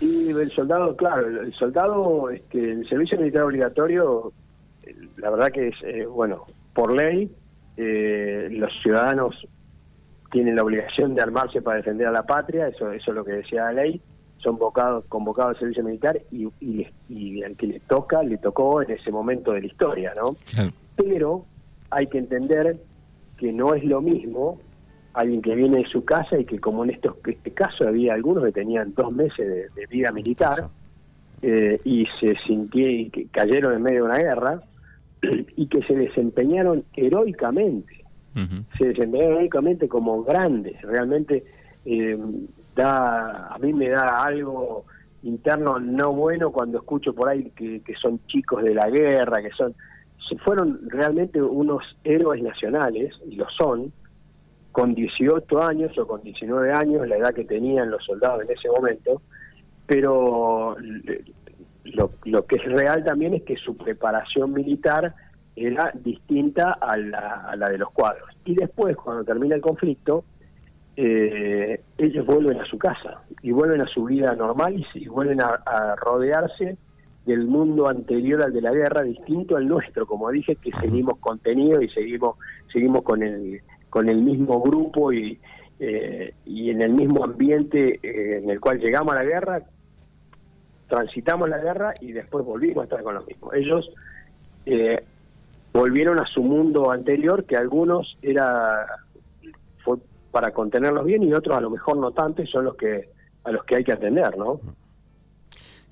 Y 0.00 0.28
el 0.30 0.50
soldado, 0.50 0.96
claro, 0.96 1.26
el 1.42 1.52
soldado, 1.54 2.30
este, 2.30 2.72
el 2.72 2.88
servicio 2.88 3.18
militar 3.18 3.42
obligatorio, 3.42 4.32
la 5.16 5.30
verdad 5.30 5.52
que 5.52 5.68
es, 5.68 5.74
eh, 5.84 6.06
bueno, 6.06 6.46
por 6.74 6.94
ley, 6.94 7.30
eh, 7.76 8.48
los 8.50 8.70
ciudadanos 8.82 9.46
tienen 10.30 10.56
la 10.56 10.62
obligación 10.62 11.14
de 11.14 11.22
armarse 11.22 11.62
para 11.62 11.78
defender 11.78 12.08
a 12.08 12.10
la 12.10 12.24
patria, 12.24 12.68
eso, 12.68 12.90
eso 12.90 13.10
es 13.10 13.16
lo 13.16 13.24
que 13.24 13.32
decía 13.32 13.64
la 13.66 13.72
ley, 13.84 14.00
son 14.38 14.56
convocados, 14.56 15.04
convocados 15.06 15.54
al 15.54 15.60
servicio 15.60 15.84
militar 15.84 16.20
y, 16.30 16.48
y, 17.08 17.42
al 17.42 17.56
que 17.56 17.66
le 17.66 17.80
toca, 17.80 18.22
le 18.22 18.38
tocó 18.38 18.82
en 18.82 18.90
ese 18.90 19.10
momento 19.12 19.52
de 19.52 19.60
la 19.60 19.66
historia, 19.66 20.12
¿no? 20.16 20.36
Pero 20.96 21.44
hay 21.90 22.08
que 22.08 22.18
entender 22.18 22.76
que 23.42 23.52
no 23.52 23.74
es 23.74 23.82
lo 23.82 24.00
mismo 24.00 24.60
alguien 25.14 25.42
que 25.42 25.56
viene 25.56 25.78
de 25.78 25.88
su 25.88 26.04
casa 26.04 26.38
y 26.38 26.44
que 26.44 26.60
como 26.60 26.84
en 26.84 26.90
estos, 26.90 27.16
este 27.26 27.50
caso 27.50 27.88
había 27.88 28.14
algunos 28.14 28.44
que 28.44 28.52
tenían 28.52 28.94
dos 28.94 29.12
meses 29.12 29.68
de, 29.74 29.86
vida 29.88 30.12
militar 30.12 30.68
eh, 31.42 31.80
y 31.82 32.06
se 32.20 32.36
sintieron 32.46 32.94
y 32.94 33.10
que 33.10 33.26
cayeron 33.26 33.74
en 33.74 33.82
medio 33.82 34.04
de 34.04 34.10
una 34.10 34.18
guerra 34.18 34.60
y 35.56 35.66
que 35.66 35.82
se 35.82 35.96
desempeñaron 35.96 36.84
heroicamente, 36.94 38.04
se 38.78 38.86
desempeñaron 38.86 39.38
heroicamente 39.38 39.88
como 39.88 40.22
grandes, 40.22 40.80
realmente 40.82 41.42
eh, 41.84 42.16
da 42.76 43.48
a 43.48 43.58
mí 43.58 43.72
me 43.72 43.88
da 43.88 44.22
algo 44.22 44.84
interno 45.24 45.80
no 45.80 46.12
bueno 46.12 46.52
cuando 46.52 46.78
escucho 46.78 47.12
por 47.12 47.28
ahí 47.28 47.50
que, 47.56 47.80
que 47.80 47.94
son 47.96 48.24
chicos 48.28 48.62
de 48.62 48.72
la 48.72 48.88
guerra, 48.88 49.42
que 49.42 49.50
son 49.50 49.74
fueron 50.44 50.80
realmente 50.88 51.40
unos 51.42 51.82
héroes 52.04 52.42
nacionales, 52.42 53.14
y 53.28 53.36
lo 53.36 53.46
son, 53.50 53.92
con 54.70 54.94
18 54.94 55.62
años 55.62 55.96
o 55.98 56.06
con 56.06 56.22
19 56.22 56.72
años, 56.72 57.06
la 57.06 57.16
edad 57.16 57.34
que 57.34 57.44
tenían 57.44 57.90
los 57.90 58.04
soldados 58.04 58.42
en 58.42 58.50
ese 58.50 58.68
momento, 58.68 59.20
pero 59.86 60.76
lo, 61.84 62.10
lo 62.24 62.46
que 62.46 62.56
es 62.56 62.64
real 62.64 63.04
también 63.04 63.34
es 63.34 63.42
que 63.42 63.56
su 63.56 63.76
preparación 63.76 64.52
militar 64.52 65.14
era 65.54 65.92
distinta 65.94 66.72
a 66.72 66.96
la, 66.96 67.44
a 67.48 67.56
la 67.56 67.68
de 67.68 67.78
los 67.78 67.90
cuadros. 67.90 68.30
Y 68.44 68.54
después, 68.54 68.96
cuando 68.96 69.24
termina 69.24 69.54
el 69.54 69.60
conflicto, 69.60 70.24
eh, 70.96 71.80
ellos 71.96 72.26
vuelven 72.26 72.60
a 72.60 72.66
su 72.66 72.78
casa 72.78 73.22
y 73.40 73.50
vuelven 73.50 73.80
a 73.80 73.86
su 73.86 74.04
vida 74.04 74.34
normal 74.34 74.84
y, 74.94 75.08
vuelven 75.08 75.40
a, 75.40 75.96
rodearse 75.96 76.76
del 77.26 77.46
mundo 77.46 77.88
anterior 77.88 78.42
al 78.42 78.52
de 78.52 78.60
la 78.60 78.72
guerra, 78.72 79.02
distinto 79.02 79.56
al 79.56 79.68
nuestro, 79.68 80.06
como 80.06 80.30
dije, 80.30 80.56
que 80.56 80.72
seguimos 80.80 81.18
contenido 81.18 81.80
y 81.80 81.88
seguimos 81.88 82.36
seguimos 82.72 83.02
con 83.02 83.22
el 83.22 83.60
con 83.90 84.08
el 84.08 84.22
mismo 84.22 84.60
grupo 84.60 85.12
y, 85.12 85.38
eh, 85.78 86.34
y 86.46 86.70
en 86.70 86.80
el 86.80 86.92
mismo 86.92 87.24
ambiente 87.24 88.00
eh, 88.02 88.38
en 88.42 88.48
el 88.48 88.58
cual 88.58 88.78
llegamos 88.78 89.12
a 89.12 89.16
la 89.16 89.24
guerra, 89.24 89.62
transitamos 90.88 91.48
la 91.48 91.58
guerra 91.58 91.92
y 92.00 92.12
después 92.12 92.44
volvimos 92.44 92.82
a 92.82 92.84
estar 92.84 93.02
con 93.02 93.14
los 93.14 93.26
mismos. 93.26 93.54
Ellos 93.54 93.90
eh, 94.64 95.04
volvieron 95.72 96.18
a 96.18 96.26
su 96.26 96.42
mundo 96.42 96.90
anterior, 96.90 97.44
que 97.44 97.56
algunos 97.56 98.16
era 98.22 98.86
fue 99.84 99.98
para 100.30 100.52
contenerlos 100.52 101.04
bien 101.04 101.22
y 101.22 101.34
otros 101.34 101.56
a 101.56 101.60
lo 101.60 101.70
mejor 101.70 101.96
no 101.96 102.12
tanto 102.12 102.42
y 102.42 102.46
son 102.46 102.64
los 102.64 102.76
que 102.76 103.08
a 103.44 103.50
los 103.50 103.64
que 103.64 103.76
hay 103.76 103.84
que 103.84 103.92
atender, 103.92 104.36
¿no? 104.38 104.60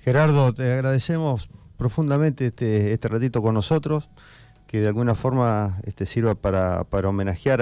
Gerardo, 0.03 0.51
te 0.51 0.73
agradecemos 0.73 1.47
profundamente 1.77 2.47
este, 2.47 2.91
este 2.91 3.07
ratito 3.07 3.43
con 3.43 3.53
nosotros, 3.53 4.09
que 4.65 4.79
de 4.81 4.87
alguna 4.87 5.13
forma 5.13 5.77
este, 5.83 6.07
sirva 6.07 6.33
para, 6.33 6.83
homenajear 7.07 7.61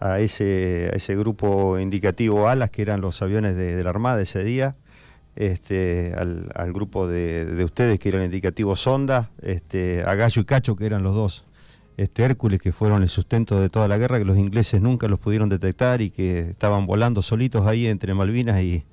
a, 0.00 0.18
ese, 0.18 0.90
grupo 1.10 1.78
indicativo 1.78 2.48
ALAS, 2.48 2.70
que 2.72 2.82
eran 2.82 3.00
los 3.00 3.22
aviones 3.22 3.54
de, 3.54 3.80
la 3.84 3.90
Armada 3.90 4.20
ese 4.20 4.42
día, 4.42 4.74
este, 5.36 6.14
al, 6.16 6.72
grupo 6.72 7.06
de, 7.06 7.44
de, 7.44 7.64
ustedes, 7.64 8.00
que 8.00 8.08
eran 8.08 8.24
indicativos 8.24 8.80
Sonda, 8.80 9.30
este, 9.40 10.02
a 10.02 10.16
Gallo 10.16 10.42
y 10.42 10.44
Cacho, 10.44 10.74
que 10.74 10.86
eran 10.86 11.04
los 11.04 11.14
dos 11.14 11.44
este 11.96 12.24
Hércules, 12.24 12.60
que 12.60 12.72
fueron 12.72 13.02
el 13.02 13.08
sustento 13.08 13.60
de 13.60 13.70
toda 13.70 13.86
la 13.86 13.98
guerra, 13.98 14.18
que 14.18 14.24
los 14.24 14.36
ingleses 14.36 14.82
nunca 14.82 15.06
los 15.06 15.20
pudieron 15.20 15.48
detectar 15.48 16.02
y 16.02 16.10
que 16.10 16.50
estaban 16.50 16.86
volando 16.86 17.22
solitos 17.22 17.66
ahí 17.66 17.86
entre 17.86 18.12
Malvinas 18.14 18.60
y, 18.60 18.84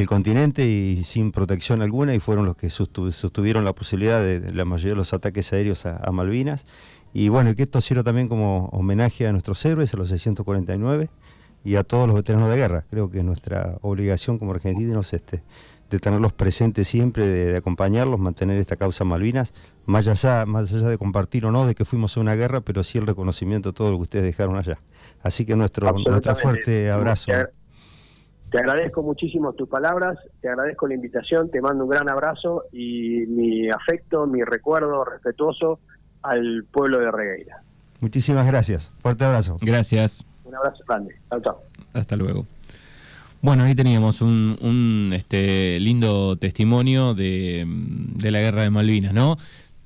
el 0.00 0.06
continente 0.06 0.66
y 0.66 1.02
sin 1.02 1.32
protección 1.32 1.80
alguna 1.80 2.14
y 2.14 2.20
fueron 2.20 2.44
los 2.44 2.56
que 2.56 2.68
sostuvieron 2.68 3.64
la 3.64 3.72
posibilidad 3.72 4.22
de, 4.22 4.52
la 4.52 4.66
mayoría 4.66 4.92
de 4.92 4.96
los 4.96 5.14
ataques 5.14 5.50
aéreos 5.54 5.86
a, 5.86 6.12
Malvinas. 6.12 6.66
Y 7.14 7.30
bueno, 7.30 7.54
que 7.54 7.62
esto 7.62 7.80
sirva 7.80 8.02
también 8.04 8.28
como 8.28 8.66
homenaje 8.66 9.26
a 9.26 9.32
nuestros 9.32 9.64
héroes, 9.64 9.94
a 9.94 9.96
los 9.96 10.10
649 10.10 11.08
y 11.64 11.76
a 11.76 11.84
todos 11.84 12.06
los 12.06 12.16
veteranos 12.16 12.50
de 12.50 12.56
guerra. 12.56 12.84
Creo 12.90 13.08
que 13.08 13.22
nuestra 13.22 13.78
obligación 13.80 14.38
como 14.38 14.52
argentinos 14.52 15.14
este, 15.14 15.42
de 15.88 15.98
tenerlos 15.98 16.34
presentes 16.34 16.86
siempre, 16.86 17.26
de, 17.26 17.56
acompañarlos, 17.56 18.20
mantener 18.20 18.58
esta 18.58 18.76
causa 18.76 19.04
Malvinas, 19.04 19.54
más 19.86 20.06
allá, 20.06 20.44
más 20.44 20.72
allá 20.74 20.88
de 20.88 20.98
compartir 20.98 21.46
o 21.46 21.50
no 21.50 21.66
de 21.66 21.74
que 21.74 21.86
fuimos 21.86 22.14
a 22.18 22.20
una 22.20 22.34
guerra, 22.34 22.60
pero 22.60 22.82
sí 22.82 22.98
el 22.98 23.06
reconocimiento 23.06 23.70
de 23.70 23.72
todo 23.72 23.90
lo 23.90 23.96
que 23.96 24.02
ustedes 24.02 24.24
dejaron 24.26 24.56
allá. 24.56 24.78
Así 25.22 25.46
que 25.46 25.56
nuestro, 25.56 25.90
nuestro 25.92 26.34
fuerte 26.34 26.90
abrazo. 26.90 27.32
Te, 28.50 28.58
agradezco 28.58 29.02
muchísimo 29.02 29.52
tus 29.52 29.68
palabras, 29.68 30.18
te 30.40 30.48
agradezco 30.48 30.86
la 30.86 30.94
invitación, 30.94 31.50
te 31.50 31.60
mando 31.60 31.84
un 31.84 31.90
gran 31.90 32.10
abrazo 32.10 32.64
y 32.72 33.26
mi 33.26 33.68
afecto, 33.70 34.26
mi 34.26 34.42
recuerdo 34.42 35.04
respetuoso 35.04 35.80
al 36.22 36.64
pueblo 36.70 36.98
de 36.98 37.10
Regueira. 37.10 37.62
Muchísimas 38.00 38.46
gracias. 38.46 38.92
Fuerte 39.00 39.24
abrazo. 39.24 39.56
Gracias. 39.60 40.24
Un 40.44 40.54
abrazo 40.54 40.82
grande. 40.86 41.16
Chao, 41.28 41.40
chao. 41.40 41.62
Hasta 41.92 42.16
luego. 42.16 42.46
Bueno, 43.40 43.64
ahí 43.64 43.74
teníamos 43.74 44.20
un, 44.20 45.12
este, 45.14 45.78
lindo 45.80 46.36
testimonio 46.36 47.14
de, 47.14 47.66
la 48.20 48.40
guerra 48.40 48.62
de 48.62 48.70
Malvinas, 48.70 49.14
¿no? 49.14 49.36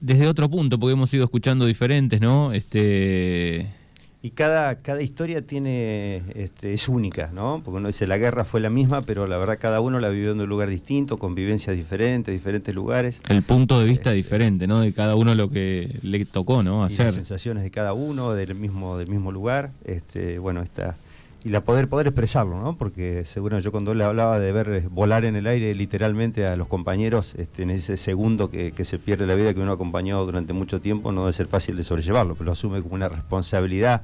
Desde 0.01 0.27
otro 0.27 0.49
punto, 0.49 0.79
porque 0.79 0.95
hemos 0.95 1.13
ido 1.13 1.25
escuchando 1.25 1.67
diferentes, 1.67 2.21
¿no? 2.21 2.53
Este... 2.53 3.82
Y 4.25 4.31
cada, 4.31 4.77
cada 4.83 5.03
historia 5.03 5.45
tiene, 5.45 6.23
este, 6.37 6.73
es 6.73 6.89
única, 6.89 7.31
¿no? 7.35 7.61
Porque 7.65 7.79
uno 7.79 7.89
dice 7.89 8.07
la 8.07 8.19
guerra 8.19 8.45
fue 8.45 8.61
la 8.61 8.71
misma, 8.71 9.01
pero 9.03 9.27
la 9.27 9.37
verdad 9.37 9.59
cada 9.61 9.81
uno 9.81 9.99
la 9.99 10.11
vivió 10.11 10.31
en 10.31 10.41
un 10.41 10.49
lugar 10.49 10.69
distinto, 10.69 11.19
con 11.19 11.35
vivencias 11.35 11.77
diferentes, 11.77 12.33
diferentes 12.33 12.73
lugares. 12.73 13.21
El 13.29 13.43
punto 13.43 13.81
de 13.81 13.87
vista 13.87 14.11
este, 14.11 14.17
diferente, 14.19 14.69
¿no? 14.69 14.81
De 14.81 14.93
cada 14.93 15.17
uno 15.17 15.35
lo 15.35 15.51
que 15.51 15.99
le 16.03 16.25
tocó, 16.25 16.63
¿no? 16.63 16.85
Hacer. 16.85 17.07
las 17.07 17.15
sensaciones 17.17 17.65
de 17.65 17.73
cada 17.73 17.95
uno, 17.95 18.33
del 18.33 18.55
mismo, 18.55 18.97
del 18.97 19.09
mismo 19.09 19.33
lugar. 19.33 19.71
Este, 19.85 20.39
bueno, 20.39 20.63
esta 20.63 20.97
y 21.45 21.49
la 21.49 21.65
poder 21.65 21.89
poder 21.89 22.07
expresarlo, 22.07 22.61
¿no? 22.61 22.77
Porque 22.77 23.25
seguro 23.25 23.59
yo 23.59 23.73
cuando 23.73 23.95
le 23.95 24.05
hablaba 24.05 24.39
de 24.39 24.53
ver 24.53 24.89
volar 24.89 25.25
en 25.25 25.37
el 25.37 25.47
aire 25.47 25.75
literalmente 25.75 26.47
a 26.47 26.57
los 26.57 26.69
compañeros 26.69 27.35
este, 27.37 27.65
en 27.65 27.71
ese 27.71 27.97
segundo 27.97 28.51
que, 28.51 28.73
se 28.83 28.99
pierde 28.99 29.27
la 29.27 29.35
vida 29.35 29.53
que 29.55 29.61
uno 29.61 29.73
ha 29.73 29.75
acompañado 29.75 30.25
durante 30.25 30.53
mucho 30.53 30.81
tiempo, 30.81 31.13
no 31.13 31.23
debe 31.23 31.33
ser 31.33 31.47
fácil 31.47 31.77
de 31.77 31.83
sobrellevarlo, 31.83 32.35
pero 32.35 32.47
lo 32.47 32.53
asume 32.53 32.81
como 32.83 32.95
una 32.95 33.09
responsabilidad 33.09 34.03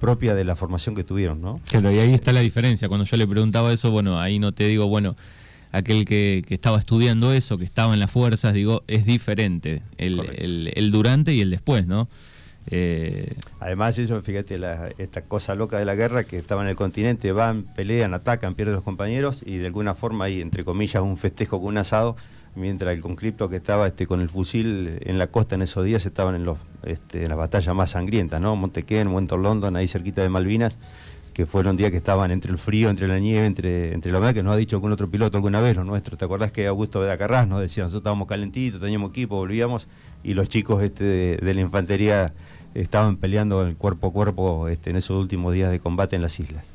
propia 0.00 0.34
de 0.34 0.44
la 0.44 0.54
formación 0.54 0.94
que 0.94 1.04
tuvieron, 1.04 1.40
¿no? 1.40 1.60
Claro, 1.68 1.90
y 1.90 1.98
ahí 1.98 2.14
está 2.14 2.32
la 2.32 2.40
diferencia. 2.40 2.88
Cuando 2.88 3.04
yo 3.04 3.16
le 3.16 3.26
preguntaba 3.26 3.72
eso, 3.72 3.90
bueno, 3.90 4.20
ahí 4.20 4.38
no 4.38 4.52
te 4.52 4.66
digo, 4.66 4.86
bueno, 4.86 5.16
aquel 5.72 6.04
que, 6.04 6.44
estaba 6.48 6.78
estudiando 6.78 7.32
eso, 7.32 7.58
que 7.58 7.64
estaba 7.64 7.94
en 7.94 8.00
las 8.00 8.10
fuerzas, 8.10 8.54
digo, 8.54 8.84
es 8.86 9.04
diferente 9.04 9.82
el, 9.96 10.20
el, 10.36 10.72
el 10.74 10.90
durante 10.90 11.34
y 11.34 11.40
el 11.40 11.50
después, 11.50 11.86
¿no? 11.86 12.08
Eh, 12.70 13.34
Además, 13.60 13.98
eso, 13.98 14.22
fíjate, 14.22 14.60
esta 14.98 15.22
cosa 15.22 15.54
loca 15.56 15.78
de 15.78 15.84
la 15.84 15.96
guerra, 15.96 16.22
que 16.24 16.38
estaban 16.38 16.66
en 16.66 16.70
el 16.70 16.76
continente, 16.76 17.32
van, 17.32 17.64
pelean, 17.64 18.14
atacan, 18.14 18.54
pierden 18.54 18.76
los 18.76 18.84
compañeros 18.84 19.42
y 19.44 19.58
de 19.58 19.66
alguna 19.66 19.94
forma 19.94 20.26
hay, 20.26 20.40
entre 20.40 20.64
comillas, 20.64 21.02
un 21.02 21.16
festejo 21.16 21.58
con 21.58 21.70
un 21.70 21.78
asado, 21.78 22.14
mientras 22.54 22.94
el 22.94 23.02
conscripto 23.02 23.48
que 23.48 23.56
estaba 23.56 23.88
este, 23.88 24.06
con 24.06 24.20
el 24.20 24.30
fusil 24.30 25.00
en 25.00 25.18
la 25.18 25.26
costa 25.26 25.56
en 25.56 25.62
esos 25.62 25.84
días 25.84 26.06
estaban 26.06 26.36
en, 26.36 26.44
los, 26.44 26.58
este, 26.84 27.26
las 27.26 27.36
batallas 27.36 27.74
más 27.74 27.90
sangrientas, 27.90 28.40
¿no? 28.40 28.54
Montequén, 28.54 29.08
Winter 29.08 29.38
London, 29.38 29.74
ahí 29.74 29.88
cerquita 29.88 30.22
de 30.22 30.28
Malvinas, 30.28 30.78
que 31.38 31.46
fueron 31.46 31.76
días 31.76 31.90
que 31.90 31.96
estaban 31.96 32.30
entre 32.30 32.50
el 32.50 32.58
frío, 32.58 32.90
entre 32.90 33.06
la 33.06 33.18
nieve, 33.18 33.46
entre, 33.46 33.92
entre 33.92 34.10
la 34.10 34.18
humedad, 34.18 34.34
que 34.34 34.42
nos 34.42 34.54
ha 34.54 34.56
dicho 34.56 34.76
algún 34.76 34.90
otro 34.90 35.08
piloto 35.08 35.36
alguna 35.36 35.60
vez, 35.60 35.76
lo 35.76 35.84
nuestro. 35.84 36.16
¿Te 36.16 36.24
acordás 36.24 36.50
que 36.50 36.66
Augusto 36.66 36.98
Bedacarrás 37.00 37.46
nos 37.46 37.60
decía, 37.60 37.84
nosotros 37.84 38.00
estábamos 38.00 38.26
calentitos, 38.26 38.80
teníamos 38.80 39.10
equipo, 39.10 39.36
volvíamos, 39.36 39.86
y 40.24 40.34
los 40.34 40.48
chicos 40.48 40.82
este, 40.82 41.36
de, 41.36 41.54
la 41.54 41.60
infantería 41.60 42.34
estaban 42.74 43.16
peleando 43.16 43.66
el 43.66 43.76
cuerpo 43.76 44.08
a 44.08 44.12
cuerpo 44.12 44.68
este, 44.68 44.90
en 44.90 44.96
esos 44.96 45.16
últimos 45.16 45.54
días 45.54 45.70
de 45.70 45.80
combate 45.80 46.16
en 46.16 46.22
las 46.22 46.38
islas. 46.40 46.70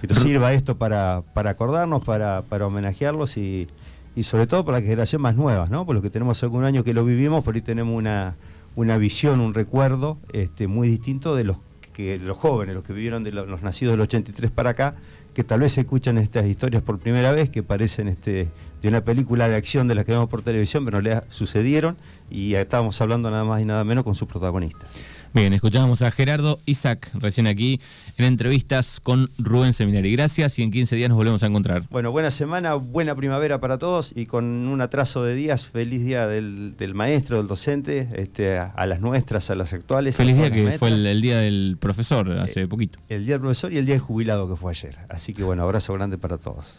Que 0.00 0.06
nos 0.08 0.18
sirva 0.18 0.52
esto 0.52 0.76
para, 0.76 1.22
para 1.32 1.50
acordarnos, 1.50 2.04
para, 2.04 2.42
para 2.42 2.66
homenajearlos 2.66 3.36
y, 3.36 3.68
y 4.16 4.22
sobre 4.22 4.46
todo 4.46 4.64
para 4.64 4.78
la 4.78 4.84
generación 4.84 5.22
más 5.22 5.34
nueva, 5.34 5.66
¿no? 5.70 5.86
Por 5.86 5.94
los 5.94 6.02
que 6.02 6.10
tenemos 6.10 6.42
algún 6.42 6.64
año 6.64 6.84
que 6.84 6.94
lo 6.94 7.04
vivimos, 7.04 7.42
por 7.42 7.54
ahí 7.54 7.62
tenemos 7.62 7.96
una, 7.96 8.36
una 8.76 8.98
visión, 8.98 9.40
un 9.40 9.54
recuerdo 9.54 10.18
este, 10.32 10.66
muy 10.66 10.88
distinto 10.88 11.34
de 11.34 11.44
los 11.44 11.58
que 11.92 12.18
los 12.18 12.36
jóvenes, 12.36 12.74
los 12.74 12.84
que 12.84 12.92
vivieron 12.92 13.22
de 13.22 13.30
los, 13.32 13.62
nacidos 13.62 13.92
del 13.92 14.02
83 14.02 14.50
para 14.50 14.70
acá, 14.70 14.96
que 15.34 15.44
tal 15.44 15.60
vez 15.60 15.76
escuchan 15.76 16.16
estas 16.18 16.46
historias 16.46 16.82
por 16.82 16.98
primera 16.98 17.32
vez, 17.32 17.50
que 17.50 17.62
parecen 17.62 18.08
este, 18.08 18.48
de 18.80 18.88
una 18.88 19.04
película 19.04 19.48
de 19.48 19.56
acción 19.56 19.88
de 19.88 19.94
la 19.96 20.04
que 20.04 20.12
vemos 20.12 20.28
por 20.28 20.42
televisión, 20.42 20.84
pero 20.84 20.98
no 20.98 21.02
le 21.02 21.22
sucedieron 21.28 21.96
y 22.30 22.54
estábamos 22.54 23.00
hablando 23.00 23.30
nada 23.30 23.44
más 23.44 23.60
y 23.60 23.64
nada 23.64 23.84
menos 23.84 24.04
con 24.04 24.14
sus 24.14 24.28
protagonistas. 24.28 24.88
Bien, 25.34 25.52
escuchábamos 25.52 26.00
a 26.02 26.12
Gerardo 26.12 26.60
Isaac 26.64 27.10
recién 27.14 27.48
aquí 27.48 27.80
en 28.18 28.24
entrevistas 28.26 29.00
con 29.00 29.28
Rubén 29.36 29.72
Seminari. 29.72 30.12
Gracias 30.12 30.60
y 30.60 30.62
en 30.62 30.70
15 30.70 30.94
días 30.94 31.08
nos 31.08 31.16
volvemos 31.16 31.42
a 31.42 31.46
encontrar. 31.46 31.82
Bueno, 31.90 32.12
buena 32.12 32.30
semana, 32.30 32.74
buena 32.74 33.16
primavera 33.16 33.58
para 33.58 33.76
todos 33.76 34.12
y 34.14 34.26
con 34.26 34.44
un 34.44 34.80
atraso 34.80 35.24
de 35.24 35.34
días, 35.34 35.66
feliz 35.66 36.04
día 36.04 36.28
del, 36.28 36.76
maestro, 36.94 37.38
del 37.38 37.48
docente, 37.48 38.08
este, 38.14 38.58
a, 38.58 38.86
las 38.86 39.00
nuestras, 39.00 39.50
a 39.50 39.56
las 39.56 39.72
actuales. 39.72 40.14
Feliz 40.14 40.36
día 40.36 40.52
que 40.52 40.78
fue 40.78 40.90
el, 40.90 41.20
día 41.20 41.38
del 41.38 41.78
profesor 41.80 42.30
hace 42.38 42.62
eh, 42.62 42.68
poquito. 42.68 43.00
El 43.08 43.26
día 43.26 43.34
del 43.34 43.40
profesor 43.40 43.72
y 43.72 43.78
el 43.78 43.86
día 43.86 43.96
del 43.96 44.02
jubilado 44.02 44.48
que 44.48 44.54
fue 44.54 44.70
ayer. 44.70 44.96
Así 45.08 45.34
que 45.34 45.42
bueno, 45.42 45.64
abrazo 45.64 45.94
grande 45.94 46.16
para 46.16 46.38
todos. 46.38 46.76